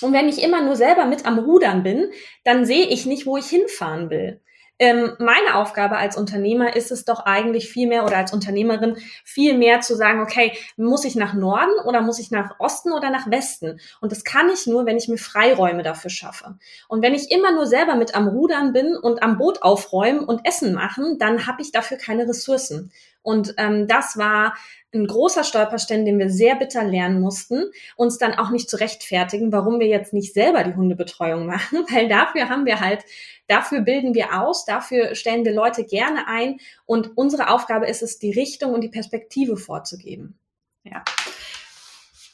Und 0.00 0.12
wenn 0.12 0.28
ich 0.28 0.42
immer 0.42 0.62
nur 0.62 0.76
selber 0.76 1.06
mit 1.06 1.24
am 1.24 1.38
Rudern 1.38 1.82
bin, 1.82 2.10
dann 2.44 2.66
sehe 2.66 2.86
ich 2.86 3.06
nicht, 3.06 3.26
wo 3.26 3.36
ich 3.36 3.46
hinfahren 3.46 4.10
will. 4.10 4.40
Ähm, 4.78 5.14
meine 5.18 5.56
Aufgabe 5.56 5.96
als 5.96 6.16
Unternehmer 6.16 6.76
ist 6.76 6.90
es 6.90 7.04
doch 7.04 7.20
eigentlich 7.20 7.68
viel 7.68 7.88
mehr 7.88 8.04
oder 8.04 8.16
als 8.16 8.32
Unternehmerin 8.32 8.96
viel 9.24 9.56
mehr 9.58 9.80
zu 9.80 9.96
sagen, 9.96 10.20
okay, 10.20 10.52
muss 10.76 11.04
ich 11.04 11.16
nach 11.16 11.34
Norden 11.34 11.72
oder 11.84 12.00
muss 12.00 12.18
ich 12.18 12.30
nach 12.30 12.60
Osten 12.60 12.92
oder 12.92 13.10
nach 13.10 13.30
Westen? 13.30 13.80
Und 14.00 14.12
das 14.12 14.24
kann 14.24 14.48
ich 14.48 14.66
nur, 14.66 14.86
wenn 14.86 14.96
ich 14.96 15.08
mir 15.08 15.18
Freiräume 15.18 15.82
dafür 15.82 16.10
schaffe. 16.10 16.58
Und 16.88 17.02
wenn 17.02 17.14
ich 17.14 17.30
immer 17.30 17.52
nur 17.52 17.66
selber 17.66 17.96
mit 17.96 18.14
am 18.14 18.28
Rudern 18.28 18.72
bin 18.72 18.96
und 18.96 19.22
am 19.22 19.38
Boot 19.38 19.62
aufräumen 19.62 20.20
und 20.20 20.46
Essen 20.46 20.74
machen, 20.74 21.18
dann 21.18 21.46
habe 21.46 21.62
ich 21.62 21.72
dafür 21.72 21.96
keine 21.96 22.28
Ressourcen. 22.28 22.92
Und 23.22 23.54
ähm, 23.58 23.86
das 23.88 24.16
war 24.16 24.54
ein 24.94 25.06
großer 25.06 25.44
Stolperstein, 25.44 26.06
den 26.06 26.18
wir 26.18 26.30
sehr 26.30 26.54
bitter 26.54 26.82
lernen 26.82 27.20
mussten, 27.20 27.64
uns 27.96 28.16
dann 28.16 28.34
auch 28.34 28.50
nicht 28.50 28.70
zu 28.70 28.76
rechtfertigen, 28.76 29.52
warum 29.52 29.80
wir 29.80 29.86
jetzt 29.86 30.14
nicht 30.14 30.32
selber 30.32 30.64
die 30.64 30.74
Hundebetreuung 30.74 31.46
machen, 31.46 31.84
weil 31.92 32.08
dafür 32.08 32.48
haben 32.48 32.64
wir 32.64 32.80
halt, 32.80 33.04
dafür 33.48 33.80
bilden 33.80 34.14
wir 34.14 34.40
aus, 34.40 34.64
dafür 34.64 35.14
stellen 35.14 35.44
wir 35.44 35.52
Leute 35.52 35.84
gerne 35.84 36.28
ein 36.28 36.60
und 36.86 37.16
unsere 37.16 37.50
Aufgabe 37.50 37.86
ist 37.86 38.02
es, 38.02 38.18
die 38.18 38.30
Richtung 38.30 38.72
und 38.74 38.82
die 38.82 38.88
Perspektive 38.88 39.56
vorzugeben. 39.56 40.38
Ja. 40.84 41.02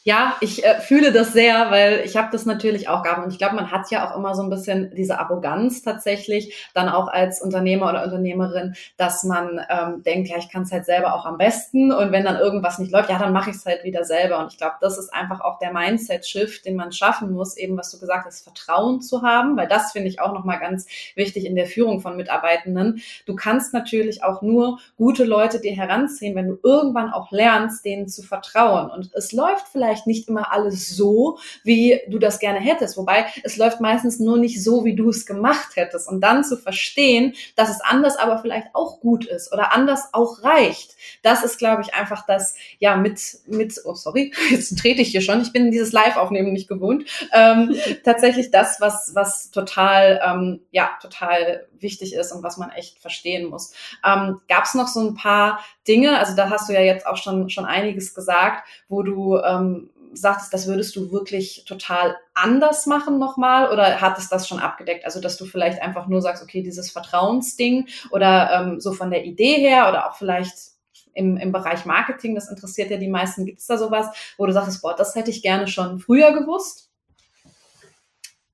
Ja, 0.06 0.36
ich 0.42 0.62
äh, 0.62 0.80
fühle 0.80 1.12
das 1.12 1.32
sehr, 1.32 1.70
weil 1.70 2.02
ich 2.04 2.14
habe 2.18 2.28
das 2.30 2.44
natürlich 2.44 2.90
auch 2.90 3.02
gehabt. 3.02 3.24
Und 3.24 3.32
ich 3.32 3.38
glaube, 3.38 3.54
man 3.54 3.70
hat 3.70 3.90
ja 3.90 4.06
auch 4.06 4.14
immer 4.14 4.34
so 4.34 4.42
ein 4.42 4.50
bisschen 4.50 4.92
diese 4.94 5.18
Arroganz 5.18 5.80
tatsächlich, 5.80 6.68
dann 6.74 6.90
auch 6.90 7.08
als 7.08 7.40
Unternehmer 7.40 7.88
oder 7.88 8.04
Unternehmerin, 8.04 8.74
dass 8.98 9.24
man 9.24 9.64
ähm, 9.70 10.02
denkt, 10.02 10.28
ja, 10.28 10.36
ich 10.36 10.50
kann 10.50 10.64
es 10.64 10.72
halt 10.72 10.84
selber 10.84 11.14
auch 11.14 11.24
am 11.24 11.38
besten. 11.38 11.90
Und 11.90 12.12
wenn 12.12 12.22
dann 12.22 12.36
irgendwas 12.36 12.78
nicht 12.78 12.92
läuft, 12.92 13.08
ja, 13.08 13.18
dann 13.18 13.32
mache 13.32 13.48
ich 13.48 13.56
es 13.56 13.64
halt 13.64 13.82
wieder 13.84 14.04
selber. 14.04 14.40
Und 14.40 14.52
ich 14.52 14.58
glaube, 14.58 14.74
das 14.82 14.98
ist 14.98 15.08
einfach 15.08 15.40
auch 15.40 15.58
der 15.58 15.72
Mindset-Shift, 15.72 16.66
den 16.66 16.76
man 16.76 16.92
schaffen 16.92 17.32
muss, 17.32 17.56
eben 17.56 17.78
was 17.78 17.90
du 17.90 17.98
gesagt 17.98 18.26
hast, 18.26 18.44
Vertrauen 18.44 19.00
zu 19.00 19.22
haben, 19.22 19.56
weil 19.56 19.68
das 19.68 19.92
finde 19.92 20.08
ich 20.08 20.20
auch 20.20 20.34
nochmal 20.34 20.58
ganz 20.58 20.86
wichtig 21.14 21.46
in 21.46 21.56
der 21.56 21.66
Führung 21.66 22.02
von 22.02 22.14
Mitarbeitenden. 22.14 23.00
Du 23.24 23.34
kannst 23.34 23.72
natürlich 23.72 24.22
auch 24.22 24.42
nur 24.42 24.80
gute 24.98 25.24
Leute 25.24 25.60
dir 25.60 25.72
heranziehen, 25.74 26.34
wenn 26.34 26.48
du 26.48 26.58
irgendwann 26.62 27.10
auch 27.10 27.30
lernst, 27.30 27.86
denen 27.86 28.06
zu 28.06 28.22
vertrauen. 28.22 28.90
Und 28.90 29.10
es 29.14 29.32
läuft 29.32 29.66
vielleicht 29.72 29.93
vielleicht 29.94 30.06
nicht 30.06 30.28
immer 30.28 30.52
alles 30.52 30.88
so, 30.88 31.38
wie 31.62 32.00
du 32.08 32.18
das 32.18 32.38
gerne 32.38 32.60
hättest. 32.60 32.96
Wobei 32.96 33.26
es 33.42 33.56
läuft 33.56 33.80
meistens 33.80 34.18
nur 34.18 34.36
nicht 34.38 34.62
so, 34.62 34.84
wie 34.84 34.94
du 34.94 35.10
es 35.10 35.26
gemacht 35.26 35.76
hättest. 35.76 36.08
Und 36.08 36.20
dann 36.20 36.44
zu 36.44 36.56
verstehen, 36.56 37.34
dass 37.56 37.70
es 37.70 37.80
anders 37.80 38.16
aber 38.16 38.38
vielleicht 38.38 38.68
auch 38.74 39.00
gut 39.00 39.26
ist 39.26 39.52
oder 39.52 39.72
anders 39.72 40.08
auch 40.12 40.42
reicht. 40.42 40.96
Das 41.22 41.44
ist, 41.44 41.58
glaube 41.58 41.82
ich, 41.82 41.94
einfach 41.94 42.26
das, 42.26 42.56
ja, 42.78 42.96
mit, 42.96 43.20
mit, 43.46 43.80
oh 43.84 43.94
sorry, 43.94 44.32
jetzt 44.50 44.78
trete 44.78 45.02
ich 45.02 45.08
hier 45.08 45.20
schon, 45.20 45.42
ich 45.42 45.52
bin 45.52 45.70
dieses 45.70 45.92
Live-Aufnehmen 45.92 46.52
nicht 46.52 46.68
gewohnt. 46.68 47.04
Ähm, 47.32 47.74
tatsächlich 48.04 48.50
das, 48.50 48.80
was, 48.80 49.14
was 49.14 49.50
total, 49.50 50.20
ähm, 50.24 50.60
ja, 50.70 50.90
total 51.00 51.66
wichtig 51.84 52.14
ist 52.14 52.32
und 52.32 52.42
was 52.42 52.56
man 52.56 52.70
echt 52.70 52.98
verstehen 52.98 53.48
muss. 53.48 53.72
Ähm, 54.04 54.40
Gab 54.48 54.64
es 54.64 54.74
noch 54.74 54.88
so 54.88 55.00
ein 55.00 55.14
paar 55.14 55.60
Dinge, 55.86 56.18
also 56.18 56.34
da 56.34 56.50
hast 56.50 56.68
du 56.68 56.72
ja 56.72 56.80
jetzt 56.80 57.06
auch 57.06 57.16
schon, 57.16 57.48
schon 57.50 57.64
einiges 57.64 58.14
gesagt, 58.14 58.66
wo 58.88 59.04
du 59.04 59.38
ähm, 59.38 59.90
sagtest, 60.16 60.52
das 60.52 60.66
würdest 60.66 60.96
du 60.96 61.12
wirklich 61.12 61.64
total 61.66 62.16
anders 62.34 62.86
machen 62.86 63.18
nochmal 63.18 63.70
oder 63.72 64.00
hat 64.00 64.18
es 64.18 64.28
das 64.28 64.48
schon 64.48 64.58
abgedeckt? 64.58 65.04
Also, 65.04 65.20
dass 65.20 65.36
du 65.36 65.44
vielleicht 65.44 65.82
einfach 65.82 66.06
nur 66.08 66.22
sagst, 66.22 66.42
okay, 66.42 66.62
dieses 66.62 66.90
Vertrauensding 66.90 67.88
oder 68.10 68.50
ähm, 68.52 68.80
so 68.80 68.92
von 68.92 69.10
der 69.10 69.24
Idee 69.24 69.56
her 69.56 69.88
oder 69.88 70.08
auch 70.08 70.16
vielleicht 70.16 70.74
im, 71.14 71.36
im 71.36 71.52
Bereich 71.52 71.84
Marketing, 71.84 72.34
das 72.34 72.48
interessiert 72.48 72.90
ja 72.90 72.96
die 72.96 73.08
meisten, 73.08 73.46
gibt 73.46 73.60
es 73.60 73.66
da 73.66 73.78
sowas, 73.78 74.08
wo 74.36 74.46
du 74.46 74.52
sagst, 74.52 74.82
boah, 74.82 74.96
das 74.96 75.14
hätte 75.14 75.30
ich 75.30 75.42
gerne 75.42 75.68
schon 75.68 76.00
früher 76.00 76.32
gewusst? 76.32 76.90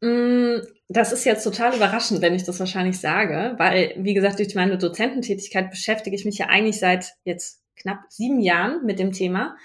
Mm, 0.01 0.61
das 0.89 1.13
ist 1.13 1.25
jetzt 1.25 1.45
total 1.45 1.77
überraschend, 1.77 2.23
wenn 2.23 2.35
ich 2.35 2.45
das 2.45 2.59
wahrscheinlich 2.59 2.99
sage, 2.99 3.55
weil, 3.59 3.95
wie 3.99 4.15
gesagt, 4.15 4.39
durch 4.39 4.55
meine 4.55 4.79
Dozententätigkeit 4.79 5.71
beschäftige 5.71 6.17
ich 6.17 6.25
mich 6.25 6.39
ja 6.39 6.47
eigentlich 6.47 6.79
seit 6.79 7.13
jetzt 7.25 7.63
knapp 7.77 8.01
sieben 8.09 8.41
Jahren 8.41 8.85
mit 8.85 8.99
dem 8.99 9.13
Thema. 9.13 9.57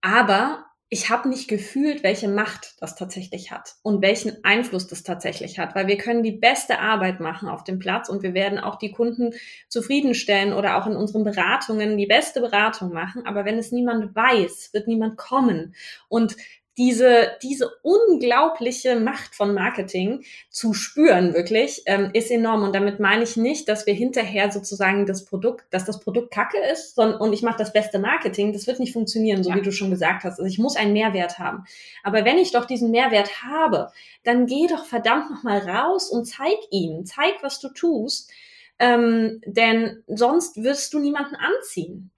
Aber 0.00 0.66
ich 0.88 1.10
habe 1.10 1.28
nicht 1.28 1.48
gefühlt, 1.48 2.04
welche 2.04 2.28
Macht 2.28 2.74
das 2.80 2.94
tatsächlich 2.94 3.50
hat 3.50 3.74
und 3.82 4.02
welchen 4.02 4.44
Einfluss 4.44 4.86
das 4.86 5.02
tatsächlich 5.02 5.58
hat, 5.58 5.74
weil 5.74 5.88
wir 5.88 5.96
können 5.96 6.22
die 6.22 6.32
beste 6.32 6.78
Arbeit 6.78 7.18
machen 7.18 7.48
auf 7.48 7.64
dem 7.64 7.80
Platz 7.80 8.08
und 8.08 8.22
wir 8.22 8.34
werden 8.34 8.60
auch 8.60 8.76
die 8.76 8.92
Kunden 8.92 9.34
zufriedenstellen 9.68 10.52
oder 10.52 10.76
auch 10.76 10.86
in 10.86 10.94
unseren 10.94 11.24
Beratungen 11.24 11.96
die 11.96 12.06
beste 12.06 12.40
Beratung 12.40 12.92
machen. 12.92 13.26
Aber 13.26 13.44
wenn 13.44 13.58
es 13.58 13.72
niemand 13.72 14.14
weiß, 14.14 14.70
wird 14.72 14.86
niemand 14.86 15.16
kommen. 15.16 15.74
Und 16.08 16.36
diese, 16.76 17.32
diese 17.42 17.70
unglaubliche 17.82 19.00
Macht 19.00 19.34
von 19.34 19.54
Marketing 19.54 20.24
zu 20.50 20.74
spüren, 20.74 21.32
wirklich, 21.32 21.82
ähm, 21.86 22.10
ist 22.12 22.30
enorm. 22.30 22.64
Und 22.64 22.74
damit 22.74 23.00
meine 23.00 23.24
ich 23.24 23.36
nicht, 23.36 23.68
dass 23.68 23.86
wir 23.86 23.94
hinterher 23.94 24.52
sozusagen 24.52 25.06
das 25.06 25.24
Produkt, 25.24 25.64
dass 25.70 25.84
das 25.84 26.00
Produkt 26.00 26.32
kacke 26.32 26.58
ist 26.72 26.94
sondern, 26.94 27.20
und 27.20 27.32
ich 27.32 27.42
mache 27.42 27.58
das 27.58 27.72
beste 27.72 27.98
Marketing. 27.98 28.52
Das 28.52 28.66
wird 28.66 28.78
nicht 28.80 28.92
funktionieren, 28.92 29.42
so 29.42 29.50
ja. 29.50 29.56
wie 29.56 29.62
du 29.62 29.72
schon 29.72 29.90
gesagt 29.90 30.24
hast. 30.24 30.38
Also 30.38 30.44
ich 30.44 30.58
muss 30.58 30.76
einen 30.76 30.92
Mehrwert 30.92 31.38
haben. 31.38 31.64
Aber 32.02 32.24
wenn 32.24 32.38
ich 32.38 32.52
doch 32.52 32.66
diesen 32.66 32.90
Mehrwert 32.90 33.42
habe, 33.42 33.90
dann 34.24 34.46
geh 34.46 34.66
doch 34.66 34.84
verdammt 34.84 35.30
nochmal 35.30 35.58
raus 35.58 36.10
und 36.10 36.26
zeig 36.26 36.58
ihn. 36.70 37.06
Zeig, 37.06 37.42
was 37.42 37.60
du 37.60 37.68
tust. 37.68 38.30
Ähm, 38.78 39.40
denn 39.46 40.02
sonst 40.06 40.62
wirst 40.62 40.92
du 40.92 40.98
niemanden 40.98 41.36
anziehen. 41.36 42.10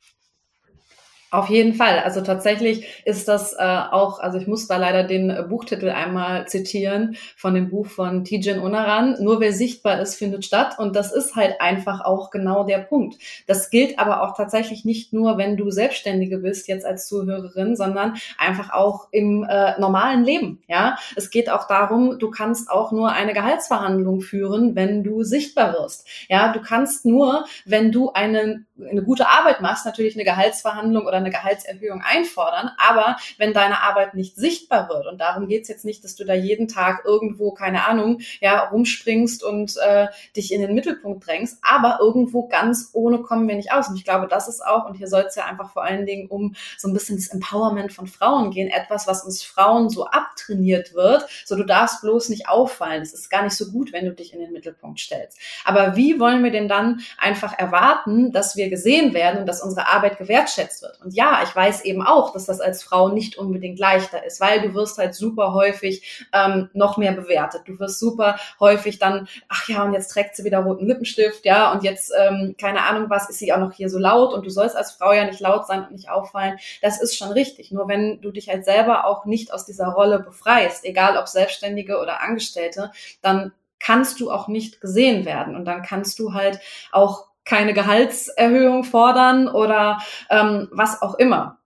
Auf 1.30 1.50
jeden 1.50 1.74
Fall. 1.74 1.98
Also 1.98 2.22
tatsächlich 2.22 2.86
ist 3.04 3.28
das 3.28 3.52
äh, 3.52 3.58
auch, 3.58 4.18
also 4.18 4.38
ich 4.38 4.46
muss 4.46 4.66
da 4.66 4.78
leider 4.78 5.04
den 5.04 5.28
äh, 5.28 5.44
Buchtitel 5.46 5.90
einmal 5.90 6.48
zitieren 6.48 7.16
von 7.36 7.52
dem 7.52 7.68
Buch 7.68 7.86
von 7.86 8.24
Tijen 8.24 8.60
Unaran. 8.60 9.14
Nur 9.20 9.38
wer 9.38 9.52
sichtbar 9.52 10.00
ist, 10.00 10.14
findet 10.14 10.46
statt. 10.46 10.78
Und 10.78 10.96
das 10.96 11.12
ist 11.12 11.36
halt 11.36 11.60
einfach 11.60 12.00
auch 12.00 12.30
genau 12.30 12.64
der 12.64 12.78
Punkt. 12.78 13.18
Das 13.46 13.68
gilt 13.68 13.98
aber 13.98 14.22
auch 14.22 14.34
tatsächlich 14.38 14.86
nicht 14.86 15.12
nur, 15.12 15.36
wenn 15.36 15.58
du 15.58 15.70
Selbstständige 15.70 16.38
bist, 16.38 16.66
jetzt 16.66 16.86
als 16.86 17.06
Zuhörerin, 17.08 17.76
sondern 17.76 18.14
einfach 18.38 18.72
auch 18.72 19.08
im 19.10 19.44
äh, 19.44 19.78
normalen 19.78 20.24
Leben. 20.24 20.62
Ja, 20.66 20.96
es 21.14 21.28
geht 21.28 21.50
auch 21.50 21.68
darum, 21.68 22.18
du 22.18 22.30
kannst 22.30 22.70
auch 22.70 22.90
nur 22.90 23.12
eine 23.12 23.34
Gehaltsverhandlung 23.34 24.22
führen, 24.22 24.74
wenn 24.76 25.04
du 25.04 25.24
sichtbar 25.24 25.74
wirst. 25.74 26.08
Ja, 26.30 26.52
du 26.52 26.62
kannst 26.62 27.04
nur, 27.04 27.44
wenn 27.66 27.92
du 27.92 28.12
eine, 28.12 28.64
eine 28.80 29.02
gute 29.02 29.28
Arbeit 29.28 29.60
machst, 29.60 29.84
natürlich 29.84 30.14
eine 30.14 30.24
Gehaltsverhandlung 30.24 31.04
oder 31.04 31.17
eine 31.18 31.30
Gehaltserhöhung 31.30 32.02
einfordern. 32.02 32.70
Aber 32.78 33.16
wenn 33.38 33.52
deine 33.52 33.82
Arbeit 33.82 34.14
nicht 34.14 34.36
sichtbar 34.36 34.88
wird, 34.88 35.06
und 35.06 35.18
darum 35.18 35.48
geht's 35.48 35.68
jetzt 35.68 35.84
nicht, 35.84 36.04
dass 36.04 36.16
du 36.16 36.24
da 36.24 36.34
jeden 36.34 36.68
Tag 36.68 37.04
irgendwo, 37.04 37.52
keine 37.52 37.86
Ahnung, 37.86 38.20
ja, 38.40 38.64
rumspringst 38.68 39.42
und 39.42 39.76
äh, 39.78 40.08
dich 40.36 40.52
in 40.52 40.60
den 40.60 40.74
Mittelpunkt 40.74 41.26
drängst, 41.26 41.58
aber 41.62 41.98
irgendwo 42.00 42.48
ganz 42.48 42.90
ohne 42.92 43.18
kommen 43.18 43.48
wir 43.48 43.56
nicht 43.56 43.72
aus. 43.72 43.88
Und 43.88 43.96
ich 43.96 44.04
glaube, 44.04 44.28
das 44.28 44.48
ist 44.48 44.64
auch, 44.64 44.86
und 44.86 44.94
hier 44.94 45.08
soll 45.08 45.22
es 45.22 45.34
ja 45.34 45.44
einfach 45.44 45.72
vor 45.72 45.84
allen 45.84 46.06
Dingen 46.06 46.28
um 46.28 46.54
so 46.76 46.88
ein 46.88 46.94
bisschen 46.94 47.16
das 47.16 47.28
Empowerment 47.28 47.92
von 47.92 48.06
Frauen 48.06 48.50
gehen, 48.50 48.68
etwas, 48.68 49.06
was 49.06 49.24
uns 49.24 49.42
Frauen 49.42 49.90
so 49.90 50.06
abtrainiert 50.06 50.94
wird. 50.94 51.26
So, 51.44 51.56
du 51.56 51.64
darfst 51.64 52.00
bloß 52.02 52.28
nicht 52.28 52.48
auffallen. 52.48 53.02
Es 53.02 53.12
ist 53.12 53.30
gar 53.30 53.42
nicht 53.42 53.56
so 53.56 53.70
gut, 53.70 53.92
wenn 53.92 54.04
du 54.04 54.12
dich 54.12 54.32
in 54.32 54.40
den 54.40 54.52
Mittelpunkt 54.52 55.00
stellst. 55.00 55.38
Aber 55.64 55.96
wie 55.96 56.20
wollen 56.20 56.42
wir 56.42 56.50
denn 56.50 56.68
dann 56.68 57.00
einfach 57.18 57.58
erwarten, 57.58 58.32
dass 58.32 58.56
wir 58.56 58.68
gesehen 58.70 59.14
werden 59.14 59.40
und 59.40 59.46
dass 59.46 59.62
unsere 59.62 59.88
Arbeit 59.88 60.18
gewertschätzt 60.18 60.82
wird? 60.82 61.00
Und 61.02 61.07
und 61.08 61.14
ja, 61.14 61.40
ich 61.42 61.56
weiß 61.56 61.86
eben 61.86 62.02
auch, 62.02 62.34
dass 62.34 62.44
das 62.44 62.60
als 62.60 62.82
Frau 62.82 63.08
nicht 63.08 63.38
unbedingt 63.38 63.78
leichter 63.78 64.26
ist, 64.26 64.42
weil 64.42 64.60
du 64.60 64.74
wirst 64.74 64.98
halt 64.98 65.14
super 65.14 65.54
häufig 65.54 66.26
ähm, 66.34 66.68
noch 66.74 66.98
mehr 66.98 67.12
bewertet. 67.12 67.62
Du 67.64 67.78
wirst 67.78 67.98
super 67.98 68.36
häufig 68.60 68.98
dann, 68.98 69.26
ach 69.48 69.66
ja, 69.70 69.84
und 69.84 69.94
jetzt 69.94 70.08
trägt 70.08 70.36
sie 70.36 70.44
wieder 70.44 70.58
roten 70.58 70.86
Lippenstift, 70.86 71.46
ja, 71.46 71.72
und 71.72 71.82
jetzt, 71.82 72.12
ähm, 72.14 72.56
keine 72.60 72.82
Ahnung 72.82 73.08
was, 73.08 73.30
ist 73.30 73.38
sie 73.38 73.54
auch 73.54 73.58
noch 73.58 73.72
hier 73.72 73.88
so 73.88 73.98
laut 73.98 74.34
und 74.34 74.44
du 74.44 74.50
sollst 74.50 74.76
als 74.76 74.92
Frau 74.92 75.14
ja 75.14 75.24
nicht 75.24 75.40
laut 75.40 75.66
sein 75.66 75.84
und 75.84 75.92
nicht 75.92 76.10
auffallen. 76.10 76.58
Das 76.82 77.00
ist 77.00 77.16
schon 77.16 77.32
richtig. 77.32 77.72
Nur 77.72 77.88
wenn 77.88 78.20
du 78.20 78.30
dich 78.30 78.50
halt 78.50 78.66
selber 78.66 79.06
auch 79.06 79.24
nicht 79.24 79.50
aus 79.50 79.64
dieser 79.64 79.88
Rolle 79.88 80.18
befreist, 80.18 80.84
egal 80.84 81.16
ob 81.16 81.26
Selbstständige 81.26 82.00
oder 82.00 82.20
Angestellte, 82.20 82.92
dann 83.22 83.52
kannst 83.80 84.20
du 84.20 84.30
auch 84.30 84.46
nicht 84.46 84.82
gesehen 84.82 85.24
werden. 85.24 85.56
Und 85.56 85.64
dann 85.64 85.80
kannst 85.80 86.18
du 86.18 86.34
halt 86.34 86.60
auch 86.92 87.27
keine 87.48 87.72
Gehaltserhöhung 87.72 88.84
fordern 88.84 89.48
oder 89.48 89.98
ähm, 90.28 90.68
was 90.70 91.00
auch 91.00 91.14
immer. 91.14 91.58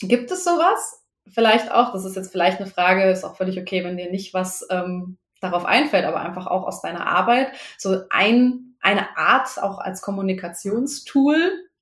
Gibt 0.00 0.30
es 0.30 0.44
sowas? 0.44 1.02
Vielleicht 1.28 1.70
auch, 1.70 1.92
das 1.92 2.06
ist 2.06 2.16
jetzt 2.16 2.32
vielleicht 2.32 2.58
eine 2.58 2.70
Frage, 2.70 3.10
ist 3.10 3.24
auch 3.24 3.36
völlig 3.36 3.60
okay, 3.60 3.84
wenn 3.84 3.98
dir 3.98 4.10
nicht 4.10 4.32
was 4.32 4.66
ähm, 4.70 5.18
darauf 5.40 5.66
einfällt, 5.66 6.06
aber 6.06 6.20
einfach 6.20 6.46
auch 6.46 6.66
aus 6.66 6.80
deiner 6.80 7.06
Arbeit, 7.06 7.52
so 7.76 8.02
ein, 8.08 8.76
eine 8.80 9.18
Art 9.18 9.62
auch 9.62 9.78
als 9.78 10.00
Kommunikationstool, 10.00 11.36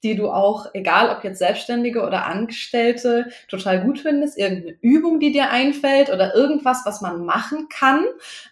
die 0.04 0.14
du 0.14 0.30
auch, 0.30 0.66
egal 0.74 1.08
ob 1.08 1.24
jetzt 1.24 1.38
Selbstständige 1.38 2.02
oder 2.02 2.26
Angestellte, 2.26 3.30
total 3.48 3.80
gut 3.80 3.98
findest? 3.98 4.38
Irgendeine 4.38 4.76
Übung, 4.82 5.18
die 5.18 5.32
dir 5.32 5.50
einfällt 5.50 6.10
oder 6.10 6.34
irgendwas, 6.34 6.82
was 6.84 7.00
man 7.00 7.24
machen 7.24 7.68
kann? 7.70 8.04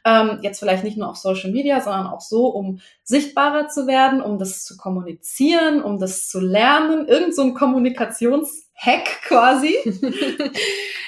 Ähm, 0.04 0.38
jetzt 0.42 0.58
vielleicht 0.58 0.82
nicht 0.82 0.96
nur 0.96 1.10
auf 1.10 1.16
Social 1.16 1.52
Media, 1.52 1.80
sondern 1.82 2.06
auch 2.06 2.22
so, 2.22 2.46
um 2.46 2.80
sichtbarer 3.04 3.68
zu 3.68 3.86
werden, 3.86 4.22
um 4.22 4.38
das 4.38 4.64
zu 4.64 4.78
kommunizieren, 4.78 5.82
um 5.82 5.98
das 5.98 6.28
zu 6.28 6.40
lernen. 6.40 7.06
Irgend 7.06 7.34
so 7.34 7.42
ein 7.42 7.54
Kommunikationshack 7.54 9.04
quasi. 9.28 9.76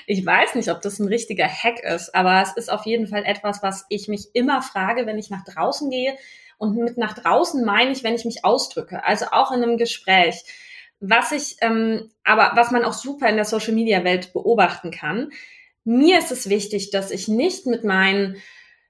ich 0.06 0.24
weiß 0.24 0.56
nicht, 0.56 0.70
ob 0.70 0.82
das 0.82 0.98
ein 0.98 1.08
richtiger 1.08 1.48
Hack 1.48 1.82
ist, 1.82 2.14
aber 2.14 2.42
es 2.42 2.52
ist 2.56 2.70
auf 2.70 2.84
jeden 2.84 3.06
Fall 3.06 3.24
etwas, 3.24 3.62
was 3.62 3.86
ich 3.88 4.08
mich 4.08 4.28
immer 4.34 4.60
frage, 4.60 5.06
wenn 5.06 5.18
ich 5.18 5.30
nach 5.30 5.44
draußen 5.44 5.88
gehe 5.90 6.14
und 6.64 6.76
mit 6.76 6.98
nach 6.98 7.14
draußen 7.14 7.64
meine 7.64 7.92
ich, 7.92 8.02
wenn 8.02 8.14
ich 8.14 8.24
mich 8.24 8.44
ausdrücke, 8.44 9.04
also 9.04 9.26
auch 9.30 9.52
in 9.52 9.62
einem 9.62 9.76
Gespräch. 9.76 10.44
Was 11.00 11.32
ich, 11.32 11.56
ähm, 11.60 12.10
aber 12.24 12.52
was 12.54 12.70
man 12.70 12.84
auch 12.84 12.94
super 12.94 13.28
in 13.28 13.36
der 13.36 13.44
Social 13.44 13.74
Media 13.74 14.04
Welt 14.04 14.32
beobachten 14.32 14.90
kann, 14.90 15.30
mir 15.84 16.18
ist 16.18 16.32
es 16.32 16.48
wichtig, 16.48 16.90
dass 16.90 17.10
ich 17.10 17.28
nicht 17.28 17.66
mit 17.66 17.84
meinen 17.84 18.36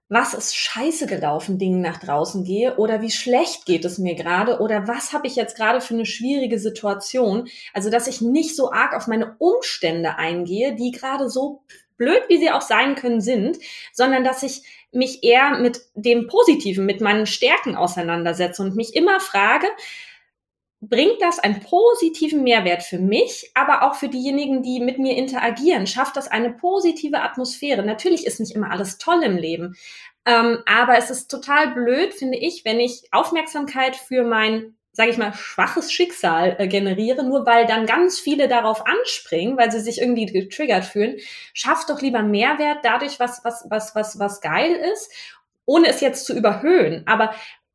was 0.09 0.35
ist 0.35 0.55
scheiße 0.55 1.07
gelaufen 1.07 1.59
Dingen 1.59 1.81
nach 1.81 1.99
draußen 1.99 2.45
gehe 2.45 2.77
oder 2.77 3.01
wie 3.01 3.11
schlecht 3.11 3.65
geht 3.65 3.85
es 3.85 3.99
mir 3.99 4.15
gerade 4.15 4.61
oder 4.61 4.87
was 4.87 5.13
habe 5.13 5.27
ich 5.27 5.35
jetzt 5.35 5.57
gerade 5.57 5.81
für 5.81 5.95
eine 5.95 6.05
schwierige 6.05 6.59
Situation. 6.59 7.49
Also, 7.73 7.91
dass 7.91 8.07
ich 8.07 8.21
nicht 8.21 8.55
so 8.55 8.71
arg 8.71 8.95
auf 8.95 9.07
meine 9.07 9.35
Umstände 9.39 10.17
eingehe, 10.17 10.75
die 10.77 10.93
gerade 10.93 11.31
so 11.31 11.63
blöd, 11.97 12.23
wie 12.29 12.39
sie 12.39 12.51
auch 12.51 12.61
sein 12.61 12.95
können, 12.95 13.21
sind, 13.21 13.59
sondern 13.93 14.25
dass 14.25 14.43
ich 14.43 14.63
mich 14.93 15.23
eher 15.23 15.59
mit 15.59 15.81
dem 15.95 16.27
Positiven, 16.27 16.87
mit 16.87 17.01
meinen 17.01 17.27
Stärken 17.27 17.77
auseinandersetze 17.77 18.63
und 18.63 18.77
mich 18.77 18.95
immer 18.95 19.21
frage, 19.21 19.67
bringt 20.81 21.21
das 21.21 21.39
einen 21.39 21.61
positiven 21.61 22.43
Mehrwert 22.43 22.83
für 22.83 22.99
mich, 22.99 23.51
aber 23.55 23.83
auch 23.83 23.95
für 23.95 24.09
diejenigen, 24.09 24.63
die 24.63 24.81
mit 24.81 24.99
mir 24.99 25.17
interagieren? 25.17 25.87
Schafft 25.87 26.17
das 26.17 26.29
eine 26.29 26.53
positive 26.53 27.23
Atmosphäre? 27.23 27.83
Natürlich 27.83 28.27
ist 28.27 28.41
nicht 28.41 28.55
immer 28.55 28.71
alles 28.71 28.99
toll 28.99 29.23
im 29.23 29.37
Leben, 29.37 29.77
ähm, 30.27 30.59
aber 30.67 30.97
es 30.97 31.11
ist 31.11 31.31
total 31.31 31.75
blöd, 31.75 32.15
finde 32.15 32.39
ich, 32.39 32.65
wenn 32.65 32.81
ich 32.81 33.09
Aufmerksamkeit 33.13 33.97
für 33.97 34.25
mein 34.25 34.77
sage 34.95 35.11
ich 35.11 35.19
mal, 35.19 35.35
schwaches 35.35 35.93
Schicksal 35.93 36.55
äh, 36.59 36.69
generiere, 36.69 37.25
nur 37.25 37.45
weil 37.45 37.67
dann 37.67 37.85
ganz 37.85 38.21
viele 38.21 38.47
darauf 38.47 38.87
anspringen, 38.87 39.59
weil 39.59 39.71
sie 39.71 39.81
sich 39.81 40.01
irgendwie 40.01 40.27
getriggert 40.27 40.85
fühlen. 40.85 41.17
Schafft 41.53 41.91
doch 41.91 42.01
lieber 42.01 42.23
Mehrwert 42.23 42.79
dadurch, 42.85 43.19
was, 43.19 43.45
was, 43.45 43.67
was, 43.69 43.95
was, 43.95 44.19
was 44.21 44.41
geil 44.41 44.73
ist, 44.93 45.11
ohne 45.67 45.89
es 45.89 46.01
jetzt 46.01 46.25
zu 46.25 46.33
überhöhen. 46.35 47.03
Aber 47.07 47.35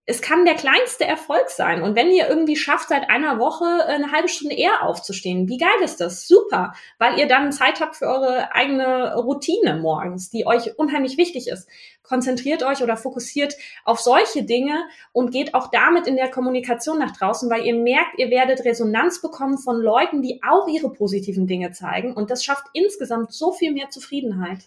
es 0.09 0.23
kann 0.23 0.43
der 0.43 0.55
kleinste 0.55 1.05
Erfolg 1.05 1.51
sein. 1.51 1.83
Und 1.83 1.95
wenn 1.95 2.09
ihr 2.09 2.27
irgendwie 2.27 2.55
schafft, 2.55 2.89
seit 2.89 3.11
einer 3.11 3.37
Woche 3.37 3.85
eine 3.85 4.11
halbe 4.11 4.27
Stunde 4.27 4.55
eher 4.55 4.81
aufzustehen, 4.81 5.47
wie 5.47 5.59
geil 5.59 5.69
ist 5.83 6.01
das? 6.01 6.27
Super, 6.27 6.73
weil 6.97 7.19
ihr 7.19 7.27
dann 7.27 7.51
Zeit 7.51 7.79
habt 7.79 7.95
für 7.95 8.07
eure 8.07 8.51
eigene 8.51 9.13
Routine 9.17 9.75
morgens, 9.75 10.31
die 10.31 10.47
euch 10.47 10.79
unheimlich 10.79 11.17
wichtig 11.17 11.47
ist. 11.47 11.69
Konzentriert 12.01 12.63
euch 12.63 12.81
oder 12.81 12.97
fokussiert 12.97 13.53
auf 13.85 13.99
solche 13.99 14.41
Dinge 14.41 14.83
und 15.11 15.29
geht 15.29 15.53
auch 15.53 15.69
damit 15.69 16.07
in 16.07 16.15
der 16.15 16.31
Kommunikation 16.31 16.97
nach 16.97 17.15
draußen, 17.15 17.47
weil 17.51 17.67
ihr 17.67 17.75
merkt, 17.75 18.17
ihr 18.17 18.31
werdet 18.31 18.65
Resonanz 18.65 19.21
bekommen 19.21 19.59
von 19.59 19.79
Leuten, 19.79 20.23
die 20.23 20.41
auch 20.41 20.67
ihre 20.67 20.91
positiven 20.91 21.45
Dinge 21.45 21.71
zeigen. 21.71 22.13
Und 22.15 22.31
das 22.31 22.43
schafft 22.43 22.65
insgesamt 22.73 23.31
so 23.31 23.51
viel 23.51 23.71
mehr 23.73 23.91
Zufriedenheit. 23.91 24.61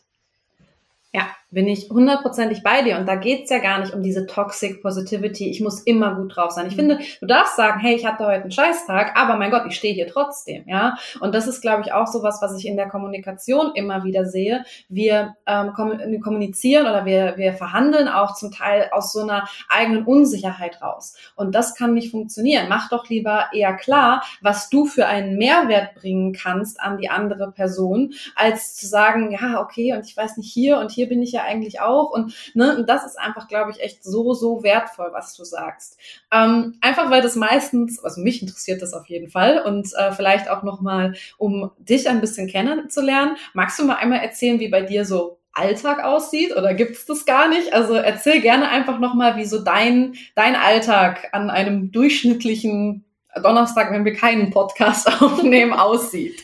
Ja, 1.12 1.26
bin 1.52 1.68
ich 1.68 1.90
hundertprozentig 1.90 2.62
bei 2.62 2.82
dir. 2.82 2.98
Und 2.98 3.06
da 3.06 3.14
geht's 3.14 3.50
ja 3.50 3.58
gar 3.58 3.78
nicht 3.78 3.94
um 3.94 4.02
diese 4.02 4.26
Toxic 4.26 4.82
Positivity. 4.82 5.50
Ich 5.50 5.60
muss 5.60 5.80
immer 5.82 6.14
gut 6.14 6.34
drauf 6.34 6.50
sein. 6.50 6.66
Ich 6.66 6.72
mhm. 6.72 6.80
finde, 6.80 6.98
du 7.20 7.26
darfst 7.26 7.56
sagen, 7.56 7.78
hey, 7.80 7.94
ich 7.94 8.06
hatte 8.06 8.24
heute 8.24 8.42
einen 8.42 8.50
Scheißtag, 8.50 9.16
aber 9.16 9.36
mein 9.36 9.50
Gott, 9.50 9.64
ich 9.68 9.76
stehe 9.76 9.94
hier 9.94 10.08
trotzdem. 10.08 10.64
Ja. 10.66 10.96
Und 11.20 11.34
das 11.34 11.46
ist, 11.46 11.60
glaube 11.60 11.82
ich, 11.82 11.92
auch 11.92 12.06
sowas, 12.06 12.38
was 12.40 12.56
ich 12.56 12.66
in 12.66 12.76
der 12.76 12.88
Kommunikation 12.88 13.72
immer 13.74 14.02
wieder 14.02 14.24
sehe. 14.24 14.64
Wir 14.88 15.36
ähm, 15.46 15.72
kommunizieren 15.74 16.86
oder 16.86 17.04
wir, 17.04 17.34
wir 17.36 17.52
verhandeln 17.52 18.08
auch 18.08 18.34
zum 18.34 18.50
Teil 18.50 18.88
aus 18.90 19.12
so 19.12 19.20
einer 19.20 19.46
eigenen 19.68 20.04
Unsicherheit 20.04 20.80
raus. 20.80 21.14
Und 21.36 21.54
das 21.54 21.74
kann 21.74 21.92
nicht 21.94 22.10
funktionieren. 22.10 22.66
Mach 22.68 22.88
doch 22.88 23.08
lieber 23.08 23.46
eher 23.52 23.74
klar, 23.74 24.24
was 24.40 24.70
du 24.70 24.86
für 24.86 25.06
einen 25.06 25.36
Mehrwert 25.36 25.94
bringen 25.96 26.32
kannst 26.32 26.80
an 26.80 26.96
die 26.96 27.10
andere 27.10 27.52
Person, 27.52 28.14
als 28.36 28.74
zu 28.74 28.86
sagen, 28.86 29.32
ja, 29.32 29.60
okay, 29.60 29.92
und 29.92 30.06
ich 30.06 30.16
weiß 30.16 30.38
nicht 30.38 30.50
hier 30.50 30.78
und 30.78 30.90
hier 30.90 31.08
bin 31.08 31.22
ich 31.22 31.32
ja 31.32 31.41
eigentlich 31.42 31.80
auch. 31.80 32.10
Und, 32.10 32.34
ne, 32.54 32.76
und 32.76 32.88
das 32.88 33.04
ist 33.04 33.18
einfach, 33.18 33.48
glaube 33.48 33.70
ich, 33.70 33.80
echt 33.80 34.04
so, 34.04 34.34
so 34.34 34.62
wertvoll, 34.62 35.10
was 35.12 35.34
du 35.36 35.44
sagst. 35.44 35.98
Ähm, 36.32 36.78
einfach 36.80 37.10
weil 37.10 37.22
das 37.22 37.36
meistens, 37.36 38.02
also 38.02 38.20
mich 38.20 38.42
interessiert 38.42 38.82
das 38.82 38.94
auf 38.94 39.06
jeden 39.06 39.28
Fall 39.28 39.62
und 39.62 39.92
äh, 39.94 40.12
vielleicht 40.12 40.48
auch 40.48 40.62
nochmal, 40.62 41.14
um 41.38 41.70
dich 41.78 42.08
ein 42.08 42.20
bisschen 42.20 42.48
kennenzulernen, 42.48 43.36
magst 43.54 43.78
du 43.78 43.84
mal 43.84 43.96
einmal 43.96 44.20
erzählen, 44.20 44.60
wie 44.60 44.68
bei 44.68 44.82
dir 44.82 45.04
so 45.04 45.38
Alltag 45.52 46.02
aussieht 46.02 46.56
oder 46.56 46.72
gibt 46.74 46.92
es 46.96 47.06
das 47.06 47.26
gar 47.26 47.48
nicht? 47.48 47.74
Also 47.74 47.94
erzähl 47.94 48.40
gerne 48.40 48.68
einfach 48.68 48.98
nochmal, 48.98 49.36
wie 49.36 49.44
so 49.44 49.62
dein, 49.62 50.14
dein 50.34 50.56
Alltag 50.56 51.28
an 51.32 51.50
einem 51.50 51.92
durchschnittlichen 51.92 53.04
Donnerstag, 53.42 53.92
wenn 53.92 54.04
wir 54.04 54.14
keinen 54.14 54.50
Podcast 54.50 55.08
aufnehmen, 55.22 55.72
aussieht. 55.72 56.42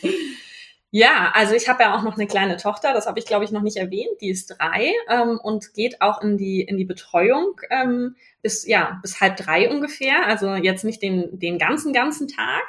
Ja, 0.93 1.31
also 1.35 1.53
ich 1.53 1.69
habe 1.69 1.83
ja 1.83 1.95
auch 1.95 2.01
noch 2.01 2.15
eine 2.15 2.25
kleine 2.25 2.57
Tochter, 2.57 2.93
das 2.93 3.05
habe 3.05 3.19
ich 3.19 3.25
glaube 3.25 3.45
ich 3.45 3.51
noch 3.51 3.61
nicht 3.61 3.77
erwähnt, 3.77 4.09
die 4.21 4.29
ist 4.31 4.55
drei 4.57 4.91
ähm, 5.07 5.39
und 5.41 5.73
geht 5.75 6.01
auch 6.01 6.21
in 6.23 6.35
die 6.35 6.61
in 6.61 6.77
die 6.77 6.85
Betreuung 6.85 7.61
ähm, 7.69 8.15
bis 8.41 8.65
ja 8.65 8.97
bis 9.03 9.21
halb 9.21 9.37
drei 9.37 9.69
ungefähr, 9.69 10.25
also 10.25 10.55
jetzt 10.55 10.83
nicht 10.83 11.03
den 11.03 11.37
den 11.37 11.59
ganzen 11.59 11.93
ganzen 11.93 12.27
Tag. 12.27 12.63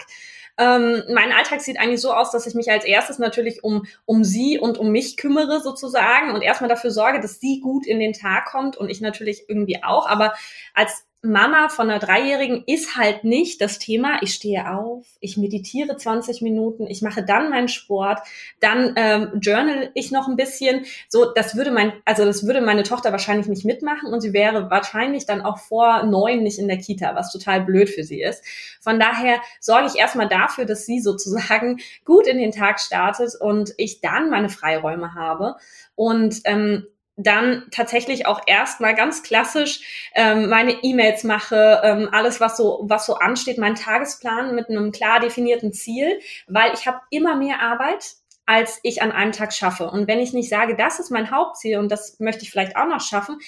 Ähm, 0.58 1.02
mein 1.08 1.32
Alltag 1.32 1.62
sieht 1.62 1.80
eigentlich 1.80 2.02
so 2.02 2.12
aus, 2.12 2.30
dass 2.30 2.46
ich 2.46 2.54
mich 2.54 2.70
als 2.70 2.84
erstes 2.84 3.18
natürlich 3.18 3.64
um 3.64 3.86
um 4.04 4.22
sie 4.22 4.58
und 4.58 4.76
um 4.76 4.90
mich 4.92 5.16
kümmere 5.16 5.62
sozusagen 5.62 6.32
und 6.32 6.42
erstmal 6.42 6.68
dafür 6.68 6.90
sorge, 6.90 7.20
dass 7.20 7.40
sie 7.40 7.60
gut 7.60 7.86
in 7.86 8.00
den 8.00 8.12
Tag 8.12 8.44
kommt 8.44 8.76
und 8.76 8.90
ich 8.90 9.00
natürlich 9.00 9.44
irgendwie 9.48 9.82
auch, 9.82 10.06
aber 10.06 10.34
als 10.74 11.06
Mama 11.22 11.68
von 11.68 11.90
einer 11.90 11.98
Dreijährigen 11.98 12.64
ist 12.66 12.96
halt 12.96 13.24
nicht 13.24 13.60
das 13.60 13.78
Thema, 13.78 14.22
ich 14.22 14.32
stehe 14.32 14.72
auf, 14.72 15.06
ich 15.20 15.36
meditiere 15.36 15.94
20 15.94 16.40
Minuten, 16.40 16.86
ich 16.86 17.02
mache 17.02 17.22
dann 17.22 17.50
meinen 17.50 17.68
Sport, 17.68 18.20
dann 18.60 18.94
ähm, 18.96 19.38
journal 19.40 19.90
ich 19.92 20.12
noch 20.12 20.28
ein 20.28 20.36
bisschen. 20.36 20.86
So, 21.08 21.30
das 21.30 21.56
würde 21.56 21.72
mein, 21.72 21.92
also 22.06 22.24
das 22.24 22.46
würde 22.46 22.62
meine 22.62 22.84
Tochter 22.84 23.12
wahrscheinlich 23.12 23.48
nicht 23.48 23.66
mitmachen 23.66 24.10
und 24.10 24.22
sie 24.22 24.32
wäre 24.32 24.70
wahrscheinlich 24.70 25.26
dann 25.26 25.42
auch 25.42 25.58
vor 25.58 26.04
neun 26.04 26.42
nicht 26.42 26.58
in 26.58 26.68
der 26.68 26.78
Kita, 26.78 27.14
was 27.14 27.30
total 27.30 27.60
blöd 27.60 27.90
für 27.90 28.02
sie 28.02 28.22
ist. 28.22 28.42
Von 28.80 28.98
daher 28.98 29.40
sorge 29.60 29.88
ich 29.88 29.98
erstmal 29.98 30.28
dafür, 30.28 30.64
dass 30.64 30.86
sie 30.86 31.00
sozusagen 31.00 31.80
gut 32.06 32.26
in 32.26 32.38
den 32.38 32.52
Tag 32.52 32.80
startet 32.80 33.34
und 33.38 33.74
ich 33.76 34.00
dann 34.00 34.30
meine 34.30 34.48
Freiräume 34.48 35.14
habe. 35.14 35.56
Und 35.94 36.40
ähm, 36.44 36.86
dann 37.22 37.64
tatsächlich 37.70 38.26
auch 38.26 38.40
erstmal 38.46 38.94
ganz 38.94 39.22
klassisch 39.22 40.10
ähm, 40.14 40.48
meine 40.48 40.72
E-Mails 40.82 41.24
mache, 41.24 41.80
ähm, 41.84 42.08
alles 42.12 42.40
was 42.40 42.56
so 42.56 42.80
was 42.84 43.06
so 43.06 43.14
ansteht, 43.14 43.58
mein 43.58 43.74
Tagesplan 43.74 44.54
mit 44.54 44.68
einem 44.68 44.92
klar 44.92 45.20
definierten 45.20 45.72
Ziel, 45.72 46.20
weil 46.46 46.72
ich 46.74 46.86
habe 46.86 47.00
immer 47.10 47.36
mehr 47.36 47.60
Arbeit 47.60 48.14
als 48.46 48.80
ich 48.82 49.00
an 49.00 49.12
einem 49.12 49.30
Tag 49.30 49.52
schaffe. 49.52 49.88
Und 49.88 50.08
wenn 50.08 50.18
ich 50.18 50.32
nicht 50.32 50.48
sage, 50.48 50.74
das 50.74 50.98
ist 50.98 51.10
mein 51.10 51.30
Hauptziel 51.30 51.78
und 51.78 51.88
das 51.88 52.18
möchte 52.18 52.42
ich 52.42 52.50
vielleicht 52.50 52.74
auch 52.74 52.88
noch 52.88 53.00
schaffen, 53.00 53.38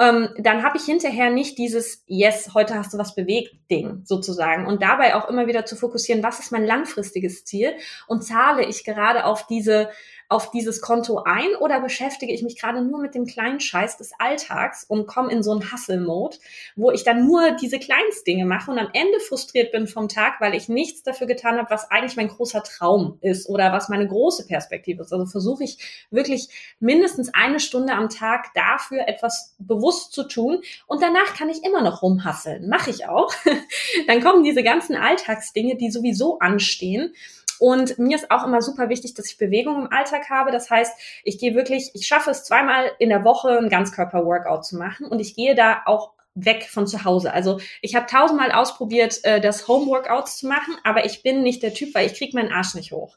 ähm, 0.00 0.30
dann 0.38 0.64
habe 0.64 0.78
ich 0.78 0.84
hinterher 0.84 1.30
nicht 1.30 1.58
dieses 1.58 2.02
Yes, 2.06 2.50
heute 2.54 2.74
hast 2.74 2.92
du 2.92 2.98
was 2.98 3.14
bewegt 3.14 3.54
Ding 3.70 4.00
sozusagen. 4.04 4.66
Und 4.66 4.82
dabei 4.82 5.14
auch 5.14 5.28
immer 5.28 5.46
wieder 5.46 5.66
zu 5.66 5.76
fokussieren, 5.76 6.22
was 6.22 6.40
ist 6.40 6.50
mein 6.50 6.64
langfristiges 6.64 7.44
Ziel 7.44 7.74
und 8.08 8.24
zahle 8.24 8.64
ich 8.64 8.82
gerade 8.82 9.24
auf 9.24 9.46
diese 9.46 9.90
auf 10.30 10.52
dieses 10.52 10.80
Konto 10.80 11.24
ein 11.24 11.56
oder 11.58 11.80
beschäftige 11.80 12.32
ich 12.32 12.44
mich 12.44 12.56
gerade 12.56 12.82
nur 12.82 13.00
mit 13.00 13.16
dem 13.16 13.26
kleinen 13.26 13.58
Scheiß 13.58 13.96
des 13.96 14.12
Alltags 14.20 14.84
und 14.84 15.08
komme 15.08 15.32
in 15.32 15.42
so 15.42 15.50
einen 15.50 15.72
Hustle-Mode, 15.72 16.36
wo 16.76 16.92
ich 16.92 17.02
dann 17.02 17.26
nur 17.26 17.50
diese 17.60 17.80
Kleinstdinge 17.80 18.44
mache 18.44 18.70
und 18.70 18.78
am 18.78 18.90
Ende 18.92 19.18
frustriert 19.18 19.72
bin 19.72 19.88
vom 19.88 20.08
Tag, 20.08 20.40
weil 20.40 20.54
ich 20.54 20.68
nichts 20.68 21.02
dafür 21.02 21.26
getan 21.26 21.58
habe, 21.58 21.68
was 21.68 21.90
eigentlich 21.90 22.16
mein 22.16 22.28
großer 22.28 22.62
Traum 22.62 23.18
ist 23.22 23.48
oder 23.48 23.72
was 23.72 23.88
meine 23.88 24.06
große 24.06 24.46
Perspektive 24.46 25.02
ist. 25.02 25.12
Also 25.12 25.26
versuche 25.26 25.64
ich 25.64 26.06
wirklich 26.12 26.48
mindestens 26.78 27.34
eine 27.34 27.58
Stunde 27.58 27.94
am 27.94 28.08
Tag 28.08 28.54
dafür 28.54 29.08
etwas 29.08 29.56
bewusst 29.58 30.12
zu 30.12 30.28
tun 30.28 30.62
und 30.86 31.02
danach 31.02 31.34
kann 31.36 31.48
ich 31.48 31.64
immer 31.64 31.82
noch 31.82 32.02
rumhasseln. 32.02 32.68
Mache 32.68 32.90
ich 32.90 33.08
auch. 33.08 33.34
dann 34.06 34.22
kommen 34.22 34.44
diese 34.44 34.62
ganzen 34.62 34.94
Alltagsdinge, 34.94 35.76
die 35.76 35.90
sowieso 35.90 36.38
anstehen 36.38 37.14
und 37.60 37.98
mir 37.98 38.16
ist 38.16 38.30
auch 38.30 38.44
immer 38.44 38.62
super 38.62 38.88
wichtig, 38.88 39.14
dass 39.14 39.26
ich 39.26 39.36
Bewegung 39.36 39.76
im 39.76 39.92
Alltag 39.92 40.30
habe. 40.30 40.50
Das 40.50 40.70
heißt, 40.70 40.98
ich 41.24 41.38
gehe 41.38 41.54
wirklich, 41.54 41.90
ich 41.94 42.06
schaffe 42.06 42.30
es 42.30 42.44
zweimal 42.44 42.90
in 42.98 43.10
der 43.10 43.22
Woche 43.22 43.58
ein 43.58 43.68
Ganzkörper-Workout 43.68 44.64
zu 44.64 44.76
machen 44.76 45.06
und 45.06 45.20
ich 45.20 45.36
gehe 45.36 45.54
da 45.54 45.82
auch 45.84 46.12
weg 46.34 46.66
von 46.70 46.86
zu 46.86 47.04
Hause. 47.04 47.32
Also 47.32 47.60
ich 47.82 47.94
habe 47.94 48.06
tausendmal 48.06 48.50
ausprobiert, 48.52 49.22
äh, 49.24 49.40
das 49.40 49.68
Home-Workouts 49.68 50.38
zu 50.38 50.46
machen, 50.46 50.74
aber 50.84 51.04
ich 51.04 51.22
bin 51.22 51.42
nicht 51.42 51.62
der 51.62 51.74
Typ, 51.74 51.94
weil 51.94 52.06
ich 52.06 52.14
kriege 52.14 52.36
meinen 52.36 52.52
Arsch 52.52 52.74
nicht 52.74 52.92
hoch. 52.92 53.16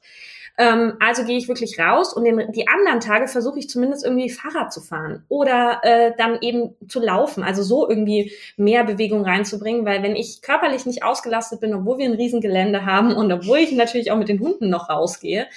Ähm, 0.58 0.93
also 0.99 1.24
gehe 1.26 1.38
ich 1.38 1.47
wirklich 1.47 1.80
raus 1.80 2.14
und 2.14 2.26
den, 2.26 2.51
die 2.51 2.68
anderen 2.68 2.99
Tage 2.99 3.28
versuche 3.28 3.58
ich 3.58 3.70
zumindest 3.70 4.06
irgendwie 4.06 4.30
Fahrrad 4.30 4.72
zu 4.72 4.82
fahren 4.82 5.24
oder 5.28 5.80
äh, 5.82 6.12
dann 6.18 6.38
eben 6.41 6.76
zu 6.88 6.99
laufen. 6.99 7.43
Also 7.43 7.64
so 7.64 7.89
irgendwie 7.89 8.34
mehr 8.56 8.84
Bewegung 8.84 9.24
reinzubringen, 9.24 9.84
weil 9.86 10.04
wenn 10.04 10.16
ich 10.16 10.43
körperlich 10.43 10.86
nicht 10.86 11.04
ausgelastet 11.04 11.60
bin, 11.60 11.74
obwohl 11.74 11.97
wir 11.97 12.06
ein 12.06 12.14
Riesengelände 12.14 12.86
haben 12.86 13.16
und 13.16 13.32
obwohl 13.32 13.60
ich 13.60 13.72
natürlich 13.72 14.12
auch 14.12 14.18
mit 14.18 14.30
den 14.30 14.39
Hunden 14.39 14.70
noch 14.70 14.89
rausgehe, 14.89 15.47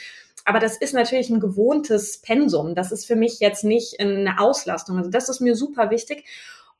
aber 0.46 0.60
das 0.60 0.76
ist 0.76 0.94
natürlich 0.94 1.28
ein 1.28 1.40
gewohntes 1.40 2.18
Pensum. 2.18 2.76
Das 2.76 2.92
ist 2.92 3.04
für 3.04 3.16
mich 3.16 3.40
jetzt 3.40 3.64
nicht 3.64 3.98
eine 3.98 4.38
Auslastung. 4.38 4.96
Also 4.96 5.10
das 5.10 5.28
ist 5.28 5.40
mir 5.40 5.56
super 5.56 5.90
wichtig. 5.90 6.24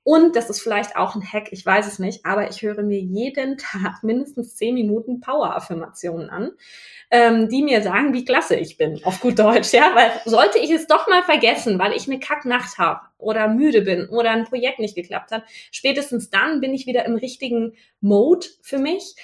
Und 0.07 0.37
das 0.37 0.49
ist 0.51 0.61
vielleicht 0.61 0.95
auch 0.95 1.17
ein 1.17 1.33
Hack, 1.33 1.49
ich 1.51 1.67
weiß 1.67 1.85
es 1.89 1.99
nicht, 1.99 2.25
aber 2.25 2.49
ich 2.49 2.63
höre 2.63 2.85
mir 2.85 3.01
jeden 3.01 3.59
Tag 3.59 4.05
mindestens 4.05 4.55
zehn 4.55 4.75
Minuten 4.75 5.19
Power-Affirmationen 5.19 6.31
an, 6.31 6.53
ähm, 7.11 7.49
die 7.49 7.61
mir 7.61 7.83
sagen, 7.83 8.15
wie 8.15 8.25
klasse 8.25 8.55
ich 8.55 8.79
bin, 8.79 9.01
auf 9.03 9.19
gut 9.19 9.41
Deutsch, 9.41 9.73
ja, 9.73 9.97
weil 9.97 10.13
sollte 10.25 10.61
ich 10.61 10.71
es 10.71 10.87
doch 10.87 11.09
mal 11.09 11.25
vergessen, 11.25 11.81
weil 11.81 11.91
ich 11.91 12.07
eine 12.07 12.21
Kacknacht 12.21 12.79
habe 12.79 13.01
oder 13.19 13.49
müde 13.49 13.83
bin 13.83 14.09
oder 14.09 14.31
ein 14.31 14.45
Projekt 14.45 14.79
nicht 14.79 14.95
geklappt 14.95 15.33
hat, 15.33 15.43
spätestens 15.73 16.31
dann 16.31 16.61
bin 16.61 16.73
ich 16.73 16.87
wieder 16.87 17.05
im 17.05 17.17
richtigen 17.17 17.73
Mode 18.01 18.47
für 18.63 18.79
mich. 18.79 19.17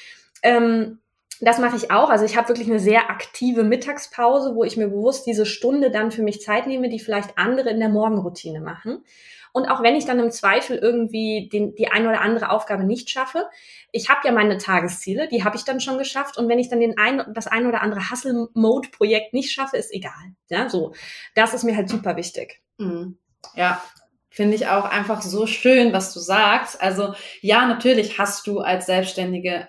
Ähm, 0.42 0.98
das 1.40 1.58
mache 1.60 1.76
ich 1.76 1.92
auch. 1.92 2.10
Also 2.10 2.24
ich 2.24 2.36
habe 2.36 2.48
wirklich 2.48 2.68
eine 2.68 2.80
sehr 2.80 3.08
aktive 3.08 3.62
Mittagspause, 3.62 4.56
wo 4.56 4.64
ich 4.64 4.76
mir 4.76 4.88
bewusst 4.88 5.28
diese 5.28 5.46
Stunde 5.46 5.92
dann 5.92 6.10
für 6.10 6.22
mich 6.22 6.40
Zeit 6.40 6.66
nehme, 6.66 6.88
die 6.88 6.98
vielleicht 6.98 7.38
andere 7.38 7.70
in 7.70 7.78
der 7.78 7.88
Morgenroutine 7.88 8.60
machen. 8.60 9.04
Und 9.52 9.68
auch 9.68 9.82
wenn 9.82 9.94
ich 9.94 10.06
dann 10.06 10.18
im 10.18 10.30
Zweifel 10.30 10.78
irgendwie 10.78 11.48
den, 11.52 11.74
die 11.74 11.88
eine 11.88 12.08
oder 12.08 12.22
andere 12.22 12.50
Aufgabe 12.50 12.84
nicht 12.84 13.10
schaffe, 13.10 13.46
ich 13.92 14.08
habe 14.08 14.20
ja 14.24 14.32
meine 14.32 14.56
Tagesziele, 14.56 15.28
die 15.28 15.44
habe 15.44 15.56
ich 15.56 15.64
dann 15.64 15.80
schon 15.80 15.98
geschafft. 15.98 16.38
Und 16.38 16.48
wenn 16.48 16.58
ich 16.58 16.70
dann 16.70 16.80
den 16.80 16.96
ein, 16.96 17.22
das 17.34 17.46
ein 17.46 17.66
oder 17.66 17.82
andere 17.82 18.10
Hustle-Mode-Projekt 18.10 19.34
nicht 19.34 19.52
schaffe, 19.52 19.76
ist 19.76 19.92
egal. 19.92 20.34
Ja, 20.48 20.68
so. 20.68 20.94
Das 21.34 21.52
ist 21.52 21.64
mir 21.64 21.76
halt 21.76 21.90
super 21.90 22.16
wichtig. 22.16 22.62
Mhm. 22.78 23.18
Ja, 23.54 23.82
finde 24.30 24.54
ich 24.54 24.66
auch 24.66 24.86
einfach 24.86 25.20
so 25.20 25.46
schön, 25.46 25.92
was 25.92 26.14
du 26.14 26.20
sagst. 26.20 26.80
Also 26.80 27.14
ja, 27.42 27.66
natürlich 27.66 28.18
hast 28.18 28.46
du 28.46 28.60
als 28.60 28.86
Selbstständige 28.86 29.68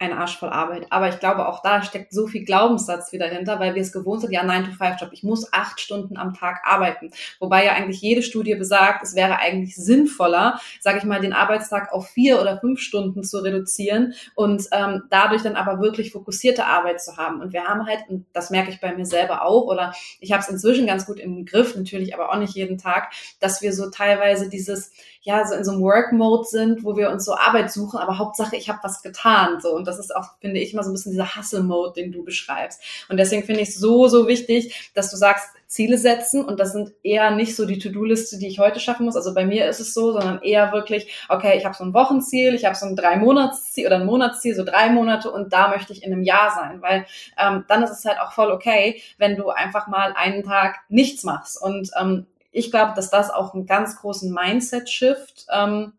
ein 0.00 0.14
Arsch 0.14 0.38
voll 0.38 0.48
Arbeit. 0.48 0.86
Aber 0.88 1.10
ich 1.10 1.20
glaube, 1.20 1.46
auch 1.46 1.62
da 1.62 1.82
steckt 1.82 2.12
so 2.12 2.26
viel 2.26 2.44
Glaubenssatz 2.44 3.12
wieder 3.12 3.26
hinter, 3.26 3.60
weil 3.60 3.74
wir 3.74 3.82
es 3.82 3.92
gewohnt 3.92 4.22
sind, 4.22 4.32
ja, 4.32 4.42
9-to-5-Job, 4.42 5.10
ich 5.12 5.22
muss 5.22 5.52
acht 5.52 5.78
Stunden 5.78 6.16
am 6.16 6.32
Tag 6.32 6.62
arbeiten. 6.64 7.10
Wobei 7.38 7.66
ja 7.66 7.72
eigentlich 7.72 8.00
jede 8.00 8.22
Studie 8.22 8.54
besagt, 8.54 9.02
es 9.02 9.14
wäre 9.14 9.38
eigentlich 9.38 9.76
sinnvoller, 9.76 10.58
sage 10.80 10.98
ich 10.98 11.04
mal, 11.04 11.20
den 11.20 11.34
Arbeitstag 11.34 11.92
auf 11.92 12.08
vier 12.08 12.40
oder 12.40 12.58
fünf 12.58 12.80
Stunden 12.80 13.22
zu 13.22 13.38
reduzieren 13.44 14.14
und 14.34 14.64
ähm, 14.72 15.02
dadurch 15.10 15.42
dann 15.42 15.56
aber 15.56 15.80
wirklich 15.80 16.12
fokussierte 16.12 16.64
Arbeit 16.64 17.02
zu 17.02 17.18
haben. 17.18 17.42
Und 17.42 17.52
wir 17.52 17.64
haben 17.64 17.86
halt, 17.86 18.00
und 18.08 18.24
das 18.32 18.48
merke 18.48 18.70
ich 18.70 18.80
bei 18.80 18.94
mir 18.94 19.04
selber 19.04 19.44
auch, 19.44 19.64
oder 19.64 19.92
ich 20.18 20.32
habe 20.32 20.42
es 20.42 20.48
inzwischen 20.48 20.86
ganz 20.86 21.04
gut 21.04 21.20
im 21.20 21.44
Griff, 21.44 21.76
natürlich 21.76 22.14
aber 22.14 22.30
auch 22.30 22.38
nicht 22.38 22.54
jeden 22.54 22.78
Tag, 22.78 23.12
dass 23.38 23.60
wir 23.60 23.74
so 23.74 23.90
teilweise 23.90 24.48
dieses, 24.48 24.92
ja, 25.22 25.46
so 25.46 25.54
in 25.54 25.64
so 25.64 25.72
einem 25.72 25.82
Work-Mode 25.82 26.44
sind, 26.44 26.82
wo 26.82 26.96
wir 26.96 27.10
uns 27.10 27.26
so 27.26 27.34
Arbeit 27.34 27.70
suchen, 27.70 27.98
aber 27.98 28.16
Hauptsache, 28.16 28.56
ich 28.56 28.70
habe 28.70 28.78
was 28.82 29.02
getan. 29.02 29.60
So. 29.60 29.74
Und 29.74 29.86
das 29.86 29.98
ist 29.98 30.16
auch, 30.16 30.38
finde 30.40 30.60
ich, 30.60 30.72
immer 30.72 30.82
so 30.82 30.90
ein 30.90 30.94
bisschen 30.94 31.12
dieser 31.12 31.36
Hustle-Mode, 31.36 31.92
den 31.94 32.10
du 32.10 32.24
beschreibst. 32.24 32.80
Und 33.10 33.18
deswegen 33.18 33.44
finde 33.44 33.60
ich 33.60 33.68
es 33.68 33.74
so, 33.76 34.08
so 34.08 34.26
wichtig, 34.28 34.90
dass 34.94 35.10
du 35.10 35.16
sagst, 35.16 35.48
Ziele 35.70 35.98
setzen 35.98 36.44
und 36.44 36.58
das 36.58 36.72
sind 36.72 36.92
eher 37.04 37.30
nicht 37.30 37.54
so 37.54 37.64
die 37.64 37.78
To-Do-Liste, 37.78 38.38
die 38.38 38.48
ich 38.48 38.58
heute 38.58 38.80
schaffen 38.80 39.06
muss. 39.06 39.14
Also 39.14 39.32
bei 39.34 39.46
mir 39.46 39.68
ist 39.68 39.78
es 39.78 39.94
so, 39.94 40.10
sondern 40.10 40.42
eher 40.42 40.72
wirklich, 40.72 41.24
okay, 41.28 41.56
ich 41.56 41.64
habe 41.64 41.76
so 41.76 41.84
ein 41.84 41.94
Wochenziel, 41.94 42.54
ich 42.54 42.64
habe 42.64 42.74
so 42.74 42.86
ein 42.86 42.96
drei 42.96 43.16
Monatsziel 43.16 43.86
oder 43.86 43.96
ein 43.96 44.06
Monatsziel, 44.06 44.56
so 44.56 44.64
drei 44.64 44.90
Monate 44.90 45.30
und 45.30 45.52
da 45.52 45.68
möchte 45.68 45.92
ich 45.92 46.02
in 46.02 46.12
einem 46.12 46.24
Jahr 46.24 46.50
sein, 46.56 46.82
weil 46.82 47.06
ähm, 47.38 47.64
dann 47.68 47.84
ist 47.84 47.92
es 47.92 48.04
halt 48.04 48.18
auch 48.18 48.32
voll 48.32 48.50
okay, 48.50 49.00
wenn 49.18 49.36
du 49.36 49.50
einfach 49.50 49.86
mal 49.86 50.12
einen 50.16 50.42
Tag 50.42 50.80
nichts 50.88 51.22
machst 51.22 51.62
und 51.62 51.90
ähm, 52.00 52.26
ich 52.50 52.70
glaube, 52.70 52.92
dass 52.94 53.10
das 53.10 53.30
auch 53.30 53.54
einen 53.54 53.66
ganz 53.66 53.96
großen 53.96 54.32
Mindset-Shift 54.32 55.46
ähm, 55.52 55.92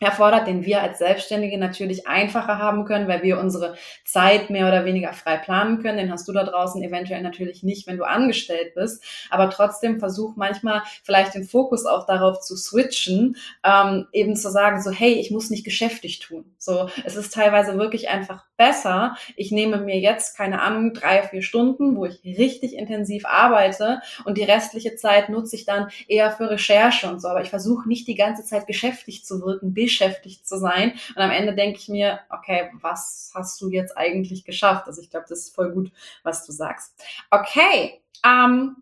erfordert, 0.00 0.46
den 0.46 0.64
wir 0.64 0.82
als 0.82 0.98
Selbstständige 0.98 1.58
natürlich 1.58 2.06
einfacher 2.06 2.58
haben 2.58 2.84
können, 2.84 3.08
weil 3.08 3.22
wir 3.22 3.38
unsere 3.38 3.76
Zeit 4.04 4.50
mehr 4.50 4.68
oder 4.68 4.84
weniger 4.84 5.12
frei 5.12 5.36
planen 5.36 5.82
können. 5.82 5.98
Den 5.98 6.12
hast 6.12 6.28
du 6.28 6.32
da 6.32 6.44
draußen 6.44 6.82
eventuell 6.82 7.22
natürlich 7.22 7.62
nicht, 7.62 7.86
wenn 7.86 7.96
du 7.96 8.04
angestellt 8.04 8.74
bist. 8.74 9.02
Aber 9.30 9.50
trotzdem 9.50 9.98
versuch 9.98 10.36
manchmal 10.36 10.82
vielleicht 11.02 11.34
den 11.34 11.44
Fokus 11.44 11.86
auch 11.86 12.06
darauf 12.06 12.40
zu 12.40 12.56
switchen, 12.56 13.36
ähm, 13.64 14.06
eben 14.12 14.36
zu 14.36 14.50
sagen, 14.50 14.80
so, 14.82 14.90
hey, 14.90 15.14
ich 15.14 15.30
muss 15.30 15.50
nicht 15.50 15.64
geschäftig 15.64 16.20
tun. 16.20 16.44
So, 16.58 16.88
es 17.04 17.16
ist 17.16 17.34
teilweise 17.34 17.78
wirklich 17.78 18.08
einfach 18.08 18.44
besser. 18.56 19.16
Ich 19.36 19.52
nehme 19.52 19.78
mir 19.78 19.98
jetzt, 19.98 20.36
keine 20.36 20.60
Ahnung, 20.60 20.92
drei, 20.92 21.22
vier 21.22 21.42
Stunden, 21.42 21.96
wo 21.96 22.04
ich 22.04 22.22
richtig 22.24 22.74
intensiv 22.74 23.24
arbeite 23.24 24.00
und 24.24 24.36
die 24.36 24.44
restliche 24.44 24.96
Zeit 24.96 25.28
nutze 25.28 25.56
ich 25.56 25.64
dann 25.64 25.88
eher 26.08 26.30
für 26.30 26.50
Recherche 26.50 27.08
und 27.08 27.20
so. 27.20 27.28
Aber 27.28 27.40
ich 27.40 27.50
versuche 27.50 27.88
nicht 27.88 28.06
die 28.08 28.16
ganze 28.16 28.44
Zeit 28.44 28.66
geschäftig 28.66 29.24
zu 29.24 29.40
wirken, 29.40 29.74
beschäftigt 29.88 30.46
zu 30.46 30.58
sein. 30.58 30.92
Und 31.16 31.22
am 31.22 31.30
Ende 31.30 31.54
denke 31.54 31.78
ich 31.78 31.88
mir, 31.88 32.20
okay, 32.28 32.70
was 32.80 33.32
hast 33.34 33.58
du 33.60 33.70
jetzt 33.70 33.96
eigentlich 33.96 34.44
geschafft? 34.44 34.86
Also 34.86 35.00
ich 35.00 35.08
glaube, 35.08 35.26
das 35.28 35.40
ist 35.40 35.54
voll 35.54 35.72
gut, 35.72 35.90
was 36.22 36.44
du 36.44 36.52
sagst. 36.52 37.02
Okay, 37.30 38.02
ähm, 38.24 38.76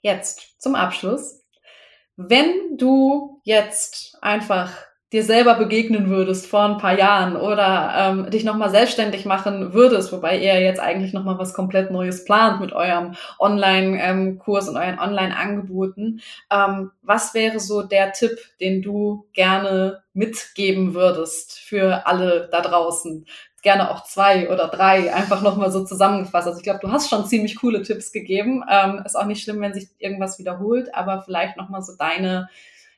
jetzt 0.00 0.60
zum 0.60 0.74
Abschluss. 0.74 1.44
Wenn 2.16 2.78
du 2.78 3.40
jetzt 3.44 4.16
einfach 4.22 4.72
dir 5.12 5.22
selber 5.22 5.54
begegnen 5.54 6.08
würdest 6.08 6.46
vor 6.46 6.62
ein 6.64 6.78
paar 6.78 6.98
Jahren 6.98 7.36
oder 7.36 7.94
ähm, 7.96 8.30
dich 8.30 8.42
nochmal 8.42 8.70
selbstständig 8.70 9.26
machen 9.26 9.72
würdest, 9.72 10.12
wobei 10.12 10.38
ihr 10.38 10.60
jetzt 10.60 10.80
eigentlich 10.80 11.12
nochmal 11.12 11.38
was 11.38 11.54
komplett 11.54 11.90
Neues 11.90 12.24
plant 12.24 12.60
mit 12.60 12.72
eurem 12.72 13.14
Online-Kurs 13.38 14.68
und 14.68 14.76
euren 14.76 14.98
Online-Angeboten, 14.98 16.20
ähm, 16.50 16.90
was 17.02 17.34
wäre 17.34 17.60
so 17.60 17.82
der 17.82 18.12
Tipp, 18.12 18.38
den 18.60 18.82
du 18.82 19.26
gerne 19.32 20.02
mitgeben 20.14 20.94
würdest 20.94 21.60
für 21.60 22.06
alle 22.06 22.48
da 22.50 22.60
draußen? 22.60 23.26
Gerne 23.62 23.90
auch 23.90 24.04
zwei 24.04 24.50
oder 24.50 24.68
drei, 24.68 25.14
einfach 25.14 25.42
nochmal 25.42 25.70
so 25.70 25.84
zusammengefasst. 25.84 26.48
Also 26.48 26.58
ich 26.58 26.64
glaube, 26.64 26.80
du 26.82 26.90
hast 26.90 27.08
schon 27.08 27.24
ziemlich 27.24 27.56
coole 27.56 27.82
Tipps 27.82 28.12
gegeben. 28.12 28.62
Ähm, 28.70 29.00
ist 29.06 29.16
auch 29.16 29.24
nicht 29.24 29.42
schlimm, 29.42 29.60
wenn 29.60 29.72
sich 29.72 29.88
irgendwas 29.98 30.38
wiederholt, 30.38 30.94
aber 30.94 31.22
vielleicht 31.22 31.56
nochmal 31.56 31.82
so 31.82 31.92
deine 31.96 32.48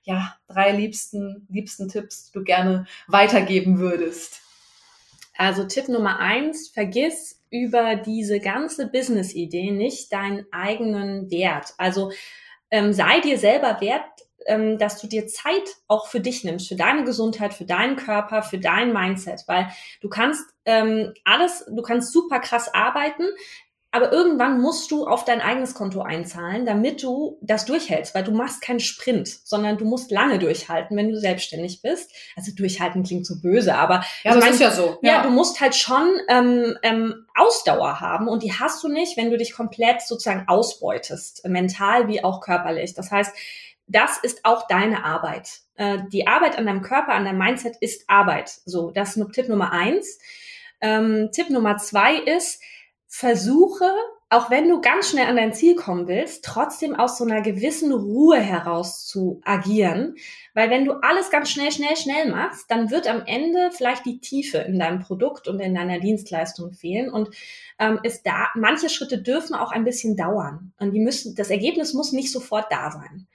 ja, 0.07 0.37
drei 0.49 0.71
liebsten, 0.71 1.47
liebsten 1.51 1.89
Tipps, 1.89 2.31
du 2.31 2.43
gerne 2.43 2.87
weitergeben 3.09 3.79
würdest? 3.79 4.41
Also 5.37 5.65
Tipp 5.65 5.89
Nummer 5.89 6.19
eins, 6.19 6.69
vergiss 6.69 7.43
über 7.51 7.97
diese 7.97 8.41
ganze 8.41 8.87
Business-Idee 8.87 9.73
nicht 9.73 10.13
deinen 10.13 10.47
eigenen 10.53 11.31
Wert. 11.31 11.75
Also 11.77 12.13
ähm, 12.71 12.93
sei 12.93 13.21
dir 13.21 13.37
selber 13.39 13.81
wert, 13.81 14.05
ähm, 14.47 14.79
dass 14.79 15.01
du 15.01 15.09
dir 15.09 15.27
Zeit 15.27 15.77
auch 15.89 16.07
für 16.07 16.21
dich 16.21 16.45
nimmst, 16.45 16.69
für 16.69 16.77
deine 16.77 17.05
Gesundheit, 17.05 17.53
für 17.53 17.65
deinen 17.65 17.97
Körper, 17.97 18.43
für 18.43 18.59
dein 18.59 18.93
Mindset, 18.93 19.43
weil 19.47 19.69
du 20.01 20.09
kannst 20.09 20.45
ähm, 20.65 21.13
alles, 21.25 21.65
du 21.69 21.83
kannst 21.83 22.13
super 22.13 22.39
krass 22.39 22.73
arbeiten, 22.73 23.25
aber 23.97 24.12
irgendwann 24.12 24.61
musst 24.61 24.90
du 24.90 25.07
auf 25.07 25.24
dein 25.24 25.40
eigenes 25.40 25.72
Konto 25.72 26.03
einzahlen, 26.03 26.66
damit 26.66 27.03
du 27.03 27.38
das 27.40 27.64
durchhältst, 27.64 28.14
weil 28.14 28.24
du 28.24 28.30
machst 28.30 28.61
keinen 28.61 28.78
Sprint, 28.78 29.26
sondern 29.26 29.78
du 29.78 29.86
musst 29.86 30.11
lange 30.11 30.38
durchhalten, 30.38 30.97
wenn 30.99 31.09
du 31.09 31.18
selbstständig 31.18 31.80
bist. 31.80 32.12
Also 32.36 32.53
durchhalten 32.55 33.05
klingt 33.05 33.24
so 33.24 33.40
böse, 33.40 33.74
aber 33.74 34.05
ja, 34.22 34.34
das 34.34 34.44
mein, 34.44 34.53
ist 34.53 34.61
ja 34.61 34.70
so. 34.70 34.99
Ja. 35.01 35.14
ja, 35.14 35.22
du 35.22 35.30
musst 35.30 35.62
halt 35.62 35.74
schon 35.74 36.20
ähm, 36.28 36.76
ähm, 36.82 37.26
Ausdauer 37.34 38.01
haben 38.01 38.28
und 38.28 38.42
die 38.42 38.53
hast 38.53 38.84
du 38.84 38.88
nicht, 38.88 39.16
wenn 39.16 39.30
du 39.30 39.38
dich 39.38 39.55
komplett 39.55 40.03
sozusagen 40.03 40.44
ausbeutest, 40.47 41.49
mental 41.49 42.07
wie 42.07 42.22
auch 42.22 42.42
körperlich. 42.42 42.92
Das 42.92 43.11
heißt, 43.11 43.34
das 43.86 44.18
ist 44.18 44.44
auch 44.44 44.66
deine 44.66 45.05
Arbeit. 45.05 45.61
Äh, 45.76 46.01
die 46.12 46.26
Arbeit 46.26 46.59
an 46.59 46.66
deinem 46.66 46.82
Körper, 46.82 47.14
an 47.14 47.24
deinem 47.24 47.38
Mindset 47.38 47.76
ist 47.80 48.05
Arbeit. 48.09 48.51
So, 48.66 48.90
das 48.90 49.16
ist 49.16 49.32
Tipp 49.32 49.49
Nummer 49.49 49.72
eins. 49.72 50.18
Ähm, 50.82 51.30
Tipp 51.32 51.49
Nummer 51.49 51.78
zwei 51.78 52.16
ist, 52.16 52.61
versuche, 53.09 53.91
auch 54.29 54.51
wenn 54.51 54.69
du 54.69 54.81
ganz 54.81 55.11
schnell 55.11 55.27
an 55.27 55.37
dein 55.37 55.55
Ziel 55.55 55.77
kommen 55.77 56.09
willst, 56.09 56.45
trotzdem 56.45 56.97
aus 56.97 57.17
so 57.17 57.25
einer 57.25 57.43
gewissen 57.43 57.93
Ruhe 57.93 58.39
heraus 58.39 59.07
zu 59.07 59.41
agieren. 59.45 60.17
Weil 60.53 60.69
wenn 60.69 60.85
du 60.85 60.95
alles 60.95 61.31
ganz 61.31 61.49
schnell, 61.49 61.71
schnell, 61.71 61.97
schnell 61.97 62.29
machst, 62.29 62.69
dann 62.69 62.91
wird 62.91 63.07
am 63.07 63.23
Ende 63.25 63.71
vielleicht 63.73 64.05
die 64.05 64.19
Tiefe 64.19 64.59
in 64.59 64.81
deinem 64.81 64.99
Produkt 64.99 65.47
und 65.47 65.61
in 65.61 65.77
deiner 65.77 66.01
Dienstleistung 66.01 66.73
fehlen. 66.73 67.09
Und 67.09 67.31
ähm, 67.79 68.01
ist 68.03 68.27
da, 68.27 68.49
manche 68.57 68.89
Schritte 68.89 69.23
dürfen 69.23 69.55
auch 69.55 69.71
ein 69.71 69.85
bisschen 69.85 70.17
dauern. 70.17 70.73
Und 70.81 70.91
die 70.91 71.01
müssen, 71.01 71.37
das 71.37 71.51
Ergebnis 71.51 71.95
muss 71.95 72.11
nicht 72.11 72.33
sofort 72.33 72.67
da 72.73 72.91
sein. 72.91 73.29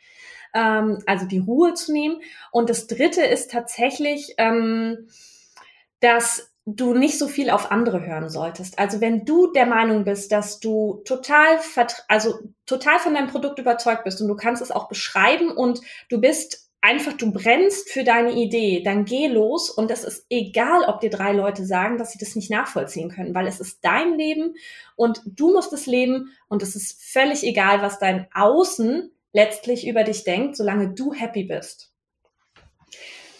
Ähm, 0.53 1.01
also 1.05 1.25
die 1.25 1.39
Ruhe 1.39 1.73
zu 1.73 1.93
nehmen. 1.93 2.21
Und 2.51 2.69
das 2.69 2.87
dritte 2.87 3.23
ist 3.23 3.49
tatsächlich, 3.49 4.33
ähm, 4.37 5.07
dass 6.01 6.50
du 6.75 6.93
nicht 6.93 7.17
so 7.17 7.27
viel 7.27 7.49
auf 7.49 7.71
andere 7.71 8.05
hören 8.05 8.29
solltest. 8.29 8.79
Also 8.79 9.01
wenn 9.01 9.25
du 9.25 9.51
der 9.51 9.65
Meinung 9.65 10.03
bist, 10.03 10.31
dass 10.31 10.59
du 10.59 11.01
total, 11.05 11.59
also 12.07 12.39
total 12.65 12.99
von 12.99 13.13
deinem 13.13 13.27
Produkt 13.27 13.59
überzeugt 13.59 14.03
bist 14.03 14.21
und 14.21 14.27
du 14.27 14.35
kannst 14.35 14.61
es 14.61 14.71
auch 14.71 14.87
beschreiben 14.87 15.49
und 15.49 15.81
du 16.09 16.19
bist 16.19 16.71
einfach 16.81 17.13
du 17.13 17.31
brennst 17.31 17.91
für 17.91 18.03
deine 18.03 18.33
Idee, 18.33 18.81
dann 18.83 19.05
geh 19.05 19.27
los 19.27 19.69
und 19.69 19.91
es 19.91 20.03
ist 20.03 20.25
egal, 20.29 20.83
ob 20.87 20.99
dir 20.99 21.11
drei 21.11 21.31
Leute 21.31 21.63
sagen, 21.65 21.99
dass 21.99 22.11
sie 22.11 22.17
das 22.17 22.35
nicht 22.35 22.49
nachvollziehen 22.49 23.11
können, 23.11 23.35
weil 23.35 23.47
es 23.47 23.59
ist 23.59 23.85
dein 23.85 24.17
Leben 24.17 24.55
und 24.95 25.21
du 25.25 25.53
musst 25.53 25.71
es 25.73 25.85
leben 25.85 26.31
und 26.49 26.63
es 26.63 26.75
ist 26.75 27.01
völlig 27.01 27.43
egal, 27.43 27.83
was 27.83 27.99
dein 27.99 28.27
Außen 28.33 29.11
letztlich 29.31 29.87
über 29.87 30.03
dich 30.03 30.23
denkt, 30.23 30.57
solange 30.57 30.89
du 30.89 31.13
happy 31.13 31.43
bist. 31.43 31.93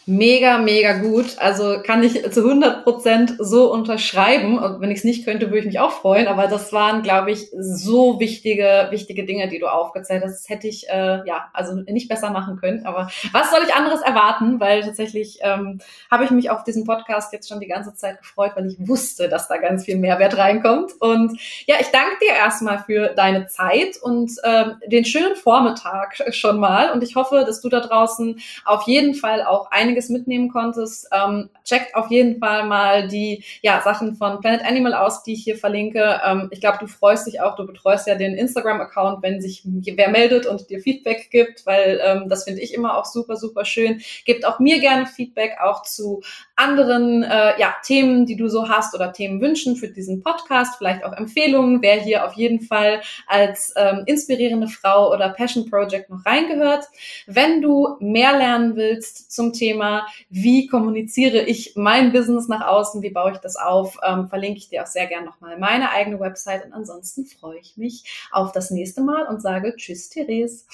Mega, 0.08 0.58
mega 0.58 0.94
gut. 0.94 1.38
Also 1.38 1.78
kann 1.84 2.02
ich 2.02 2.32
zu 2.32 2.40
100 2.42 2.84
Prozent 2.84 3.36
so 3.38 3.72
unterschreiben. 3.72 4.58
Und 4.58 4.82
wenn 4.82 4.90
ich 4.90 5.00
es 5.00 5.04
nicht 5.04 5.26
könnte, 5.26 5.48
würde 5.48 5.60
ich 5.60 5.66
mich 5.66 5.80
auch 5.80 5.92
freuen. 5.92 6.28
Aber 6.28 6.48
das 6.48 6.74
waren, 6.74 7.04
glaube 7.04 7.32
ich, 7.32 7.52
so 7.56 8.20
wichtige, 8.20 8.88
wichtige 8.90 9.26
Dinge, 9.28 9.48
die 9.48 9.60
du 9.60 9.68
aufgezählt 9.68 10.24
hast. 10.24 10.34
Das 10.34 10.50
hätte 10.50 10.68
ich, 10.68 10.90
äh, 10.90 11.22
ja, 11.28 11.50
also 11.54 11.76
nicht 11.76 12.10
besser 12.10 12.32
machen 12.32 12.58
können. 12.58 12.84
Aber 12.88 13.12
was 13.32 13.52
soll 13.52 13.60
ich 13.64 13.76
anderes 13.76 14.02
erwarten? 14.02 14.60
Weil 14.60 14.82
tatsächlich 14.82 15.38
ähm, 15.44 15.80
habe 16.10 16.24
ich 16.24 16.32
mich 16.32 16.50
auf 16.50 16.64
diesen 16.64 16.84
Podcast 16.84 17.32
jetzt 17.32 17.48
schon 17.48 17.60
die 17.60 17.68
ganze 17.68 17.94
Zeit 17.94 18.18
gefreut, 18.18 18.54
weil 18.56 18.66
ich 18.66 18.78
wusste, 18.80 19.30
dass 19.30 19.48
da 19.48 19.58
ganz 19.58 19.86
viel 19.86 19.98
Mehrwert 19.98 20.36
reinkommt. 20.36 20.94
Und 21.00 21.40
ja, 21.68 21.76
ich 21.80 21.88
danke 21.88 22.18
dir 22.24 22.34
erstmal 22.34 22.80
für 22.80 23.10
deine 23.10 23.46
Zeit 23.46 23.98
und 24.02 24.32
ähm, 24.44 24.78
den 24.88 25.06
schönen 25.06 25.36
Vormittag 25.36 26.24
schon 26.32 26.60
mal. 26.60 26.92
Und 26.92 27.04
ich 27.04 27.16
hoffe, 27.16 27.44
dass 27.46 27.62
du 27.62 27.70
da 27.70 27.82
draußen 27.82 28.42
auf 28.66 28.88
jeden 28.88 29.14
Fall 29.14 29.44
auch 29.44 29.70
ein 29.70 29.91
einiges 29.92 30.10
mitnehmen 30.10 30.50
konntest. 30.50 31.08
Ähm, 31.12 31.50
checkt 31.64 31.96
auf 31.96 32.10
jeden 32.10 32.40
Fall 32.40 32.66
mal 32.66 33.08
die 33.08 33.44
ja, 33.62 33.82
Sachen 33.82 34.16
von 34.16 34.40
Planet 34.40 34.66
Animal 34.66 34.94
aus, 34.94 35.24
die 35.24 35.34
ich 35.34 35.44
hier 35.44 35.58
verlinke. 35.58 36.22
Ähm, 36.26 36.50
ich 36.52 36.62
glaube, 36.62 36.78
du 36.80 36.88
freust 36.88 37.28
dich 37.28 37.42
auch, 37.42 37.56
du 37.56 37.66
betreust 37.66 38.08
ja 38.08 38.16
den 38.16 38.36
Instagram-Account, 38.36 39.22
wenn 39.22 39.42
sich 39.42 39.64
wer 39.66 40.10
meldet 40.10 40.46
und 40.46 40.70
dir 40.70 40.80
Feedback 40.80 41.30
gibt, 41.30 41.66
weil 41.66 42.00
ähm, 42.04 42.30
das 42.30 42.46
finde 42.46 42.62
ich 42.62 42.74
immer 42.74 42.98
auch 42.98 43.06
super, 43.06 43.36
super 43.36 43.66
schön. 43.66 44.02
Gebt 44.26 44.46
auch 44.46 44.60
mir 44.60 44.80
gerne 44.80 45.06
Feedback 45.06 45.58
auch 45.62 45.84
zu 45.84 46.22
anderen 46.62 47.24
äh, 47.24 47.60
ja, 47.60 47.76
Themen, 47.84 48.26
die 48.26 48.36
du 48.36 48.48
so 48.48 48.70
hast 48.70 48.94
oder 48.94 49.12
Themenwünschen 49.12 49.76
für 49.76 49.90
diesen 49.90 50.22
Podcast, 50.22 50.76
vielleicht 50.78 51.04
auch 51.04 51.14
Empfehlungen, 51.14 51.82
wer 51.82 52.00
hier 52.00 52.26
auf 52.26 52.34
jeden 52.34 52.62
Fall 52.62 53.02
als 53.28 53.74
ähm, 53.76 54.04
inspirierende 54.06 54.68
Frau 54.68 55.12
oder 55.14 55.30
Passion 55.30 55.70
Project 55.70 56.10
noch 56.10 56.26
reingehört. 56.26 56.86
Wenn 57.26 57.62
du 57.62 57.98
mehr 58.00 58.38
lernen 58.38 58.76
willst 58.76 59.32
zum 59.32 59.54
Thema, 59.54 60.08
wie 60.30 60.68
kommuniziere 60.68 61.42
ich 61.42 61.74
mein 61.76 62.12
Business 62.12 62.48
nach 62.48 62.66
außen, 62.68 63.02
wie 63.02 63.10
baue 63.10 63.32
ich 63.32 63.38
das 63.40 63.56
auf, 63.56 63.98
ähm, 64.08 64.28
verlinke 64.28 64.60
ich 64.60 64.70
dir 64.70 64.84
auch 64.84 64.88
sehr 64.88 65.08
gern 65.08 65.26
nochmal 65.26 65.58
meine 65.58 65.92
eigene 65.92 66.20
Website 66.20 66.66
und 66.66 66.74
ansonsten 66.74 67.26
freue 67.26 67.60
ich 67.60 67.78
mich 67.78 68.04
auf 68.32 68.52
das 68.52 68.72
nächste 68.72 69.02
Mal 69.02 69.28
und 69.28 69.42
sage 69.42 69.76
Tschüss, 69.76 70.10
Therese. 70.10 70.66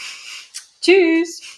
Tschüss. 0.81 1.57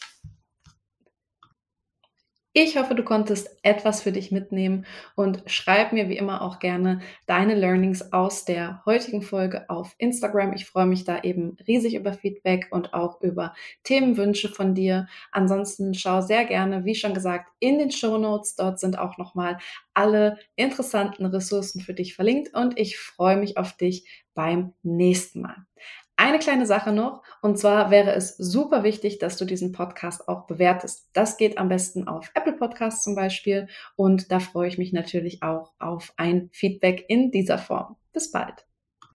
Ich 2.62 2.76
hoffe, 2.76 2.94
du 2.94 3.04
konntest 3.04 3.58
etwas 3.64 4.02
für 4.02 4.12
dich 4.12 4.32
mitnehmen 4.32 4.86
und 5.16 5.44
schreib 5.46 5.94
mir 5.94 6.10
wie 6.10 6.18
immer 6.18 6.42
auch 6.42 6.60
gerne 6.60 7.00
deine 7.26 7.56
Learnings 7.56 8.12
aus 8.12 8.44
der 8.44 8.84
heutigen 8.86 9.22
Folge 9.22 9.70
auf 9.70 9.96
Instagram. 9.98 10.52
Ich 10.52 10.66
freue 10.66 10.86
mich 10.86 11.06
da 11.06 11.22
eben 11.24 11.56
riesig 11.70 11.96
über 11.96 12.12
Feedback 12.12 12.68
und 12.72 12.94
auch 12.94 13.22
über 13.22 13.54
Themenwünsche 13.84 14.50
von 14.50 14.76
dir. 14.76 15.08
Ansonsten 15.32 15.94
schau 15.94 16.20
sehr 16.20 16.44
gerne, 16.44 16.84
wie 16.84 16.96
schon 16.96 17.14
gesagt, 17.14 17.50
in 17.60 17.80
den 17.80 17.92
Show 17.92 18.18
Notes. 18.18 18.58
Dort 18.58 18.78
sind 18.78 19.00
auch 19.00 19.18
nochmal 19.18 19.58
alle 19.94 20.38
interessanten 20.58 21.26
Ressourcen 21.28 21.80
für 21.80 21.94
dich 21.94 22.14
verlinkt 22.14 22.54
und 22.54 22.78
ich 22.78 22.98
freue 23.00 23.38
mich 23.38 23.58
auf 23.58 23.78
dich 23.78 24.06
beim 24.34 24.74
nächsten 24.84 25.40
Mal. 25.44 25.56
Eine 26.22 26.38
kleine 26.38 26.66
Sache 26.66 26.92
noch, 26.92 27.24
und 27.42 27.58
zwar 27.58 27.92
wäre 27.92 28.12
es 28.12 28.36
super 28.36 28.84
wichtig, 28.84 29.20
dass 29.20 29.38
du 29.38 29.46
diesen 29.46 29.72
Podcast 29.72 30.28
auch 30.28 30.48
bewertest. 30.48 31.08
Das 31.14 31.38
geht 31.38 31.58
am 31.58 31.70
besten 31.70 32.10
auf 32.10 32.30
Apple 32.34 32.58
Podcasts 32.58 33.06
zum 33.06 33.16
Beispiel 33.16 33.70
und 33.96 34.30
da 34.30 34.42
freue 34.42 34.68
ich 34.68 34.78
mich 34.78 34.92
natürlich 34.92 35.44
auch 35.44 35.72
auf 35.80 36.12
ein 36.18 36.50
Feedback 36.52 37.06
in 37.08 37.32
dieser 37.32 37.58
Form. 37.58 37.96
Bis 38.12 38.34
bald. 38.34 38.69